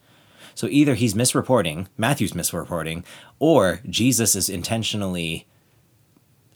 So 0.54 0.68
either 0.68 0.94
he's 0.94 1.14
misreporting, 1.14 1.88
Matthew's 1.96 2.32
misreporting, 2.32 3.04
or 3.40 3.80
Jesus 3.88 4.36
is 4.36 4.48
intentionally 4.48 5.48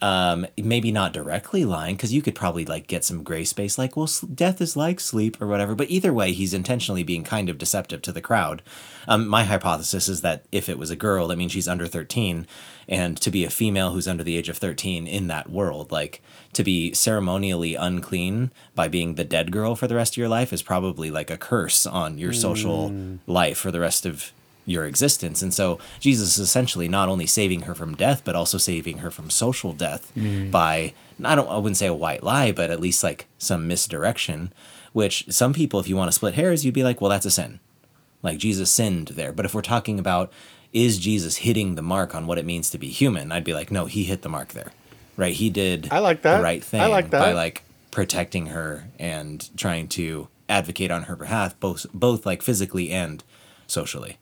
um 0.01 0.47
maybe 0.57 0.93
not 0.93 1.13
directly 1.13 1.65
lying 1.65 1.97
because 1.97 2.13
you 2.13 2.23
could 2.23 2.35
probably 2.35 2.65
like 2.65 2.87
get 2.87 3.05
some 3.05 3.23
gray 3.25 3.45
space 3.45 3.77
like 3.79 3.97
well 3.97 4.09
death 4.35 4.61
is 4.61 4.77
like 4.77 5.01
sleep 5.01 5.41
or 5.43 5.47
whatever 5.47 5.75
but 5.75 5.91
either 5.91 6.13
way 6.13 6.33
he's 6.33 6.55
intentionally 6.55 7.03
being 7.03 7.25
kind 7.25 7.49
of 7.49 7.59
deceptive 7.59 8.01
to 8.03 8.13
the 8.13 8.21
crowd. 8.21 8.63
Um 9.09 9.27
my 9.27 9.45
hypothesis 9.45 10.09
is 10.09 10.21
that 10.21 10.45
if 10.53 10.69
it 10.69 10.79
was 10.79 10.91
a 10.91 10.97
girl 10.97 11.29
that 11.29 11.37
means 11.37 11.53
she's 11.53 11.69
under 11.69 11.87
13 11.87 12.47
and 12.89 13.21
to 13.21 13.31
be 13.31 13.45
a 13.45 13.51
female 13.51 13.91
who's 13.91 14.09
under 14.09 14.23
the 14.23 14.37
age 14.37 14.49
of 14.49 14.57
13 14.57 15.07
in 15.07 15.27
that 15.27 15.51
world 15.51 15.91
like 15.91 16.23
to 16.53 16.63
be 16.63 16.95
ceremonially 16.95 17.75
unclean 17.75 18.51
by 18.75 18.89
being 18.89 19.15
the 19.15 19.25
dead 19.25 19.51
girl 19.53 19.75
for 19.75 19.87
the 19.87 19.95
rest 19.95 20.15
of 20.15 20.17
your 20.19 20.29
life 20.29 20.53
is 20.53 20.63
probably 20.63 21.11
like 21.11 21.31
a 21.31 21.37
curse 21.37 21.87
on 21.87 22.19
your 22.19 22.33
social 22.33 22.93
life 23.27 23.59
for 23.59 23.71
the 23.71 23.81
rest 23.81 24.07
of 24.07 24.33
your 24.69 24.85
existence. 24.85 25.41
And 25.43 25.53
so 25.53 25.79
Jesus 25.99 26.35
is 26.35 26.39
essentially 26.39 26.89
not 26.89 27.09
only 27.09 27.27
saving 27.27 27.63
her 27.63 27.75
from 27.75 27.97
death, 27.97 28.23
but 28.25 28.37
also 28.37 28.59
saving 28.59 28.99
her 28.99 29.11
from 29.11 29.31
social 29.31 29.73
death 29.73 30.13
mm. 30.15 30.51
by 30.51 30.93
I 31.25 31.35
don't 31.35 31.49
I 31.49 31.57
wouldn't 31.57 31.79
say 31.79 31.87
a 31.87 31.95
white 31.95 32.23
lie, 32.23 32.53
but 32.53 32.71
at 32.71 32.81
least 32.81 33.03
like 33.03 33.27
some 33.39 33.67
misdirection. 33.67 34.53
Which 34.93 35.27
some 35.31 35.53
people, 35.53 35.81
if 35.81 35.89
you 35.89 35.97
want 35.97 36.09
to 36.09 36.13
split 36.13 36.35
hairs, 36.35 36.65
you'd 36.65 36.75
be 36.75 36.83
like, 36.83 37.01
well, 37.01 37.11
that's 37.11 37.27
a 37.27 37.31
sin. 37.31 37.61
Like 38.23 38.39
Jesus 38.39 38.71
sinned 38.71 39.09
there. 39.09 39.33
But 39.33 39.45
if 39.45 39.55
we're 39.55 39.63
talking 39.63 39.99
about 39.99 40.33
is 40.73 40.99
Jesus 40.99 41.37
hitting 41.37 41.75
the 41.75 41.83
mark 41.83 42.15
on 42.15 42.27
what 42.27 42.39
it 42.39 42.45
means 42.45 42.69
to 42.71 42.79
be 42.79 42.89
human, 42.89 43.33
I'd 43.33 43.45
be 43.45 43.55
like, 43.55 43.71
no, 43.71 43.87
he 43.87 44.05
hit 44.05 44.23
the 44.23 44.29
mark 44.29 44.49
there. 44.49 44.73
Right? 45.17 45.35
He 45.35 45.51
did 45.51 45.89
I 45.91 45.99
like 46.01 46.23
that. 46.23 46.39
the 46.39 46.43
right 46.43 46.63
thing 46.63 46.81
I 46.81 46.87
like 46.87 47.11
that. 47.11 47.21
by 47.21 47.33
like 47.33 47.63
protecting 47.91 48.47
her 48.47 48.85
and 48.99 49.49
trying 49.57 49.89
to 49.89 50.29
advocate 50.49 50.91
on 50.91 51.05
her 51.05 51.17
behalf, 51.17 51.59
both 51.59 51.87
both 51.93 52.27
like 52.27 52.43
physically 52.43 52.91
and 52.91 53.25
socially. 53.67 54.19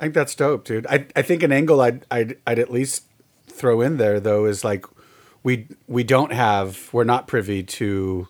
I 0.00 0.04
think 0.04 0.14
that's 0.14 0.34
dope, 0.34 0.64
dude. 0.64 0.86
I, 0.88 1.06
I 1.14 1.22
think 1.22 1.42
an 1.42 1.52
angle 1.52 1.80
I'd, 1.80 2.06
I'd 2.10 2.38
I'd 2.46 2.58
at 2.58 2.70
least 2.72 3.04
throw 3.46 3.80
in 3.82 3.98
there 3.98 4.18
though 4.18 4.46
is 4.46 4.64
like 4.64 4.86
we 5.42 5.68
we 5.86 6.02
don't 6.04 6.32
have 6.32 6.88
we're 6.92 7.04
not 7.04 7.26
privy 7.28 7.62
to 7.62 8.26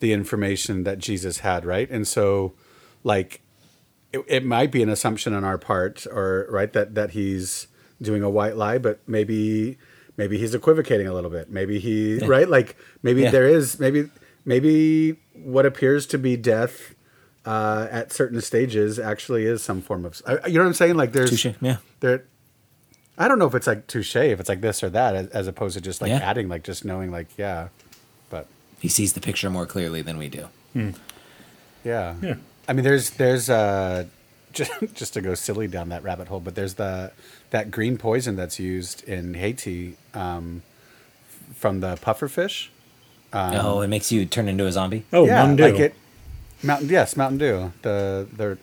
the 0.00 0.12
information 0.14 0.84
that 0.84 0.98
Jesus 0.98 1.40
had, 1.40 1.64
right? 1.66 1.90
And 1.90 2.08
so 2.08 2.54
like 3.04 3.42
it, 4.12 4.24
it 4.26 4.44
might 4.46 4.72
be 4.72 4.82
an 4.82 4.88
assumption 4.88 5.34
on 5.34 5.44
our 5.44 5.58
part 5.58 6.06
or 6.06 6.46
right 6.50 6.72
that 6.72 6.94
that 6.94 7.10
he's 7.10 7.66
doing 8.00 8.22
a 8.22 8.30
white 8.30 8.56
lie, 8.56 8.78
but 8.78 9.00
maybe 9.06 9.76
maybe 10.16 10.38
he's 10.38 10.54
equivocating 10.54 11.06
a 11.06 11.12
little 11.12 11.30
bit. 11.30 11.50
Maybe 11.50 11.78
he 11.78 12.18
right 12.26 12.48
like 12.48 12.76
maybe 13.02 13.22
Yeah. 13.22 13.30
there 13.30 13.46
is 13.46 13.78
maybe 13.78 14.08
maybe 14.46 15.16
what 15.34 15.66
appears 15.66 16.06
to 16.06 16.18
be 16.18 16.36
death 16.38 16.94
uh, 17.46 17.88
at 17.90 18.12
certain 18.12 18.40
stages 18.40 18.98
actually 18.98 19.44
is 19.46 19.62
some 19.62 19.80
form 19.80 20.04
of 20.04 20.20
you 20.46 20.54
know 20.54 20.60
what 20.60 20.66
I'm 20.68 20.74
saying 20.74 20.96
like 20.96 21.12
there's 21.12 21.30
Touche, 21.30 21.46
yeah. 21.60 21.76
there 22.00 22.24
I 23.18 23.28
don't 23.28 23.38
know 23.38 23.46
if 23.46 23.54
it's 23.54 23.66
like 23.66 23.86
touche 23.86 24.16
if 24.16 24.40
it's 24.40 24.48
like 24.48 24.60
this 24.60 24.82
or 24.82 24.90
that 24.90 25.14
as, 25.14 25.26
as 25.28 25.46
opposed 25.46 25.74
to 25.74 25.80
just 25.80 26.00
like 26.02 26.10
Yeah. 26.10 26.18
adding 26.18 26.48
like 26.48 26.64
just 26.64 26.84
knowing 26.84 27.10
like 27.10 27.28
yeah 27.38 27.68
but 28.30 28.46
He 28.78 28.88
sees 28.88 29.12
the 29.14 29.20
picture 29.20 29.48
more 29.50 29.66
clearly 29.66 30.02
than 30.02 30.18
we 30.18 30.28
do. 30.28 30.48
yeah 31.84 32.14
Yeah. 32.22 32.34
I 32.68 32.72
mean 32.72 32.84
there's 32.84 33.10
there's 33.10 33.48
uh 33.50 34.04
just 34.52 34.72
just 34.94 35.14
to 35.14 35.20
go 35.20 35.34
silly 35.34 35.68
down 35.68 35.88
that 35.90 36.02
rabbit 36.02 36.28
hole 36.28 36.40
but 36.40 36.54
there's 36.54 36.74
the 36.74 37.12
that 37.50 37.70
green 37.70 37.96
poison 37.96 38.36
that's 38.36 38.58
used 38.58 39.02
in 39.08 39.34
Haiti 39.34 39.96
um, 40.14 40.62
from 41.54 41.80
the 41.80 41.96
pufferfish 41.96 42.68
oh, 43.32 43.80
it 43.80 43.88
makes 43.88 44.10
you 44.10 44.26
turn 44.26 44.48
into 44.48 44.66
a 44.66 44.72
zombie. 44.72 45.04
Oh, 45.12 45.24
yeah, 45.24 45.34
Mountain 45.36 45.56
Dew. 45.56 45.62
like 45.64 45.78
it. 45.80 45.94
Mountain, 46.62 46.88
yes, 46.88 47.16
Mountain 47.16 47.38
Dew. 47.38 47.72
The 47.82 48.26
the 48.36 48.58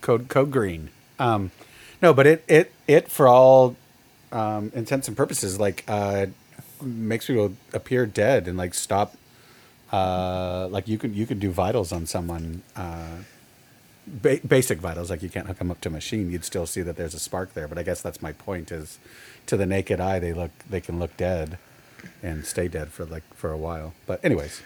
code 0.00 0.28
code 0.28 0.50
green. 0.50 0.90
Um, 1.18 1.50
no, 2.02 2.12
but 2.12 2.26
it 2.26 2.44
it 2.48 2.72
it 2.86 3.10
for 3.10 3.28
all 3.28 3.76
um, 4.32 4.72
intents 4.74 5.08
and 5.08 5.16
purposes 5.16 5.58
like 5.58 5.84
uh, 5.88 6.26
makes 6.82 7.26
people 7.26 7.54
appear 7.72 8.06
dead 8.06 8.48
and 8.48 8.58
like 8.58 8.74
stop. 8.74 9.16
Uh, 9.92 10.66
like 10.70 10.88
you 10.88 10.98
could 10.98 11.14
you 11.14 11.26
could 11.26 11.40
do 11.40 11.50
vitals 11.50 11.92
on 11.92 12.06
someone. 12.06 12.62
Uh, 12.74 13.18
ba- 14.06 14.40
basic 14.46 14.78
vitals, 14.78 15.10
like 15.10 15.22
you 15.22 15.30
can't 15.30 15.46
hook 15.46 15.58
them 15.58 15.70
up 15.70 15.80
to 15.82 15.88
a 15.88 15.92
machine. 15.92 16.30
You'd 16.30 16.44
still 16.44 16.66
see 16.66 16.82
that 16.82 16.96
there's 16.96 17.14
a 17.14 17.20
spark 17.20 17.54
there. 17.54 17.68
But 17.68 17.78
I 17.78 17.84
guess 17.84 18.02
that's 18.02 18.20
my 18.20 18.32
point. 18.32 18.72
Is 18.72 18.98
to 19.46 19.56
the 19.56 19.66
naked 19.66 20.00
eye, 20.00 20.18
they 20.18 20.32
look 20.32 20.50
they 20.68 20.80
can 20.80 20.98
look 20.98 21.16
dead 21.16 21.58
and 22.22 22.44
stay 22.44 22.66
dead 22.66 22.88
for 22.88 23.04
like 23.04 23.22
for 23.34 23.52
a 23.52 23.56
while. 23.56 23.94
But 24.06 24.24
anyways. 24.24 24.62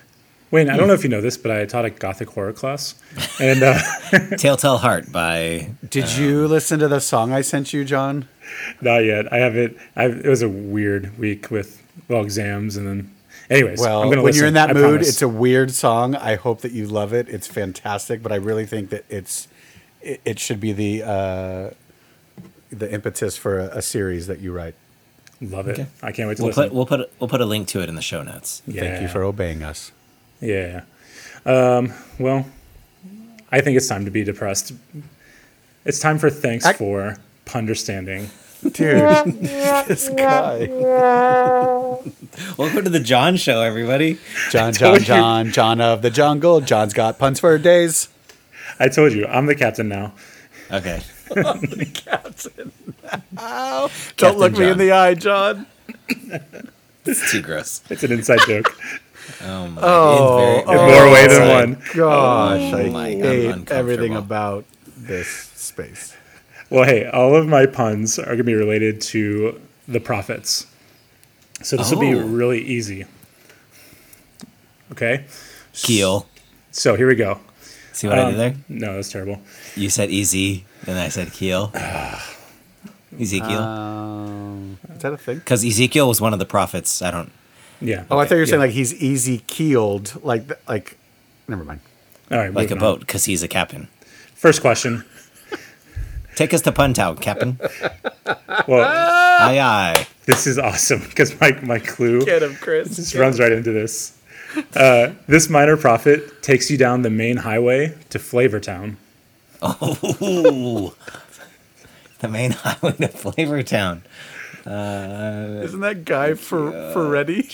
Wayne, 0.51 0.69
I 0.69 0.77
don't 0.77 0.89
know 0.89 0.95
if 0.95 1.05
you 1.05 1.09
know 1.11 1.21
this, 1.21 1.37
but 1.37 1.51
I 1.53 1.65
taught 1.65 1.85
a 1.85 1.91
gothic 1.91 2.31
horror 2.31 2.53
class, 2.53 2.95
and 3.41 3.63
uh, 3.63 3.79
Telltale 4.37 4.79
Heart 4.79 5.13
by 5.13 5.71
Did 5.89 6.11
you 6.17 6.49
listen 6.49 6.81
to 6.81 6.89
the 6.89 7.01
song 7.01 7.33
I 7.33 7.41
sent 7.43 7.73
you, 7.73 7.85
John? 7.85 8.27
not 8.81 8.99
yet. 9.05 9.33
I 9.33 9.37
have 9.39 9.57
it. 9.57 9.77
I've, 9.95 10.25
it 10.25 10.29
was 10.29 10.43
a 10.43 10.49
weird 10.49 11.17
week 11.19 11.51
with 11.53 11.81
well 12.09 12.23
exams, 12.23 12.77
and 12.77 12.87
then, 12.87 13.15
anyways. 13.49 13.79
Well, 13.81 14.03
I'm 14.03 14.09
when 14.09 14.19
gonna 14.19 14.33
you're 14.33 14.47
in 14.47 14.55
that 14.55 14.71
I 14.71 14.73
mood, 14.73 14.83
promise. 14.83 15.09
it's 15.09 15.23
a 15.23 15.29
weird 15.29 15.71
song. 15.71 16.17
I 16.17 16.35
hope 16.35 16.63
that 16.63 16.73
you 16.73 16.87
love 16.87 17.13
it. 17.13 17.29
It's 17.29 17.47
fantastic, 17.47 18.21
but 18.21 18.33
I 18.33 18.37
really 18.37 18.67
think 18.67 18.91
that 18.91 19.05
it's 19.09 19.47
it, 20.03 20.21
it 20.25 20.39
should 20.41 20.59
be 20.59 20.73
the 20.73 21.03
uh, 21.05 21.71
the 22.73 22.93
impetus 22.93 23.37
for 23.37 23.61
a, 23.61 23.79
a 23.79 23.83
series 23.83 24.27
that 24.27 24.41
you 24.41 24.53
write. 24.53 24.75
love 25.41 25.69
it. 25.69 25.87
I 26.03 26.11
can't 26.11 26.29
wait 26.29 26.39
to 26.39 26.43
We'll 26.43 26.49
listen. 26.49 26.65
put 26.65 26.73
we'll 26.75 26.87
put 26.87 27.13
we'll 27.21 27.29
put 27.29 27.41
a 27.41 27.47
link 27.47 27.69
to 27.69 27.81
it 27.81 27.89
in 27.89 27.95
the 27.95 28.03
show 28.03 28.25
notes. 28.25 28.63
yeah. 28.67 28.81
Thank 28.81 29.03
you 29.03 29.07
for 29.07 29.23
obeying 29.23 29.63
us. 29.63 29.93
Yeah. 30.41 30.83
Um, 31.45 31.93
well, 32.19 32.47
I 33.51 33.61
think 33.61 33.77
it's 33.77 33.89
time 33.89 34.05
to 34.05 34.11
be 34.11 34.25
depressed. 34.25 34.73
It's 35.85 35.99
time 35.99 36.19
for 36.19 36.31
thanks 36.31 36.67
Ac- 36.67 36.79
for 36.79 37.17
understanding. 37.55 38.31
Dude, 38.63 38.73
this 39.41 40.09
guy. 40.11 40.67
Welcome 42.59 42.85
to 42.85 42.91
the 42.91 43.01
John 43.01 43.37
Show, 43.37 43.63
everybody. 43.63 44.19
John, 44.51 44.73
John, 44.75 44.95
you. 44.95 45.01
John, 45.01 45.51
John 45.51 45.81
of 45.81 46.03
the 46.03 46.11
jungle. 46.11 46.61
John's 46.61 46.93
got 46.93 47.19
puns 47.19 47.41
for 47.41 47.57
days. 47.59 48.09
I 48.79 48.89
told 48.89 49.13
you, 49.13 49.27
I'm 49.27 49.47
the 49.47 49.55
captain 49.55 49.89
now. 49.89 50.13
Okay. 50.71 51.03
I'm 51.37 51.61
The 51.61 51.87
captain. 51.93 52.73
Ow. 53.39 53.89
Don't 53.89 53.91
Captain 54.17 54.39
look 54.39 54.53
me 54.59 54.71
in 54.71 54.79
the 54.79 54.93
eye, 54.93 55.15
John. 55.15 55.67
It's 57.07 57.33
too 57.33 57.41
gross. 57.43 57.83
It's 57.89 58.05
an 58.05 58.13
inside 58.13 58.41
joke. 58.47 58.77
Oh 59.43 59.69
my. 59.69 59.81
Oh, 59.83 60.37
very- 60.37 60.59
In 60.61 60.67
very 60.67 61.05
more 61.05 61.13
way 61.13 61.27
than 61.29 61.49
one. 61.49 61.83
Gosh, 61.95 62.61
I 62.75 62.83
Oh 62.89 62.97
I'm 62.97 63.13
hate 63.23 63.71
everything 63.71 64.15
about 64.17 64.65
this 64.97 65.29
space. 65.29 66.15
Well, 66.69 66.85
hey, 66.85 67.07
all 67.07 67.35
of 67.35 67.47
my 67.49 67.67
puns 67.67 68.19
are 68.19 68.25
going 68.27 68.39
to 68.39 68.45
be 68.45 68.55
related 68.55 69.01
to 69.03 69.61
the 69.89 70.01
prophets. 70.01 70.67
So 71.63 71.77
this 71.77 71.91
will 71.91 71.99
be 72.01 72.15
Oh. 72.15 72.21
really 72.21 72.61
easy. 72.63 73.05
Okay? 74.93 75.25
Keel. 75.73 76.27
So 76.71 76.95
here 76.97 77.07
we 77.09 77.15
go. 77.17 77.41
See 77.93 78.07
what 78.07 78.19
I 78.19 78.23
Um, 78.23 78.31
did 78.31 78.39
there? 78.39 78.55
No, 78.69 78.95
that's 78.95 79.11
terrible. 79.11 79.41
You 79.77 79.91
said 79.91 80.11
easy, 80.11 80.65
and 80.87 80.99
I 80.99 81.09
said 81.09 81.33
keel. 81.33 81.73
Ezekiel. 83.21 83.59
Um, 83.61 84.79
is 84.95 85.03
that 85.03 85.13
a 85.13 85.17
thing? 85.19 85.39
Because 85.39 85.65
Ezekiel 85.65 86.07
was 86.09 86.21
one 86.21 86.33
of 86.33 86.39
the 86.39 86.47
prophets. 86.47 87.03
I 87.03 87.11
don't. 87.11 87.33
Yeah. 87.81 88.05
Oh, 88.11 88.19
I 88.19 88.25
thought 88.27 88.35
you 88.35 88.41
were 88.41 88.47
saying 88.47 88.61
Yeah. 88.61 88.67
like 88.67 88.75
he's 88.75 88.95
easy 88.95 89.39
keeled, 89.47 90.23
like 90.25 90.51
like. 90.69 90.97
Never 91.49 91.65
mind. 91.65 91.81
All 92.31 92.39
right, 92.39 92.53
Like 92.53 92.71
a 92.71 92.75
on. 92.75 92.81
boat, 92.81 93.01
because 93.01 93.25
he's 93.25 93.43
a 93.43 93.49
captain. 93.49 93.89
First 94.35 94.61
question. 94.61 95.05
Take 96.37 96.55
us 96.55 96.61
to 96.63 96.73
Puntown, 96.73 97.21
Captain. 97.21 97.59
Well, 98.69 98.85
aye, 98.87 99.59
aye. 99.59 100.07
this 100.27 100.47
is 100.47 100.59
awesome 100.59 101.01
because 101.01 101.39
my, 101.41 101.53
my 101.63 101.79
clue 101.81 102.25
Get 102.25 102.43
him, 102.43 102.55
Chris. 102.55 102.95
just 102.97 103.15
runs 103.17 103.41
right 103.41 103.51
into 103.53 103.73
this. 103.73 104.17
Uh, 104.77 105.13
this 105.27 105.49
minor 105.51 105.77
prophet 105.77 106.43
takes 106.43 106.71
you 106.71 106.79
down 106.79 107.03
the 107.03 107.11
main 107.11 107.39
highway 107.39 107.97
to 108.11 108.19
Flavortown. 108.19 108.97
Oh, 109.61 110.95
the 112.21 112.29
main 112.29 112.53
highway 112.53 112.93
to 112.93 113.09
Flavortown. 113.09 114.03
Uh, 114.67 115.61
Isn't 115.63 115.81
that 115.81 116.05
guy 116.05 116.35
for 116.35 116.71
Ferretti? 116.93 117.49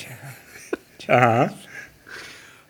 Uh 1.09 1.21
huh. 1.21 1.49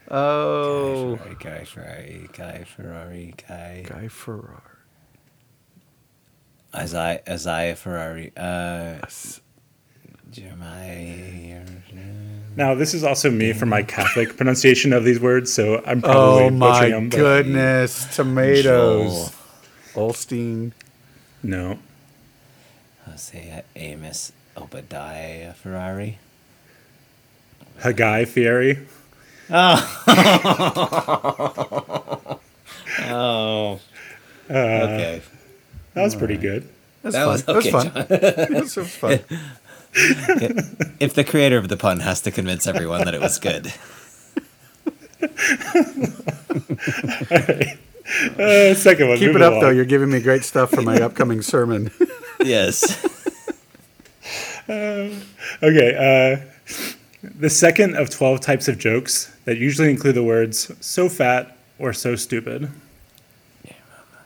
Oh, 0.08 1.18
Guy 1.40 1.64
Ferrari, 1.64 2.28
Guy 2.32 2.64
Ferrari, 2.64 3.34
Guy. 3.48 3.84
Guy 3.88 4.08
Ferrari. 4.08 4.60
Isaiah, 6.74 7.22
Isaiah 7.28 7.74
Ferrari. 7.76 8.32
Uh, 8.36 8.98
Jeremiah. 10.30 11.64
Now, 12.56 12.74
this 12.74 12.94
is 12.94 13.04
also 13.04 13.30
me 13.30 13.52
for 13.52 13.66
my 13.66 13.82
Catholic 13.82 14.36
pronunciation 14.36 14.92
of 14.92 15.04
these 15.04 15.18
words, 15.20 15.52
so 15.52 15.82
I'm 15.86 16.00
probably 16.02 16.44
Oh 16.44 16.50
my 16.50 16.70
butchering 16.72 16.90
them. 16.92 17.08
but 17.08 17.16
goodness! 17.16 18.14
Tomatoes. 18.14 19.32
Olstein. 19.94 20.72
No. 21.42 21.78
Hosea, 23.20 23.64
Amos, 23.76 24.30
Obadiah 24.58 25.54
Ferrari. 25.54 26.18
Haggai 27.78 28.26
Fieri. 28.26 28.78
Oh. 29.48 30.04
okay. 34.50 35.22
That 35.94 36.02
was 36.02 36.14
pretty 36.14 36.36
good. 36.36 36.68
That's 37.02 37.14
That 37.14 37.24
fun. 37.24 37.32
was 37.32 37.44
That 37.44 37.56
was 37.56 37.66
fun. 37.68 37.86
John. 37.86 38.06
That 38.06 38.50
was 38.50 38.72
so 38.72 38.84
fun. 38.84 39.20
If 41.00 41.14
the 41.14 41.24
creator 41.24 41.56
of 41.56 41.68
the 41.68 41.78
pun 41.78 42.00
has 42.00 42.20
to 42.20 42.30
convince 42.30 42.66
everyone 42.66 43.06
that 43.06 43.14
it 43.14 43.20
was 43.22 43.38
good. 43.38 43.72
Uh, 48.38 48.72
second 48.74 49.08
one. 49.08 49.18
Keep 49.18 49.28
moving 49.28 49.42
it 49.42 49.42
up 49.42 49.50
along. 49.54 49.62
though. 49.62 49.70
You're 49.70 49.84
giving 49.84 50.10
me 50.10 50.20
great 50.20 50.44
stuff 50.44 50.70
for 50.70 50.80
my 50.80 51.00
upcoming 51.00 51.42
sermon. 51.42 51.90
Yes. 52.44 53.04
Okay. 54.68 55.22
Uh, 55.62 56.40
the 57.22 57.48
second 57.50 57.94
of 57.96 58.10
12 58.10 58.40
types 58.40 58.66
of 58.68 58.78
jokes 58.78 59.32
that 59.44 59.58
usually 59.58 59.88
include 59.90 60.14
the 60.16 60.24
words 60.24 60.70
so 60.84 61.08
fat 61.08 61.56
or 61.78 61.92
so 61.92 62.16
stupid. 62.16 62.68
Yeah 63.64 63.72
mama. 63.88 64.24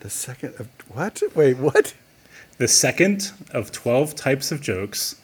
The 0.00 0.10
second 0.10 0.54
of 0.58 0.68
what? 0.88 1.22
Wait, 1.34 1.56
what? 1.56 1.94
The 2.58 2.68
second 2.68 3.32
of 3.50 3.72
12 3.72 4.14
types 4.14 4.52
of 4.52 4.60
jokes 4.60 5.16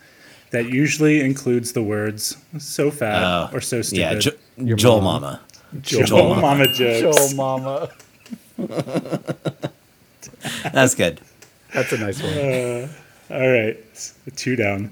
that 0.50 0.64
usually 0.66 1.20
includes 1.20 1.72
the 1.72 1.82
words 1.82 2.36
so 2.58 2.90
fat 2.90 3.22
Oh, 3.22 3.50
or 3.56 3.60
so 3.60 3.82
stupid. 3.82 4.00
yeah, 4.00 4.14
jo- 4.64 4.76
Joel 4.76 5.00
mom. 5.02 5.22
Mama. 5.22 5.40
Joel, 5.82 6.04
Joel 6.06 6.28
Mama, 6.36 6.40
Mama. 6.40 6.66
jokes. 6.74 7.30
Joe 7.32 7.36
Mama. 7.36 7.90
That's 10.72 10.94
good. 10.94 11.20
That's 11.74 11.92
a 11.92 11.98
nice 11.98 12.22
one. 12.22 12.90
All 13.30 13.50
right, 13.50 13.76
two 14.36 14.56
down. 14.56 14.90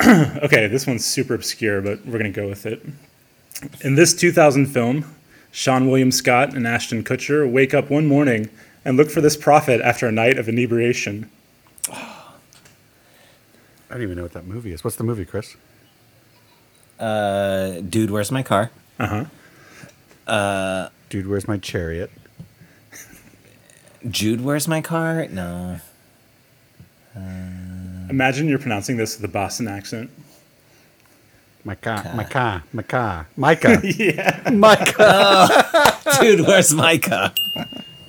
okay, 0.02 0.66
this 0.66 0.86
one's 0.86 1.04
super 1.04 1.34
obscure, 1.34 1.80
but 1.82 2.04
we're 2.04 2.18
going 2.18 2.32
to 2.32 2.40
go 2.40 2.48
with 2.48 2.66
it. 2.66 2.84
In 3.82 3.94
this 3.94 4.14
2000 4.14 4.66
film, 4.66 5.04
Seann 5.52 5.86
William 5.86 6.10
Scott 6.10 6.54
and 6.54 6.66
Ashton 6.66 7.04
Kutcher 7.04 7.50
wake 7.50 7.74
up 7.74 7.90
one 7.90 8.06
morning 8.06 8.50
and 8.84 8.96
look 8.96 9.10
for 9.10 9.20
this 9.20 9.36
prophet 9.36 9.80
after 9.80 10.06
a 10.06 10.12
night 10.12 10.38
of 10.38 10.48
inebriation. 10.48 11.30
I 11.90 12.32
don't 13.90 14.02
even 14.02 14.16
know 14.16 14.22
what 14.24 14.32
that 14.32 14.46
movie 14.46 14.72
is. 14.72 14.82
What's 14.82 14.96
the 14.96 15.04
movie, 15.04 15.24
Chris? 15.24 15.56
Uh, 16.98 17.80
dude, 17.80 18.10
where's 18.10 18.32
my 18.32 18.42
car? 18.42 18.70
Uh 18.98 19.24
huh. 20.26 20.88
Dude, 21.08 21.28
where's 21.28 21.46
my 21.46 21.58
chariot? 21.58 22.10
Jude, 24.10 24.40
where's 24.42 24.68
my 24.68 24.80
car? 24.80 25.26
No. 25.28 25.80
Imagine 28.10 28.48
you're 28.48 28.58
pronouncing 28.58 28.96
this 28.96 29.16
with 29.16 29.24
a 29.24 29.32
Boston 29.32 29.68
accent. 29.68 30.10
My 31.64 31.74
car, 31.74 32.12
my 32.14 32.24
car, 32.24 32.62
my 32.74 32.82
car, 32.82 33.26
Micah, 33.36 33.80
Yeah. 33.84 34.50
Micah. 34.52 35.98
Dude, 36.20 36.40
where's 36.46 36.74
my 36.74 36.98
car? 36.98 37.32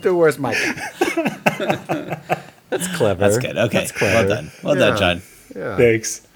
Dude, 0.02 0.18
where's 0.18 0.38
Micah? 0.38 0.74
That's 2.70 2.88
clever. 2.98 3.20
That's 3.22 3.38
good. 3.38 3.58
Okay. 3.58 3.78
That's 3.78 3.92
clever. 3.94 4.28
Well 4.28 4.28
done. 4.28 4.52
Well 4.62 4.78
Yeah. 4.78 4.86
done, 4.90 4.98
John. 4.98 5.22
Yeah. 5.56 5.78
Thanks. 5.78 6.28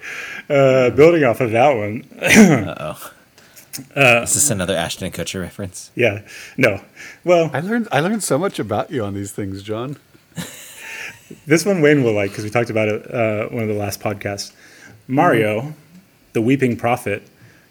Uh, 0.49 0.91
building 0.91 1.25
off 1.25 1.41
of 1.41 1.51
that 1.51 1.75
one. 1.75 2.05
Uh. 3.95 4.21
Is 4.23 4.33
this 4.33 4.49
another 4.49 4.75
Ashton 4.75 5.11
Kutcher 5.11 5.41
reference? 5.41 5.91
Yeah. 5.95 6.21
No. 6.57 6.81
Well, 7.23 7.49
I 7.53 7.59
learned 7.61 7.87
I 7.91 7.99
learned 7.99 8.23
so 8.23 8.37
much 8.37 8.59
about 8.59 8.91
you 8.91 9.03
on 9.03 9.13
these 9.13 9.31
things, 9.31 9.63
John. 9.63 9.97
this 11.45 11.65
one 11.65 11.81
Wayne 11.81 12.03
will 12.03 12.13
like 12.13 12.31
because 12.31 12.43
we 12.43 12.49
talked 12.49 12.69
about 12.69 12.87
it 12.87 13.13
uh, 13.13 13.47
one 13.49 13.63
of 13.63 13.69
the 13.69 13.75
last 13.75 13.99
podcasts. 14.01 14.51
Mario, 15.07 15.73
the 16.33 16.41
weeping 16.41 16.77
prophet, 16.77 17.23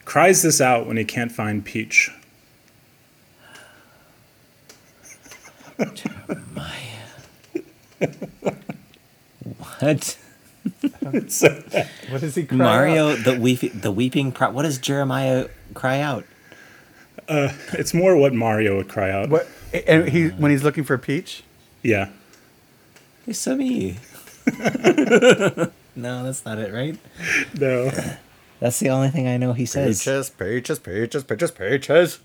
cries 0.04 0.42
this 0.42 0.60
out 0.60 0.86
when 0.86 0.96
he 0.96 1.04
can't 1.04 1.32
find 1.32 1.64
Peach. 1.64 2.10
Jeremiah. 5.94 6.74
What? 9.80 10.18
So, 11.28 11.62
What 12.10 12.20
does 12.20 12.34
he 12.34 12.44
cry 12.44 12.56
Mario, 12.56 13.14
the 13.16 13.38
weep, 13.38 13.60
the 13.72 13.90
weeping. 13.90 14.30
Pro- 14.32 14.50
what 14.50 14.62
does 14.62 14.78
Jeremiah 14.78 15.48
cry 15.74 16.00
out? 16.00 16.24
Uh, 17.28 17.52
it's 17.72 17.94
more 17.94 18.16
what 18.16 18.34
Mario 18.34 18.76
would 18.76 18.88
cry 18.88 19.10
out. 19.10 19.28
What? 19.28 19.48
And 19.86 20.08
he 20.08 20.28
when 20.28 20.50
he's 20.50 20.62
looking 20.62 20.84
for 20.84 20.96
Peach. 20.98 21.42
Yeah. 21.82 22.08
It's 23.26 23.46
me. 23.46 23.98
no, 25.96 26.24
that's 26.24 26.44
not 26.44 26.58
it, 26.58 26.72
right? 26.72 26.98
No. 27.58 27.90
That's 28.60 28.80
the 28.80 28.88
only 28.90 29.10
thing 29.10 29.28
I 29.28 29.36
know 29.36 29.52
he 29.52 29.66
says. 29.66 30.00
Peaches, 30.00 30.30
peaches, 30.30 30.78
peaches, 30.80 31.22
peaches, 31.22 31.50
peaches. 31.52 32.18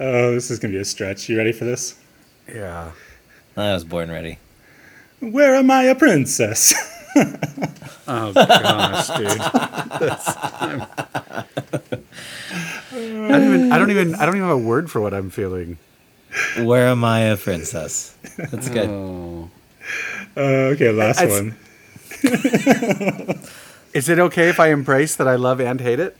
Oh, 0.00 0.32
this 0.32 0.50
is 0.50 0.58
gonna 0.58 0.72
be 0.72 0.80
a 0.80 0.84
stretch. 0.84 1.28
You 1.28 1.38
ready 1.38 1.52
for 1.52 1.64
this? 1.64 1.96
Yeah. 2.52 2.90
I 3.56 3.74
was 3.74 3.84
born 3.84 4.10
ready. 4.10 4.38
Where 5.22 5.54
am 5.54 5.70
I 5.70 5.84
a 5.84 5.94
princess? 5.94 6.74
Oh 8.08 8.32
gosh, 8.32 9.06
dude. 9.16 9.40
I'm- 9.40 10.86
don't 12.90 13.44
even. 13.44 13.72
I 13.72 13.78
don't 13.78 13.90
even. 13.90 14.14
I 14.16 14.26
don't 14.26 14.34
even 14.36 14.48
have 14.48 14.56
a 14.56 14.58
word 14.58 14.90
for 14.90 15.00
what 15.00 15.14
I'm 15.14 15.30
feeling. 15.30 15.78
Where 16.58 16.88
am 16.88 17.04
I 17.04 17.20
a 17.20 17.36
princess? 17.36 18.14
That's 18.36 18.68
good. 18.68 18.88
Oh. 18.90 19.48
Uh, 20.36 20.40
okay, 20.74 20.90
last 20.90 21.22
It's- 21.22 21.40
one. 21.40 21.56
Is 23.94 24.08
it 24.08 24.18
okay 24.18 24.48
if 24.48 24.58
I 24.58 24.70
embrace 24.70 25.14
that 25.16 25.28
I 25.28 25.36
love 25.36 25.60
and 25.60 25.80
hate 25.80 26.00
it? 26.00 26.16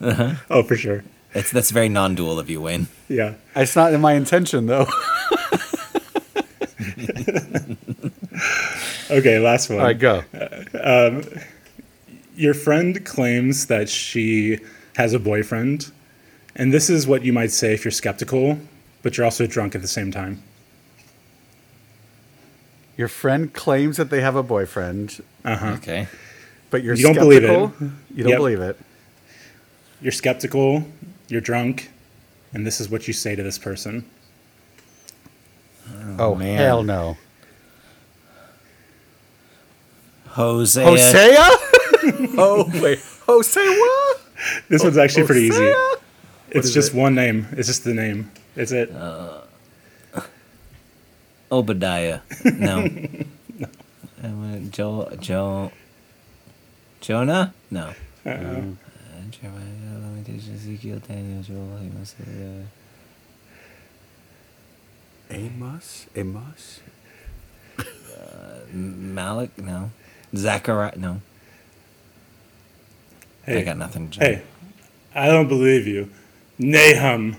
Uh-huh. 0.00 0.34
Oh, 0.50 0.62
for 0.62 0.76
sure. 0.76 1.04
It's 1.32 1.50
that's 1.50 1.70
very 1.70 1.88
non-dual 1.88 2.38
of 2.38 2.50
you, 2.50 2.60
Wayne. 2.60 2.88
Yeah. 3.08 3.34
It's 3.56 3.74
not 3.76 3.94
in 3.94 4.00
my 4.02 4.12
intention 4.12 4.66
though. 4.66 4.86
Okay, 9.10 9.38
last 9.38 9.68
one. 9.70 9.78
All 9.80 9.84
right, 9.86 9.98
go. 9.98 10.24
Your 12.36 12.54
friend 12.54 13.04
claims 13.04 13.66
that 13.66 13.88
she 13.88 14.58
has 14.96 15.12
a 15.12 15.18
boyfriend, 15.18 15.92
and 16.56 16.72
this 16.72 16.90
is 16.90 17.06
what 17.06 17.22
you 17.24 17.32
might 17.32 17.52
say 17.52 17.74
if 17.74 17.84
you're 17.84 17.92
skeptical, 17.92 18.58
but 19.02 19.16
you're 19.16 19.24
also 19.24 19.46
drunk 19.46 19.74
at 19.74 19.82
the 19.82 19.88
same 19.88 20.10
time. 20.10 20.42
Your 22.96 23.08
friend 23.08 23.52
claims 23.52 23.96
that 23.96 24.10
they 24.10 24.20
have 24.20 24.36
a 24.36 24.42
boyfriend, 24.42 25.22
Uh-huh. 25.44 25.72
Okay. 25.74 26.06
but 26.70 26.82
you're 26.82 26.94
You 26.94 27.04
don't 27.04 27.14
believe 27.14 27.44
it. 27.44 27.48
skeptical. 27.48 27.88
You 28.14 28.22
don't 28.24 28.30
Yep. 28.30 28.38
believe 28.38 28.60
it. 28.60 28.78
You're 30.00 30.12
skeptical, 30.12 30.86
you're 31.28 31.40
drunk, 31.40 31.90
and 32.52 32.66
this 32.66 32.80
is 32.80 32.88
what 32.88 33.06
you 33.08 33.12
say 33.14 33.34
to 33.36 33.42
this 33.42 33.58
person. 33.58 34.04
Oh, 36.18 36.34
man. 36.34 36.56
hell 36.58 36.82
no. 36.82 37.16
Hosea. 40.34 40.84
Hosea? 40.84 41.48
oh 42.38 42.68
wait, 42.82 42.98
Hosea? 43.26 43.62
what? 43.62 44.20
This 44.68 44.82
one's 44.82 44.98
actually 44.98 45.26
pretty 45.26 45.42
easy. 45.42 45.58
Hosea? 45.58 46.00
It's 46.50 46.72
just 46.72 46.92
it? 46.92 46.98
one 46.98 47.14
name. 47.14 47.46
It's 47.52 47.68
just 47.68 47.84
the 47.84 47.94
name. 47.94 48.30
It's 48.56 48.72
it. 48.72 48.90
Obadiah. 51.50 52.20
No. 52.44 52.88
Uh, 54.24 54.56
Joel. 54.70 55.10
Joel. 55.20 55.70
Jonah? 57.02 57.52
No. 57.70 57.92
Uh-uh. 58.24 58.32
Uh, 58.32 58.62
Ezekiel, 60.26 60.98
Daniel, 61.06 61.42
Joel, 61.42 61.78
Amos, 61.78 62.14
uh, 62.20 62.64
Amos? 65.30 66.06
Amos? 66.16 66.80
Malik? 68.72 69.58
No. 69.58 69.90
Zachariah? 70.36 70.96
No. 70.96 71.20
Hey, 73.44 73.60
I 73.60 73.62
got 73.62 73.76
nothing. 73.76 74.10
John. 74.10 74.24
hey, 74.24 74.42
I 75.14 75.28
don't 75.28 75.48
believe 75.48 75.86
you. 75.86 76.10
Nahum. 76.58 77.36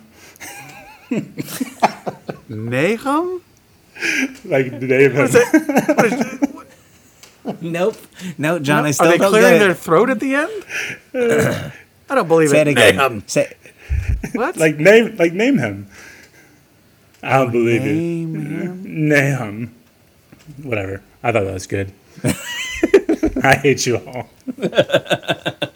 Nahum? 2.49 3.41
Like 4.43 4.79
the 4.79 4.87
name 4.87 5.17
of 5.17 6.45
Nope. 7.61 7.95
No, 8.37 8.59
John, 8.59 8.85
I 8.85 8.89
Are 8.89 8.93
still 8.93 9.11
they 9.11 9.17
don't 9.17 9.29
clearing 9.29 9.53
get 9.53 9.59
their 9.59 9.73
throat 9.73 10.09
at 10.09 10.19
the 10.19 10.35
end? 10.35 10.51
I 12.09 12.15
don't 12.15 12.27
believe 12.27 12.49
Say 12.49 12.61
it 12.61 12.67
again. 12.67 12.95
Nahum. 12.95 13.23
Say, 13.27 13.53
What? 14.33 14.57
like 14.57 14.77
name 14.77 15.15
like 15.17 15.33
name 15.33 15.57
him. 15.57 15.87
I 17.23 17.39
don't 17.39 17.49
oh, 17.49 17.51
believe 17.51 17.81
it. 17.81 17.93
Name 17.93 18.35
him? 18.35 19.09
Nahum. 19.09 19.75
Whatever. 20.61 21.01
I 21.23 21.31
thought 21.31 21.45
that 21.45 21.53
was 21.53 21.67
good. 21.67 21.91
I 23.43 23.55
hate 23.55 23.86
you 23.86 23.97
all. 23.97 24.29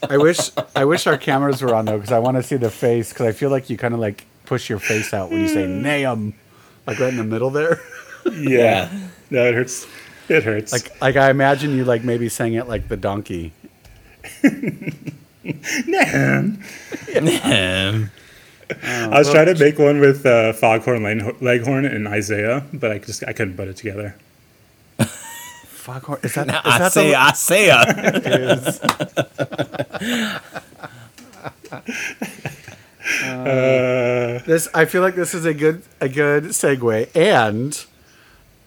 I 0.09 0.17
wish 0.17 0.51
I 0.75 0.85
wish 0.85 1.07
our 1.07 1.17
cameras 1.17 1.61
were 1.61 1.73
on 1.75 1.85
though, 1.85 1.97
because 1.97 2.11
I 2.11 2.19
want 2.19 2.37
to 2.37 2.43
see 2.43 2.55
the 2.55 2.69
face. 2.69 3.09
Because 3.09 3.27
I 3.27 3.31
feel 3.31 3.49
like 3.49 3.69
you 3.69 3.77
kind 3.77 3.93
of 3.93 3.99
like 3.99 4.25
push 4.45 4.69
your 4.69 4.79
face 4.79 5.13
out 5.13 5.29
when 5.29 5.41
you 5.41 5.47
say 5.47 5.67
Nahum, 5.67 6.33
like 6.87 6.99
right 6.99 7.09
in 7.09 7.17
the 7.17 7.23
middle 7.23 7.49
there. 7.49 7.79
Yeah. 8.31 8.89
No, 9.29 9.45
it 9.45 9.53
hurts. 9.53 9.87
It 10.27 10.43
hurts. 10.43 10.71
Like 10.71 11.01
like 11.01 11.15
I 11.15 11.29
imagine 11.29 11.75
you 11.75 11.85
like 11.85 12.03
maybe 12.03 12.29
saying 12.29 12.53
it 12.53 12.67
like 12.67 12.87
the 12.87 12.97
donkey. 12.97 13.53
Nahum. 15.87 16.63
um, 17.43 18.11
I 18.71 19.17
was 19.17 19.31
trying 19.31 19.47
to 19.47 19.55
make 19.57 19.79
one 19.79 19.99
with 19.99 20.25
uh, 20.25 20.53
Foghorn 20.53 21.03
Leghorn 21.41 21.85
and 21.85 22.07
Isaiah, 22.07 22.65
but 22.73 22.91
I 22.91 22.99
just 22.99 23.23
I 23.27 23.33
couldn't 23.33 23.57
put 23.57 23.67
it 23.67 23.77
together. 23.77 24.15
Foghorn. 25.93 26.19
Is 26.23 26.33
that, 26.35 26.47
now 26.47 26.59
is 26.59 26.65
I 26.65 26.79
that 26.79 26.91
say, 26.91 27.09
the, 27.09 27.15
I 27.19 27.33
say, 27.33 27.69
uh, 27.71 27.83
Uh, 33.21 34.39
this? 34.45 34.69
I 34.73 34.85
feel 34.85 35.01
like 35.01 35.15
this 35.15 35.33
is 35.33 35.43
a 35.43 35.53
good 35.53 35.81
a 35.99 36.07
good 36.07 36.43
segue, 36.45 37.09
and 37.15 37.85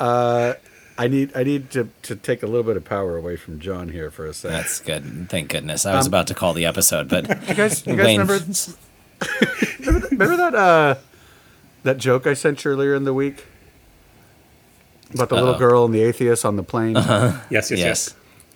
uh, 0.00 0.54
I 0.98 1.06
need 1.06 1.30
I 1.36 1.44
need 1.44 1.70
to, 1.70 1.88
to 2.02 2.16
take 2.16 2.42
a 2.42 2.46
little 2.46 2.64
bit 2.64 2.76
of 2.76 2.84
power 2.84 3.16
away 3.16 3.36
from 3.36 3.60
John 3.60 3.88
here 3.90 4.10
for 4.10 4.26
a 4.26 4.34
second. 4.34 4.56
That's 4.56 4.80
good. 4.80 5.28
Thank 5.30 5.50
goodness. 5.50 5.86
I 5.86 5.96
was 5.96 6.08
about 6.08 6.26
to 6.26 6.34
call 6.34 6.54
the 6.54 6.66
episode, 6.66 7.08
but 7.08 7.28
You 7.48 7.54
guys, 7.54 7.86
you 7.86 7.94
guys 7.94 8.18
remember 8.18 8.40
remember 10.10 10.36
that 10.36 10.54
uh, 10.56 10.96
that 11.84 11.98
joke 11.98 12.26
I 12.26 12.34
sent 12.34 12.64
you 12.64 12.72
earlier 12.72 12.94
in 12.94 13.04
the 13.04 13.14
week 13.14 13.46
about 15.14 15.28
the 15.28 15.34
little 15.36 15.50
Uh-oh. 15.50 15.58
girl 15.58 15.84
and 15.84 15.94
the 15.94 16.02
atheist 16.02 16.44
on 16.44 16.56
the 16.56 16.62
plane? 16.62 16.94
yes, 16.94 17.42
yes, 17.50 17.70
yes. 17.70 17.78
yes. 17.80 18.14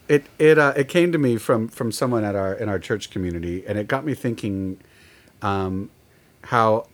It 0.09 0.25
it 0.39 0.59
uh, 0.59 0.73
it 0.77 0.89
came 0.89 1.11
to 1.13 1.19
me 1.19 1.37
from 1.37 1.69
from 1.69 1.91
someone 1.91 2.25
at 2.25 2.37
our 2.37 2.55
in 2.55 2.69
our 2.69 2.79
church 2.79 3.11
community, 3.11 3.65
and 3.67 3.77
it 3.79 3.89
got 3.89 4.05
me 4.05 4.15
thinking, 4.15 4.79
um, 5.43 5.91
how 6.43 6.87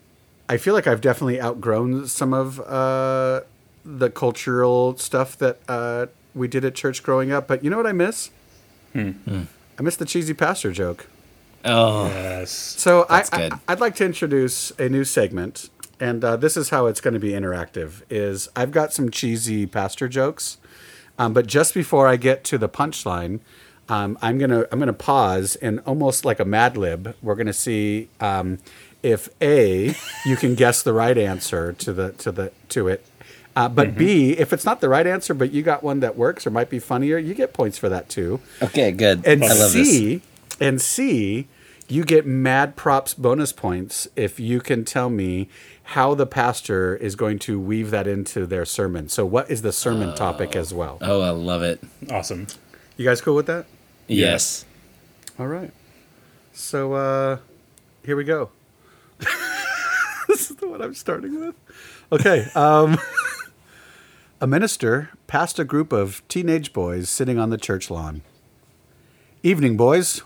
I 0.49 0.57
feel 0.57 0.73
like 0.75 0.87
I've 0.87 1.01
definitely 1.03 1.41
outgrown 1.41 2.07
some 2.09 2.33
of 2.33 2.59
uh, 2.61 3.43
the 3.85 4.09
cultural 4.11 4.97
stuff 4.97 5.37
that 5.39 5.59
uh, 5.69 6.07
we 6.35 6.49
did 6.49 6.65
at 6.65 6.75
church 6.75 7.03
growing 7.03 7.33
up. 7.33 7.47
But 7.47 7.63
you 7.63 7.71
know 7.71 7.77
what 7.77 7.87
I 7.87 7.93
miss? 7.93 8.31
I 8.95 9.83
miss 9.83 9.97
the 9.97 10.05
cheesy 10.05 10.35
pastor 10.35 10.73
joke. 10.73 11.07
Oh, 11.65 12.07
Yes. 12.07 12.51
So 12.51 13.07
I, 13.09 13.19
That's 13.19 13.31
good. 13.31 13.53
I 13.53 13.59
I'd 13.69 13.81
like 13.81 13.95
to 13.97 14.05
introduce 14.05 14.73
a 14.79 14.89
new 14.89 15.05
segment, 15.05 15.71
and 16.03 16.25
uh, 16.25 16.37
this 16.37 16.55
is 16.57 16.71
how 16.71 16.83
it's 16.91 17.01
going 17.01 17.15
to 17.15 17.21
be 17.29 17.33
interactive. 17.33 17.91
Is 18.11 18.49
I've 18.55 18.73
got 18.73 18.93
some 18.93 19.11
cheesy 19.11 19.67
pastor 19.67 20.09
jokes, 20.09 20.59
um, 21.19 21.33
but 21.33 21.47
just 21.47 21.73
before 21.75 22.07
I 22.13 22.17
get 22.17 22.45
to 22.51 22.59
the 22.59 22.69
punchline, 22.69 23.41
Um, 23.89 24.17
I'm 24.23 24.39
gonna 24.39 24.65
I'm 24.71 24.79
gonna 24.79 24.93
pause 25.13 25.57
and 25.61 25.81
almost 25.85 26.25
like 26.25 26.41
a 26.41 26.45
Mad 26.45 26.77
Lib, 26.77 27.15
we're 27.21 27.35
gonna 27.35 27.53
see 27.53 28.09
um, 28.21 28.59
if 29.03 29.29
a 29.41 29.95
you 30.25 30.37
can 30.37 30.55
guess 30.55 30.83
the 30.83 30.93
right 30.93 31.19
answer 31.19 31.73
to 31.85 31.93
the 31.93 32.13
to 32.23 32.31
the 32.33 32.53
to 32.75 32.89
it. 32.89 33.05
Uh, 33.55 33.69
but 33.69 33.97
B, 33.99 34.33
if 34.39 34.53
it's 34.55 34.65
not 34.65 34.81
the 34.81 34.89
right 34.89 35.07
answer, 35.07 35.35
but 35.35 35.51
you 35.53 35.63
got 35.63 35.83
one 35.83 36.01
that 36.01 36.17
works 36.17 36.47
or 36.47 36.51
might 36.51 36.71
be 36.71 36.79
funnier, 36.79 37.19
you 37.19 37.35
get 37.35 37.53
points 37.53 37.77
for 37.77 37.91
that 37.91 38.09
too. 38.09 38.41
Okay, 38.63 38.93
good. 38.93 39.27
And 39.27 39.45
I 39.45 39.49
love 39.49 39.73
this. 39.75 39.91
C, 39.91 40.23
and 40.59 40.81
C, 40.81 41.49
you 41.93 42.05
get 42.05 42.25
mad 42.25 42.75
props 42.75 43.13
bonus 43.13 43.53
points 43.53 44.09
if 44.17 44.41
you 44.41 44.61
can 44.61 44.83
tell 44.83 45.11
me 45.11 45.47
how 45.83 46.15
the 46.15 46.25
pastor 46.25 46.97
is 46.97 47.15
going 47.15 47.39
to 47.39 47.61
weave 47.61 47.91
that 47.91 48.07
into 48.07 48.47
their 48.47 48.65
sermon. 48.65 49.11
So, 49.11 49.27
what 49.27 49.51
is 49.51 49.61
the 49.61 49.73
sermon 49.73 50.15
topic 50.15 50.57
as 50.57 50.73
well? 50.73 50.97
Oh, 51.03 51.21
I 51.21 51.31
love 51.31 51.63
it. 51.63 51.83
Awesome. 52.11 52.47
You 52.97 53.05
guys 53.05 53.21
cool 53.21 53.35
with 53.35 53.45
that? 53.47 53.67
Yes. 54.09 54.65
All 55.39 55.49
right. 55.49 55.71
So, 56.55 56.95
uh, 56.95 57.39
here 58.07 58.17
we 58.17 58.25
go. 58.25 58.49
this 60.29 60.51
is 60.51 60.57
the 60.57 60.69
one 60.69 60.81
I'm 60.81 60.95
starting 60.95 61.39
with. 61.45 61.55
Okay. 62.11 62.49
Um, 62.55 62.99
a 64.41 64.47
minister 64.47 65.11
passed 65.27 65.59
a 65.59 65.65
group 65.65 65.93
of 65.93 66.27
teenage 66.29 66.73
boys 66.73 67.11
sitting 67.11 67.39
on 67.39 67.51
the 67.51 67.59
church 67.59 67.91
lawn. 67.91 68.23
Evening, 69.43 69.77
boys. 69.77 70.23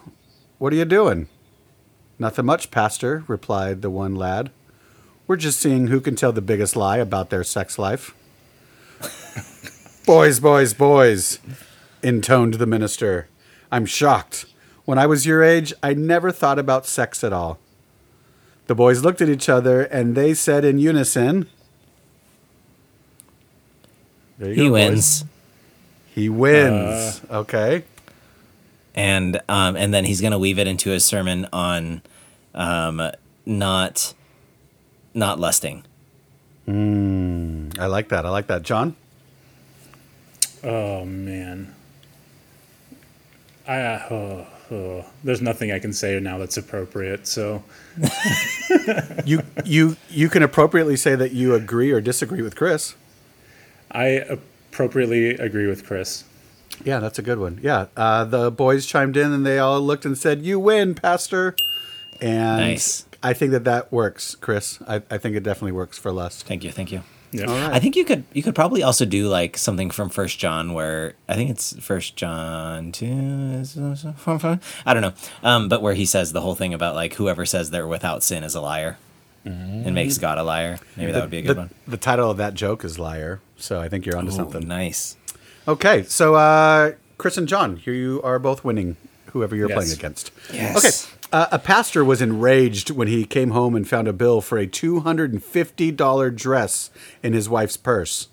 What 0.59 0.73
are 0.73 0.77
you 0.77 0.85
doing? 0.85 1.29
Nothing 2.19 2.47
much, 2.47 2.71
Pastor, 2.71 3.25
replied 3.29 3.83
the 3.83 3.91
one 3.91 4.14
lad. 4.14 4.51
We're 5.27 5.37
just 5.37 5.61
seeing 5.61 5.89
who 5.89 6.01
can 6.01 6.17
tell 6.17 6.33
the 6.33 6.41
biggest 6.41 6.77
lie 6.77 6.99
about 6.99 7.31
their 7.31 7.45
sex 7.45 7.79
life. 7.79 8.14
boys, 10.07 10.41
boys, 10.41 10.73
boys, 10.73 11.41
intoned 12.03 12.55
the 12.55 12.67
minister. 12.67 13.29
I'm 13.71 13.87
shocked. 13.87 14.47
When 14.85 14.99
I 14.99 15.07
was 15.07 15.27
your 15.27 15.43
age, 15.43 15.73
I 15.83 15.95
never 15.95 16.31
thought 16.31 16.59
about 16.59 16.87
sex 16.87 17.25
at 17.25 17.33
all. 17.33 17.59
The 18.69 18.75
boys 18.75 19.03
looked 19.03 19.21
at 19.21 19.29
each 19.29 19.49
other 19.49 19.83
and 19.83 20.14
they 20.14 20.33
said 20.33 20.64
in 20.64 20.79
unison, 20.79 21.49
there 24.39 24.51
you 24.51 24.55
He 24.55 24.69
go, 24.69 24.71
boys. 24.71 24.73
wins. 24.73 25.25
He 26.14 26.29
wins. 26.29 27.21
Uh, 27.29 27.39
okay. 27.41 27.85
And 28.97 29.41
um, 29.49 29.77
and 29.77 29.95
then 29.95 30.05
he's 30.05 30.21
gonna 30.21 30.39
weave 30.39 30.59
it 30.59 30.67
into 30.67 30.91
his 30.91 31.05
sermon 31.05 31.47
on 31.53 32.03
um, 32.55 33.11
not 33.45 34.15
not 35.15 35.39
lusting. 35.39 35.85
I 36.69 37.87
like 37.87 38.09
that. 38.09 38.27
I 38.27 38.31
like 38.31 38.49
that. 38.49 38.63
John? 38.63 38.97
Oh 40.65 41.05
man. 41.05 41.75
I 43.69 43.81
uh, 43.81 44.09
oh, 44.11 44.47
oh. 44.71 45.05
there's 45.23 45.43
nothing 45.43 45.71
I 45.71 45.79
can 45.79 45.93
say 45.93 46.19
now 46.21 46.39
that's 46.39 46.57
appropriate. 46.57 47.27
So 47.27 47.63
You 49.25 49.43
you 49.65 49.97
you 50.11 50.29
can 50.29 50.43
appropriately 50.43 50.97
say 50.97 51.15
that 51.15 51.33
you 51.33 51.55
agree 51.55 51.91
or 51.91 52.01
disagree 52.01 52.43
with 52.43 52.57
Chris. 52.57 52.95
I 53.91 54.07
appropriately 54.07 55.31
agree 55.31 55.67
with 55.67 55.87
Chris. 55.87 56.25
Yeah, 56.85 56.99
that's 57.01 57.18
a 57.18 57.22
good 57.22 57.39
one. 57.39 57.59
Yeah, 57.62 57.87
uh, 57.97 58.24
the 58.24 58.51
boys 58.51 58.87
chimed 58.87 59.16
in 59.16 59.33
and 59.33 59.45
they 59.45 59.59
all 59.59 59.81
looked 59.81 60.05
and 60.05 60.16
said, 60.16 60.43
"You 60.43 60.59
win, 60.59 60.95
Pastor." 60.95 61.57
And 62.20 62.61
Nice. 62.61 63.05
I 63.22 63.33
think 63.35 63.53
that 63.53 63.64
that 63.64 63.93
works, 63.93 64.35
Chris. 64.37 64.79
I, 64.87 65.03
I 65.11 65.18
think 65.18 65.37
it 65.37 65.43
definitely 65.43 65.72
works 65.72 65.99
for 65.99 66.12
lust. 66.12 66.47
Thank 66.47 66.64
you, 66.64 66.70
thank 66.70 66.91
you. 66.93 67.03
Yeah. 67.33 67.47
All 67.47 67.55
right. 67.55 67.72
I 67.72 67.81
think 67.81 67.97
you 67.97 68.05
could 68.05 68.24
you 68.33 68.43
could 68.43 68.55
probably 68.55 68.83
also 68.83 69.05
do 69.05 69.29
like 69.29 69.59
something 69.59 69.91
from 69.91 70.09
First 70.09 70.39
John 70.39 70.72
where 70.72 71.14
I 71.29 71.35
think 71.35 71.51
it's 71.51 71.77
First 71.85 72.16
John 72.16 72.93
two. 72.93 73.64
I 74.87 74.95
don't 74.95 75.03
know, 75.03 75.12
um, 75.43 75.68
but 75.68 75.83
where 75.83 75.95
he 75.95 76.07
says 76.07 76.33
the 76.33 76.41
whole 76.41 76.55
thing 76.55 76.72
about 76.72 76.95
like 76.95 77.14
whoever 77.14 77.45
says 77.45 77.70
they're 77.70 77.87
without 77.87 78.22
sin 78.22 78.45
is 78.45 78.55
a 78.55 78.61
liar, 78.61 78.97
and 79.45 79.95
makes 79.95 80.18
God 80.18 80.39
a 80.39 80.45
liar. 80.45 80.79
Maybe 80.97 81.12
that 81.12 81.20
would 81.20 81.31
be 81.31 81.39
a 81.39 81.43
good 81.43 81.57
the, 81.57 81.61
one. 81.62 81.70
the 81.87 81.97
title 81.97 82.31
of 82.31 82.37
that 82.39 82.55
joke 82.55 82.85
is 82.85 82.99
"Liar," 82.99 83.41
so 83.57 83.81
I 83.81 83.89
think 83.89 84.07
you're 84.07 84.16
onto 84.16 84.31
Ooh, 84.31 84.35
something. 84.35 84.66
nice. 84.66 85.16
Okay, 85.69 86.05
so 86.05 86.35
uh, 86.35 86.93
Chris 87.19 87.37
and 87.37 87.49
John, 87.49 87.77
here 87.77 87.95
you 87.95 88.21
are 88.23 88.39
both 88.39 88.64
winning. 88.64 88.97
Whoever 89.33 89.55
you're 89.57 89.69
Yes. 89.69 89.77
playing 89.77 89.93
against. 89.93 90.31
Yes. 90.53 90.77
Okay. 91.07 91.12
Uh, 91.33 91.47
a 91.51 91.59
pastor 91.59 92.05
was 92.05 92.23
enraged 92.23 92.91
when 92.91 93.09
he 93.09 93.25
came 93.27 93.51
home 93.51 93.75
and 93.75 93.87
found 93.87 94.07
a 94.09 94.12
bill 94.12 94.41
for 94.41 94.57
a 94.59 94.67
$250 94.67 96.31
dress 96.35 96.91
in 97.23 97.33
his 97.33 97.49
wife's 97.49 97.77
purse. 97.77 98.29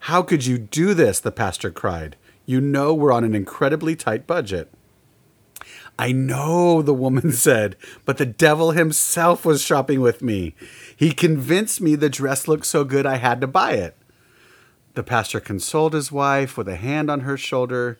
How 0.00 0.22
could 0.22 0.46
you 0.46 0.56
do 0.58 0.94
this? 0.94 1.20
The 1.20 1.30
pastor 1.30 1.70
cried. 1.70 2.16
You 2.46 2.60
know 2.60 2.94
we're 2.94 3.12
on 3.12 3.22
an 3.22 3.34
incredibly 3.34 3.94
tight 3.94 4.26
budget. 4.26 4.72
I 5.98 6.10
know, 6.12 6.82
the 6.82 6.94
woman 6.94 7.30
said, 7.46 7.76
but 8.04 8.16
the 8.18 8.26
devil 8.26 8.70
himself 8.72 9.44
was 9.44 9.62
shopping 9.62 10.00
with 10.00 10.22
me. 10.22 10.54
He 10.96 11.12
convinced 11.12 11.80
me 11.80 11.94
the 11.94 12.08
dress 12.08 12.48
looked 12.48 12.66
so 12.66 12.82
good 12.82 13.04
I 13.06 13.16
had 13.16 13.40
to 13.42 13.46
buy 13.46 13.72
it. 13.72 13.96
The 14.96 15.02
pastor 15.02 15.40
consoled 15.40 15.92
his 15.92 16.10
wife 16.10 16.56
with 16.56 16.66
a 16.68 16.76
hand 16.76 17.10
on 17.10 17.20
her 17.20 17.36
shoulder. 17.36 17.98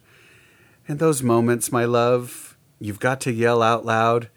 In 0.89 0.97
those 0.97 1.23
moments, 1.23 1.71
my 1.71 1.85
love, 1.85 2.57
you've 2.81 3.01
got 3.01 3.21
to 3.21 3.33
yell 3.33 3.63
out 3.63 3.85
loud, 3.85 4.31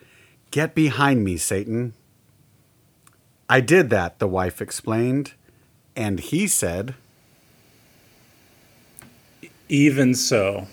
Get 0.52 0.76
behind 0.76 1.24
me, 1.24 1.38
Satan. 1.38 1.94
I 3.48 3.62
did 3.62 3.90
that, 3.92 4.20
the 4.20 4.28
wife 4.28 4.62
explained. 4.62 5.36
And 5.96 6.20
he 6.20 6.48
said, 6.48 6.96
Even 9.70 10.14
so. 10.14 10.68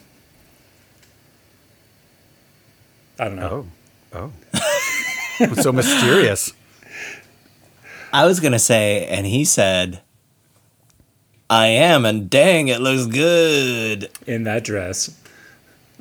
I 3.21 3.25
don't 3.27 3.37
know. 3.37 3.67
Oh, 4.13 4.33
oh. 5.41 5.55
so 5.55 5.71
mysterious. 5.71 6.53
I 8.13 8.27
was 8.27 8.41
gonna 8.41 8.59
say, 8.59 9.07
and 9.07 9.25
he 9.25 9.45
said, 9.45 10.01
"I 11.51 11.67
am," 11.67 12.05
and 12.05 12.29
dang, 12.31 12.69
it 12.69 12.81
looks 12.81 13.07
good. 13.07 14.11
In 14.27 14.45
that 14.45 14.65
dress. 14.65 15.11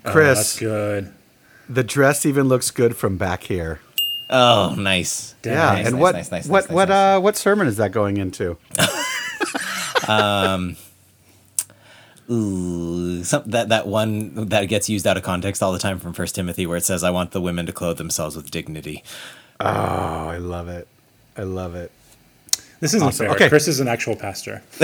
Oh, 0.06 0.12
Chris, 0.12 0.38
that's 0.38 0.60
good. 0.60 1.14
the 1.70 1.84
dress 1.84 2.26
even 2.26 2.48
looks 2.48 2.72
good 2.72 2.96
from 2.96 3.18
back 3.18 3.44
here. 3.44 3.80
Oh, 4.30 4.74
nice. 4.78 5.36
Yeah, 5.44 5.54
Nice, 5.54 5.86
and 5.88 5.96
nice, 5.96 6.02
what 6.02 6.16
nice, 6.16 6.32
nice, 6.32 6.48
what 6.48 6.64
nice, 6.66 6.72
what 6.72 6.90
nice. 6.90 7.18
uh 7.18 7.20
what 7.22 7.38
sermon 7.38 7.68
is 7.68 7.78
that 7.78 7.92
going 7.92 8.18
into? 8.18 8.58
Ooh, 12.30 13.24
some, 13.24 13.44
that 13.46 13.70
that 13.70 13.86
one 13.88 14.48
that 14.48 14.66
gets 14.66 14.90
used 14.90 15.06
out 15.06 15.16
of 15.16 15.22
context 15.22 15.62
all 15.62 15.72
the 15.72 15.78
time 15.80 16.00
from 16.00 16.14
First 16.14 16.34
Timothy, 16.34 16.66
where 16.66 16.78
it 16.78 16.84
says, 16.84 17.04
"I 17.04 17.12
want 17.12 17.32
the 17.32 17.42
women 17.42 17.68
to 17.68 17.72
clothe 17.72 17.98
themselves 17.98 18.36
with 18.36 18.50
dignity." 18.50 19.04
Oh, 19.60 19.66
I 19.68 20.38
love 20.38 20.68
it. 20.68 20.88
I 21.38 21.44
love 21.44 21.76
it. 21.76 21.92
This 22.80 22.94
isn't 22.96 23.08
Awesome. 23.08 23.28
fair. 23.28 23.36
Okay. 23.36 23.48
Chris 23.50 23.68
is 23.68 23.80
an 23.80 23.88
actual 23.88 24.16
pastor. 24.16 24.64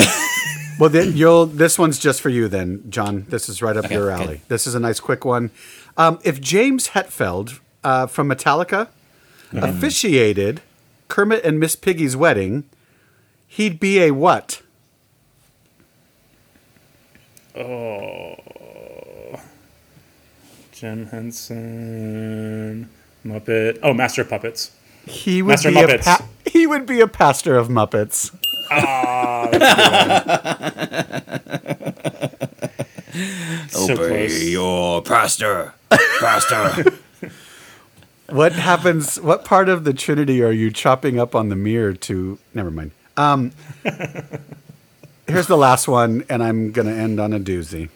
Well, 0.80 0.90
then 0.90 1.16
you'll. 1.16 1.46
This 1.46 1.78
one's 1.78 2.00
just 2.00 2.22
for 2.22 2.30
you, 2.30 2.48
then, 2.48 2.84
John. 2.90 3.26
This 3.30 3.48
is 3.50 3.62
right 3.62 3.78
up 3.78 3.86
Okay, 3.86 3.94
your 3.96 4.10
alley. 4.10 4.42
This 4.48 4.66
is 4.66 4.74
a 4.76 4.80
nice, 4.80 5.00
quick 5.00 5.24
one. 5.26 5.52
Um, 5.98 6.20
if 6.24 6.42
James 6.42 6.90
Hetfield 6.90 7.60
uh, 7.84 8.08
from 8.08 8.30
Metallica 8.30 8.88
Mm-hmm. 9.54 9.66
officiated 9.66 10.62
Kermit 11.10 11.44
and 11.44 11.60
Miss 11.60 11.76
Piggy's 11.76 12.16
wedding, 12.16 12.64
he'd 13.50 13.82
be 13.82 14.00
a 14.00 14.12
what? 14.12 14.62
Oh, 17.54 18.36
Jim 20.72 21.08
Henson. 21.08 22.90
Muppet. 23.26 23.80
Oh, 23.84 23.94
Master 23.94 24.22
of 24.22 24.30
Puppets. 24.30 24.72
He 25.06 25.42
would 25.42 25.50
Master 25.50 25.70
be 25.70 25.76
Muppets. 25.76 26.02
a 26.02 26.04
pa- 26.04 26.26
he 26.46 26.66
would 26.66 26.86
be 26.86 27.02
a 27.02 27.08
pastor 27.08 27.58
of 27.58 27.68
Muppets. 27.68 28.34
So 33.70 33.96
close. 33.96 34.50
your 34.50 35.02
pastor, 35.02 35.74
pastor. 36.20 36.92
What 38.30 38.54
happens? 38.54 39.20
What 39.20 39.44
part 39.44 39.68
of 39.68 39.84
the 39.84 39.92
Trinity 39.92 40.42
are 40.42 40.54
you 40.54 40.72
chopping 40.72 41.20
up 41.20 41.36
on 41.36 41.50
the 41.50 41.56
mirror 41.58 41.92
to? 41.94 42.40
Never 42.54 42.72
mind. 42.72 42.92
Um, 43.18 43.52
here's 45.28 45.48
the 45.48 45.58
last 45.58 45.90
one, 45.90 46.24
and 46.30 46.42
I'm 46.42 46.72
gonna 46.72 46.94
end 46.94 47.20
on 47.20 47.34
a 47.34 47.42
doozy. 47.42 47.90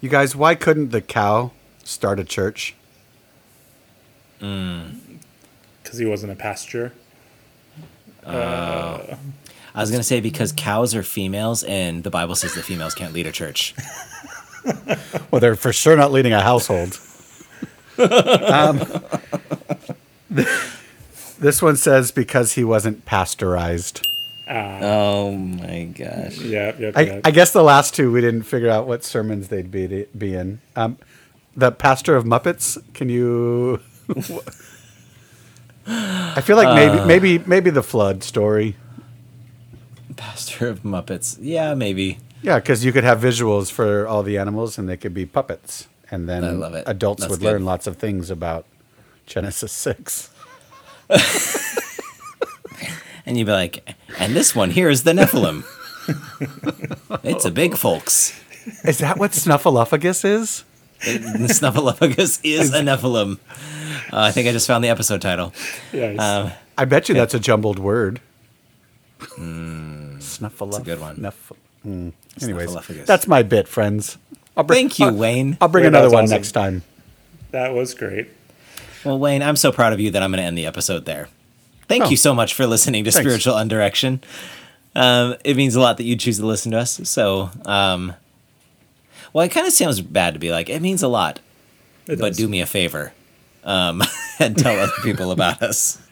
You 0.00 0.08
guys, 0.08 0.34
why 0.34 0.56
couldn't 0.56 0.90
the 0.90 1.00
cow 1.00 1.52
start 1.84 2.18
a 2.18 2.24
church? 2.24 2.74
Because 4.40 5.98
he 5.98 6.04
wasn't 6.04 6.32
a 6.32 6.36
pasture. 6.36 6.92
I 8.26 9.80
was 9.80 9.90
gonna 9.90 10.02
say 10.02 10.20
because 10.20 10.52
cows 10.52 10.94
are 10.94 11.02
females, 11.02 11.64
and 11.64 12.04
the 12.04 12.10
Bible 12.10 12.34
says 12.34 12.54
that 12.54 12.62
females 12.64 12.94
can't 12.94 13.12
lead 13.12 13.26
a 13.26 13.32
church. 13.32 13.74
Well, 15.32 15.40
they're 15.40 15.56
for 15.56 15.72
sure 15.72 15.96
not 15.96 16.12
leading 16.12 16.32
a 16.32 16.40
household. 16.40 17.00
um, 17.98 18.80
this 21.38 21.60
one 21.60 21.76
says 21.76 22.12
because 22.12 22.52
he 22.52 22.62
wasn't 22.62 23.04
pasteurized. 23.04 24.06
Oh 24.48 25.32
my 25.32 25.84
gosh. 25.84 26.38
Yep, 26.38 26.80
yep, 26.80 26.96
I, 26.96 27.00
yep. 27.00 27.20
I 27.24 27.30
guess 27.30 27.52
the 27.52 27.62
last 27.62 27.94
two 27.94 28.12
we 28.12 28.20
didn't 28.20 28.42
figure 28.42 28.68
out 28.68 28.86
what 28.86 29.02
sermons 29.04 29.48
they'd 29.48 29.70
be 29.70 30.06
be 30.16 30.34
in. 30.34 30.60
Um, 30.76 30.98
the 31.56 31.72
pastor 31.72 32.16
of 32.16 32.24
Muppets. 32.24 32.80
Can 32.94 33.08
you? 33.08 33.80
I 35.86 36.40
feel 36.40 36.56
like 36.56 36.74
maybe 36.74 36.98
uh. 36.98 37.06
maybe 37.06 37.38
maybe 37.38 37.70
the 37.70 37.82
flood 37.82 38.22
story. 38.22 38.76
Pastor 40.16 40.68
of 40.68 40.82
Muppets. 40.82 41.38
Yeah, 41.40 41.74
maybe. 41.74 42.18
Yeah, 42.42 42.58
because 42.58 42.84
you 42.84 42.92
could 42.92 43.04
have 43.04 43.20
visuals 43.20 43.70
for 43.70 44.06
all 44.06 44.22
the 44.22 44.36
animals, 44.38 44.78
and 44.78 44.88
they 44.88 44.96
could 44.96 45.14
be 45.14 45.26
puppets, 45.26 45.88
and 46.10 46.28
then 46.28 46.44
I 46.44 46.50
love 46.50 46.74
it. 46.74 46.84
adults 46.86 47.22
That's 47.22 47.30
would 47.30 47.40
good. 47.40 47.52
learn 47.52 47.64
lots 47.64 47.86
of 47.86 47.96
things 47.96 48.30
about 48.30 48.66
Genesis 49.26 49.72
six. 49.72 50.30
And 53.24 53.38
you'd 53.38 53.46
be 53.46 53.52
like, 53.52 53.94
and 54.18 54.34
this 54.34 54.54
one 54.54 54.70
here 54.70 54.88
is 54.88 55.04
the 55.04 55.12
Nephilim. 55.12 55.64
it's 57.24 57.44
a 57.44 57.50
big 57.50 57.76
folks. 57.76 58.38
Is 58.84 58.98
that 58.98 59.18
what 59.18 59.30
Snuffleupagus 59.32 60.24
is? 60.24 60.64
The 61.04 61.48
Snuffleupagus 61.48 62.40
is 62.44 62.72
a 62.72 62.80
Nephilim. 62.80 63.38
Uh, 64.12 64.20
I 64.20 64.30
think 64.32 64.48
I 64.48 64.52
just 64.52 64.66
found 64.66 64.84
the 64.84 64.88
episode 64.88 65.20
title. 65.20 65.52
Yes. 65.92 66.18
Um, 66.18 66.52
I 66.78 66.84
bet 66.84 67.08
you 67.08 67.14
that's 67.14 67.34
a 67.34 67.40
jumbled 67.40 67.78
word. 67.78 68.20
Snuffleuf. 69.20 70.78
a 70.80 70.82
good 70.82 71.00
one. 71.00 71.20
Nuff- 71.20 71.52
mm. 71.86 72.12
Anyways, 72.42 72.74
that's 73.06 73.26
my 73.26 73.42
bit, 73.42 73.68
friends. 73.68 74.18
I'll 74.56 74.64
bring, 74.64 74.88
thank 74.88 74.98
you, 74.98 75.06
I'll, 75.06 75.14
Wayne. 75.14 75.56
I'll 75.60 75.68
bring 75.68 75.82
Wait, 75.84 75.88
another 75.88 76.10
one 76.10 76.24
awesome. 76.24 76.34
next 76.36 76.52
time. 76.52 76.82
that 77.50 77.74
was 77.74 77.94
great. 77.94 78.28
Well, 79.04 79.18
Wayne, 79.18 79.42
I'm 79.42 79.56
so 79.56 79.72
proud 79.72 79.92
of 79.92 80.00
you 80.00 80.10
that 80.12 80.22
I'm 80.22 80.30
going 80.30 80.38
to 80.40 80.44
end 80.46 80.56
the 80.56 80.66
episode 80.66 81.04
there. 81.04 81.28
Thank 81.88 82.04
Oh. 82.04 82.08
you 82.10 82.16
so 82.16 82.34
much 82.34 82.54
for 82.54 82.66
listening 82.66 83.04
to 83.04 83.10
Thanks. 83.10 83.26
Spiritual 83.26 83.54
Undirection. 83.56 84.22
Um, 84.94 85.36
it 85.44 85.56
means 85.56 85.74
a 85.74 85.80
lot 85.80 85.96
that 85.96 86.04
you 86.04 86.16
choose 86.16 86.38
to 86.38 86.46
listen 86.46 86.72
to 86.72 86.78
us. 86.78 87.00
So, 87.08 87.50
um, 87.64 88.14
well, 89.32 89.44
it 89.44 89.50
kind 89.50 89.66
of 89.66 89.72
sounds 89.72 90.00
bad 90.00 90.34
to 90.34 90.40
be 90.40 90.50
like, 90.50 90.68
it 90.68 90.80
means 90.82 91.02
a 91.02 91.08
lot, 91.08 91.40
It 92.06 92.18
but 92.18 92.28
does. 92.28 92.36
do 92.36 92.48
me 92.48 92.60
a 92.60 92.66
favor 92.66 93.12
um, 93.64 94.02
and 94.38 94.56
tell 94.56 94.78
other 94.78 94.92
people 95.02 95.30
about 95.30 95.62
us. 95.62 95.98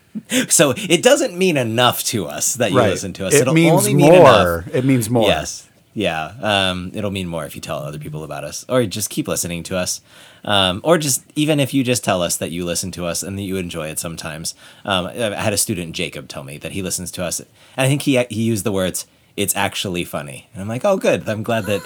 So 0.48 0.74
it 0.76 1.04
doesn't 1.04 1.38
mean 1.38 1.56
enough 1.56 2.02
to 2.06 2.26
us 2.26 2.54
that 2.54 2.72
you 2.72 2.78
right. 2.78 2.90
listen 2.90 3.12
to 3.12 3.26
us. 3.28 3.32
It 3.34 3.42
It'll 3.42 3.54
means 3.54 3.86
only 3.86 3.94
mean 3.94 4.10
more. 4.12 4.64
enough. 4.64 4.74
It 4.74 4.84
means 4.84 5.08
more. 5.08 5.28
Yes. 5.28 5.68
Yeah. 5.94 6.32
Um, 6.42 6.90
it'll 6.94 7.12
mean 7.12 7.28
more 7.28 7.44
if 7.46 7.54
you 7.54 7.60
tell 7.60 7.78
other 7.78 7.98
people 7.98 8.24
about 8.24 8.42
us, 8.42 8.64
or 8.68 8.84
just 8.86 9.08
keep 9.08 9.28
listening 9.28 9.62
to 9.64 9.76
us, 9.76 10.00
um, 10.44 10.80
or 10.82 10.98
just 10.98 11.22
even 11.36 11.60
if 11.60 11.72
you 11.72 11.84
just 11.84 12.02
tell 12.02 12.22
us 12.22 12.36
that 12.38 12.50
you 12.50 12.64
listen 12.64 12.90
to 12.92 13.06
us 13.06 13.22
and 13.22 13.38
that 13.38 13.42
you 13.42 13.56
enjoy 13.56 13.86
it 13.86 14.00
sometimes. 14.00 14.56
Um, 14.84 15.06
I 15.06 15.32
I 15.32 15.40
had 15.40 15.52
a 15.52 15.56
student, 15.58 15.94
Jacob, 15.94 16.26
tell 16.26 16.42
me 16.42 16.58
that 16.58 16.72
he 16.72 16.82
listens 16.82 17.12
to 17.12 17.22
us, 17.24 17.38
and 17.38 17.48
I 17.76 17.86
think 17.86 18.02
he 18.02 18.20
he 18.30 18.42
used 18.42 18.64
the 18.64 18.72
words 18.72 19.06
"it's 19.36 19.54
actually 19.54 20.04
funny," 20.04 20.48
and 20.52 20.60
I'm 20.62 20.68
like, 20.68 20.84
oh, 20.84 20.96
good. 20.96 21.28
I'm 21.28 21.44
glad 21.44 21.66
that 21.66 21.82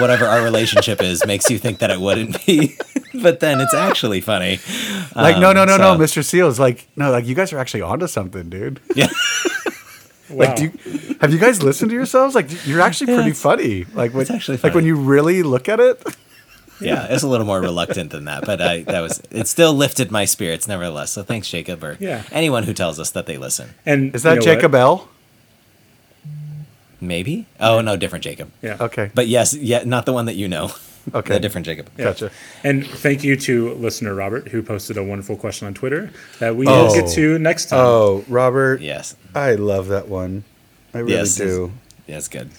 whatever 0.00 0.24
our 0.26 0.42
relationship 0.42 1.02
is 1.02 1.24
makes 1.26 1.50
you 1.50 1.58
think 1.58 1.78
that 1.78 1.90
it 1.90 2.00
wouldn't 2.00 2.44
be, 2.46 2.76
but 3.22 3.40
then 3.40 3.60
it's 3.60 3.74
actually 3.74 4.20
funny. 4.20 4.58
Like 5.14 5.38
no, 5.38 5.50
Um, 5.50 5.56
no, 5.56 5.64
no, 5.64 5.76
no, 5.76 5.96
so- 5.96 5.98
Mr. 6.20 6.24
Seals. 6.24 6.58
Like 6.60 6.86
no, 6.96 7.10
like 7.10 7.26
you 7.26 7.34
guys 7.34 7.52
are 7.52 7.58
actually 7.58 7.82
onto 7.82 8.06
something, 8.06 8.48
dude. 8.50 8.80
Yeah. 8.94 9.06
Wow. 9.06 9.12
Like, 10.28 10.56
do 10.56 10.64
you, 10.64 11.16
have 11.20 11.32
you 11.32 11.38
guys 11.38 11.62
listened 11.62 11.90
to 11.90 11.94
yourselves? 11.94 12.34
Like, 12.34 12.48
you're 12.66 12.80
actually 12.80 13.14
pretty 13.14 13.30
it's- 13.30 13.40
funny. 13.40 13.84
Like, 13.94 14.12
when, 14.12 14.22
it's 14.22 14.30
actually 14.32 14.56
like 14.58 14.74
when 14.74 14.84
you 14.84 14.96
really 14.96 15.44
look 15.44 15.68
at 15.68 15.78
it. 15.78 16.02
yeah, 16.80 17.06
it's 17.08 17.22
a 17.22 17.28
little 17.28 17.46
more 17.46 17.60
reluctant 17.60 18.10
than 18.10 18.24
that, 18.24 18.44
but 18.44 18.60
I 18.60 18.82
that 18.82 19.00
was 19.02 19.22
it. 19.30 19.46
Still 19.46 19.72
lifted 19.72 20.10
my 20.10 20.24
spirits, 20.24 20.66
nevertheless. 20.66 21.12
So 21.12 21.22
thanks, 21.22 21.48
Jacob, 21.48 21.84
or 21.84 21.96
Yeah. 22.00 22.24
anyone 22.32 22.64
who 22.64 22.72
tells 22.74 22.98
us 22.98 23.12
that 23.12 23.26
they 23.26 23.38
listen. 23.38 23.74
and 23.86 24.12
Is 24.16 24.24
that 24.24 24.30
you 24.34 24.40
know 24.40 24.44
Jacob 24.46 24.72
what? 24.72 24.80
L? 24.80 25.08
Maybe. 27.00 27.46
Oh 27.60 27.80
no, 27.80 27.96
different 27.96 28.24
Jacob. 28.24 28.50
Yeah. 28.62 28.76
Okay. 28.80 29.10
But 29.14 29.28
yes, 29.28 29.54
yeah, 29.54 29.84
not 29.84 30.06
the 30.06 30.12
one 30.12 30.26
that 30.26 30.34
you 30.36 30.48
know. 30.48 30.70
Okay. 31.14 31.34
The 31.34 31.38
different 31.40 31.64
Jacob. 31.66 31.88
Yeah. 31.96 32.06
Gotcha. 32.06 32.32
And 32.64 32.84
thank 32.84 33.22
you 33.22 33.36
to 33.36 33.74
listener 33.74 34.12
Robert 34.12 34.48
who 34.48 34.60
posted 34.60 34.96
a 34.96 35.04
wonderful 35.04 35.36
question 35.36 35.68
on 35.68 35.72
Twitter 35.72 36.10
that 36.40 36.56
we 36.56 36.66
Oh. 36.66 36.86
will 36.86 36.94
get 36.94 37.08
to 37.14 37.38
next 37.38 37.66
time. 37.66 37.78
Oh, 37.78 38.24
Robert. 38.28 38.80
Yes. 38.80 39.14
I 39.32 39.54
love 39.54 39.86
that 39.86 40.08
one. 40.08 40.42
I 40.92 40.98
really 40.98 41.12
Yes, 41.12 41.36
do. 41.36 41.70
Yeah, 42.08 42.16
it's 42.16 42.26
good. 42.26 42.50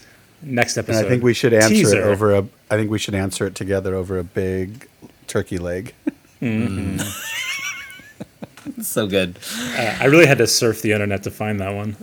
Next 0.41 0.77
And 0.77 0.87
episode. 0.87 1.05
I 1.05 1.09
think 1.09 1.23
we 1.23 1.33
should 1.33 1.51
answer 1.53 1.67
Teaser. 1.67 1.97
it 1.99 2.03
over 2.05 2.35
a. 2.35 2.47
I 2.71 2.77
think 2.77 2.89
we 2.89 2.99
should 2.99 3.15
answer 3.15 3.45
it 3.45 3.53
together 3.53 3.93
over 3.95 4.17
a 4.17 4.23
big 4.23 4.87
turkey 5.27 5.57
leg. 5.57 5.93
It's 6.39 7.03
so 8.87 9.07
good. 9.07 9.39
Uh, 9.77 9.97
I 9.99 10.05
really 10.05 10.25
had 10.25 10.37
to 10.37 10.47
surf 10.47 10.81
the 10.81 10.93
internet 10.93 11.23
to 11.23 11.31
find 11.31 11.59
that 11.59 11.75
one. 11.75 11.97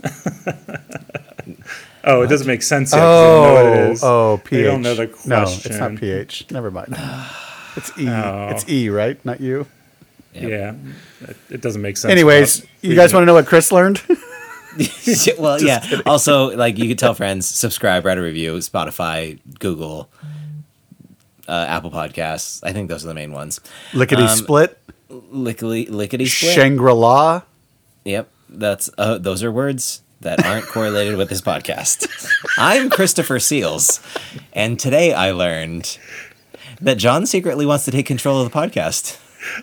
Oh, 2.05 2.21
it 2.21 2.27
doesn't 2.27 2.47
make 2.47 2.63
sense 2.63 2.91
yet. 2.93 2.99
'cause 2.99 3.21
they 3.21 3.25
don't 3.25 3.43
know 3.43 3.53
what 3.53 3.65
it 3.65 3.87
Oh, 3.87 3.91
is. 3.91 4.03
oh, 4.03 4.41
pH. 4.43 4.49
They 4.51 4.63
don't 4.63 4.81
know 4.81 4.95
the 4.95 5.07
question. 5.07 5.29
No, 5.29 5.41
it's 5.43 5.77
not 5.77 5.95
pH. 5.95 6.45
Never 6.51 6.71
mind. 6.71 6.95
It's 7.77 7.91
E. 7.99 8.07
Oh. 8.07 8.47
It's 8.51 8.69
E, 8.69 8.87
right? 8.87 9.19
Not 9.25 9.41
you. 9.41 9.67
Yeah, 10.33 10.75
it, 11.21 11.35
it 11.49 11.61
doesn't 11.61 11.81
make 11.81 11.97
sense. 11.97 12.09
Anyways, 12.11 12.65
you 12.81 12.95
guys 12.95 13.13
want 13.13 13.23
to 13.23 13.25
know 13.25 13.33
what 13.33 13.47
Chris 13.47 13.69
learned? 13.69 14.01
well, 15.37 15.61
yeah. 15.63 16.01
Also, 16.05 16.55
like 16.55 16.77
you 16.77 16.87
could 16.87 16.99
tell 16.99 17.13
friends, 17.13 17.45
subscribe, 17.45 18.05
write 18.05 18.17
a 18.17 18.21
review, 18.21 18.53
Spotify, 18.59 19.39
Google, 19.59 20.09
uh, 21.49 21.65
Apple 21.67 21.91
Podcasts. 21.91 22.59
I 22.63 22.71
think 22.73 22.89
those 22.89 23.03
are 23.03 23.07
the 23.09 23.13
main 23.13 23.31
ones. 23.33 23.59
Lickety 23.93 24.23
Um, 24.23 24.29
split. 24.37 24.77
Lickety 25.09 25.85
lickety 25.87 26.25
split. 26.27 26.53
Shangri 26.55 26.93
La. 26.93 27.41
Yep, 28.05 28.29
that's 28.49 28.89
uh, 28.97 29.17
those 29.17 29.43
are 29.43 29.51
words 29.51 30.01
that 30.25 30.43
aren't 30.43 30.65
correlated 30.65 31.17
with 31.17 31.29
this 31.29 31.39
podcast. 31.39 32.07
I'm 32.57 32.89
Christopher 32.89 33.39
Seals, 33.39 34.01
and 34.53 34.79
today 34.79 35.13
I 35.13 35.29
learned 35.31 35.99
that 36.81 36.97
John 36.97 37.27
secretly 37.27 37.65
wants 37.65 37.85
to 37.85 37.91
take 37.91 38.07
control 38.07 38.41
of 38.41 38.51
the 38.51 38.57
podcast. 38.57 39.19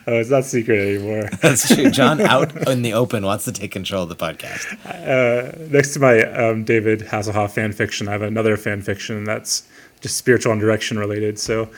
Oh, 0.07 0.15
it's 0.15 0.31
not 0.31 0.45
secret 0.45 0.79
anymore. 0.79 1.29
That's 1.43 1.75
true. 1.75 1.91
John 1.91 2.21
out 2.23 2.69
in 2.69 2.83
the 2.83 2.93
open 2.93 3.25
wants 3.25 3.45
to 3.47 3.53
take 3.53 3.73
control 3.73 4.05
of 4.05 4.09
the 4.09 4.15
podcast. 4.15 4.65
Next 5.69 5.95
to 5.95 6.01
my 6.01 6.23
um, 6.23 6.63
David 6.63 7.01
Hasselhoff 7.01 7.51
fan 7.51 7.73
fiction, 7.73 8.07
I 8.07 8.13
have 8.13 8.23
another 8.23 8.57
fan 8.57 8.83
fiction 8.83 9.25
that's 9.25 9.65
just 10.01 10.17
spiritual 10.17 10.53
and 10.53 10.61
direction 10.61 10.97
related. 10.97 11.41
So 11.41 11.71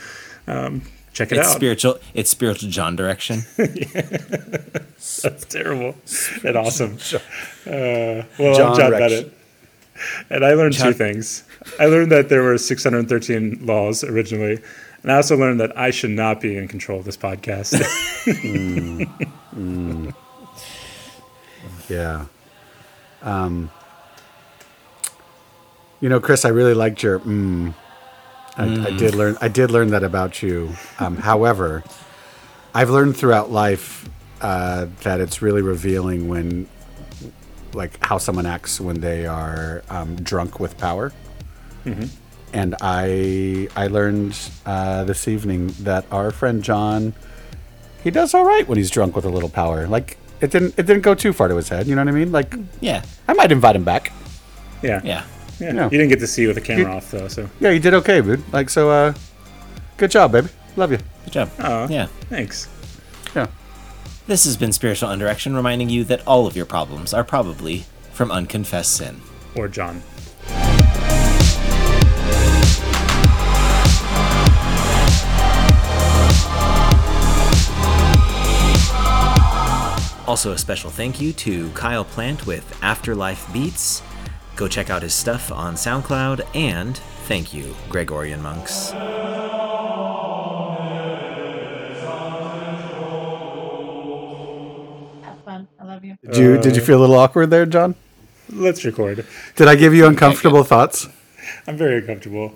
um, 0.45 0.83
check 1.15 1.31
it 1.31 1.39
It's 1.39 1.47
out. 1.49 1.55
spiritual. 1.55 1.97
It's 2.13 2.29
spiritual 2.29 2.69
John 2.69 2.95
direction. 2.95 3.41
That's 3.57 5.45
terrible 5.49 5.95
and 6.43 6.55
awesome. 6.55 6.97
Uh, 7.65 8.21
well, 8.37 8.55
John 8.55 8.75
John. 8.77 8.91
Bennett. 8.91 9.33
And 10.29 10.45
I 10.45 10.53
learned 10.53 10.75
John- 10.75 10.87
two 10.87 10.93
things. 10.93 11.43
I 11.79 11.87
learned 11.87 12.11
that 12.11 12.29
there 12.29 12.43
were 12.43 12.59
613 12.59 13.65
laws 13.65 14.03
originally. 14.03 14.59
And 15.01 15.11
I 15.11 15.15
also 15.15 15.35
learned 15.35 15.59
that 15.61 15.75
I 15.75 15.89
should 15.89 16.11
not 16.11 16.41
be 16.41 16.55
in 16.57 16.67
control 16.67 16.99
of 16.99 17.05
this 17.05 17.17
podcast. 17.17 17.73
Yeah. 21.89 22.25
Um, 23.21 23.69
you 26.01 26.09
know, 26.09 26.19
Chris, 26.19 26.45
I 26.45 26.49
really 26.49 26.73
liked 26.73 27.01
your. 27.03 27.19
Mm, 27.19 27.73
I, 28.57 28.87
I 28.87 28.91
did 28.91 29.15
learn. 29.15 29.37
I 29.41 29.47
did 29.47 29.71
learn 29.71 29.89
that 29.89 30.03
about 30.03 30.41
you. 30.41 30.73
Um, 30.99 31.17
however, 31.31 31.83
I've 32.73 32.89
learned 32.89 33.17
throughout 33.17 33.51
life 33.51 34.07
uh, 34.41 34.87
that 35.03 35.19
it's 35.19 35.41
really 35.41 35.61
revealing 35.61 36.27
when, 36.27 36.67
like, 37.73 38.03
how 38.03 38.17
someone 38.17 38.45
acts 38.45 38.79
when 38.79 39.01
they 39.01 39.25
are 39.25 39.83
um, 39.89 40.15
drunk 40.17 40.59
with 40.59 40.77
power. 40.77 41.11
And 42.53 42.75
I 42.81 43.67
I 43.75 43.87
learned 43.87 44.37
uh, 44.65 45.03
this 45.03 45.27
evening 45.27 45.67
that 45.81 46.05
our 46.11 46.31
friend 46.31 46.63
John, 46.63 47.13
he 48.03 48.09
does 48.11 48.33
all 48.33 48.45
right 48.45 48.65
when 48.67 48.77
he's 48.77 48.89
drunk 48.89 49.15
with 49.15 49.25
a 49.25 49.29
little 49.29 49.49
power. 49.49 49.85
Like 49.87 50.17
it 50.41 50.51
didn't 50.51 50.73
it 50.79 50.87
didn't 50.87 51.01
go 51.01 51.13
too 51.13 51.33
far 51.33 51.47
to 51.49 51.55
his 51.57 51.69
head. 51.69 51.85
You 51.85 51.95
know 51.95 52.01
what 52.01 52.07
I 52.07 52.11
mean? 52.17 52.31
Like 52.31 52.55
Yeah, 52.79 53.03
I 53.27 53.33
might 53.33 53.51
invite 53.51 53.75
him 53.75 53.83
back. 53.83 54.11
yeah. 54.81 55.01
yeah. 55.03 55.25
Yeah. 55.59 55.73
Yeah. 55.73 55.83
You 55.85 55.89
didn't 55.91 56.09
get 56.09 56.19
to 56.19 56.27
see 56.27 56.47
with 56.47 56.55
the 56.55 56.61
camera 56.61 56.91
You- 56.91 56.97
off, 56.97 57.11
though. 57.11 57.27
So 57.27 57.49
Yeah, 57.59 57.69
you 57.71 57.79
did 57.79 57.93
okay, 57.95 58.21
dude. 58.21 58.43
Like 58.53 58.69
so. 58.69 58.89
uh 58.89 59.13
Good 59.97 60.11
job, 60.11 60.33
baby. 60.33 60.49
Love 60.75 60.91
you. 60.91 60.97
Good 61.23 61.33
job. 61.33 61.49
Aw. 61.59 61.87
Yeah. 61.87 62.07
thanks. 62.29 62.67
Yeah. 63.35 63.47
This 64.27 64.43
has 64.45 64.57
been 64.57 64.73
Spiritual 64.73 65.09
Undirection, 65.09 65.55
reminding 65.55 65.89
you 65.89 66.03
that 66.05 66.25
all 66.27 66.47
of 66.47 66.55
your 66.55 66.65
problems 66.65 67.13
are 67.13 67.23
probably 67.23 67.85
from 68.11 68.31
unconfessed 68.31 68.93
sin. 68.97 69.21
Or 69.55 69.67
John. 69.67 70.01
Also, 80.27 80.53
a 80.53 80.57
special 80.57 80.89
thank 80.89 81.21
you 81.21 81.31
to 81.33 81.69
Kyle 81.71 82.03
Plant 82.03 82.47
with 82.47 82.77
Afterlife 82.81 83.51
Beats. 83.53 84.01
Go 84.55 84.67
check 84.67 84.89
out 84.89 85.01
his 85.01 85.13
stuff 85.13 85.51
on 85.51 85.75
SoundCloud, 85.75 86.45
and 86.55 86.97
thank 87.27 87.53
you, 87.53 87.75
Gregorian 87.89 88.41
monks. 88.41 88.93
Have 95.23 95.39
fun. 95.43 95.67
I 95.79 95.83
love 95.85 96.03
you. 96.03 96.17
Did 96.23 96.37
you 96.37 96.57
did 96.61 96.75
you 96.75 96.81
feel 96.81 96.99
a 96.99 97.01
little 97.01 97.15
awkward 97.15 97.49
there, 97.49 97.65
John? 97.65 97.95
Let's 98.49 98.85
record. 98.85 99.25
Did 99.55 99.67
I 99.67 99.75
give 99.75 99.93
you 99.93 100.05
uncomfortable 100.05 100.63
thoughts? 100.63 101.07
I'm 101.67 101.77
very 101.77 101.97
uncomfortable. 101.99 102.53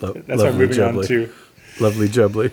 Lo- 0.00 0.12
That's 0.14 0.26
why 0.42 0.48
I'm 0.48 0.58
lovely 0.58 0.66
moving 0.66 0.82
on 0.82 1.04
to 1.06 1.32
Lovely 1.80 2.08
jubbly. 2.08 2.50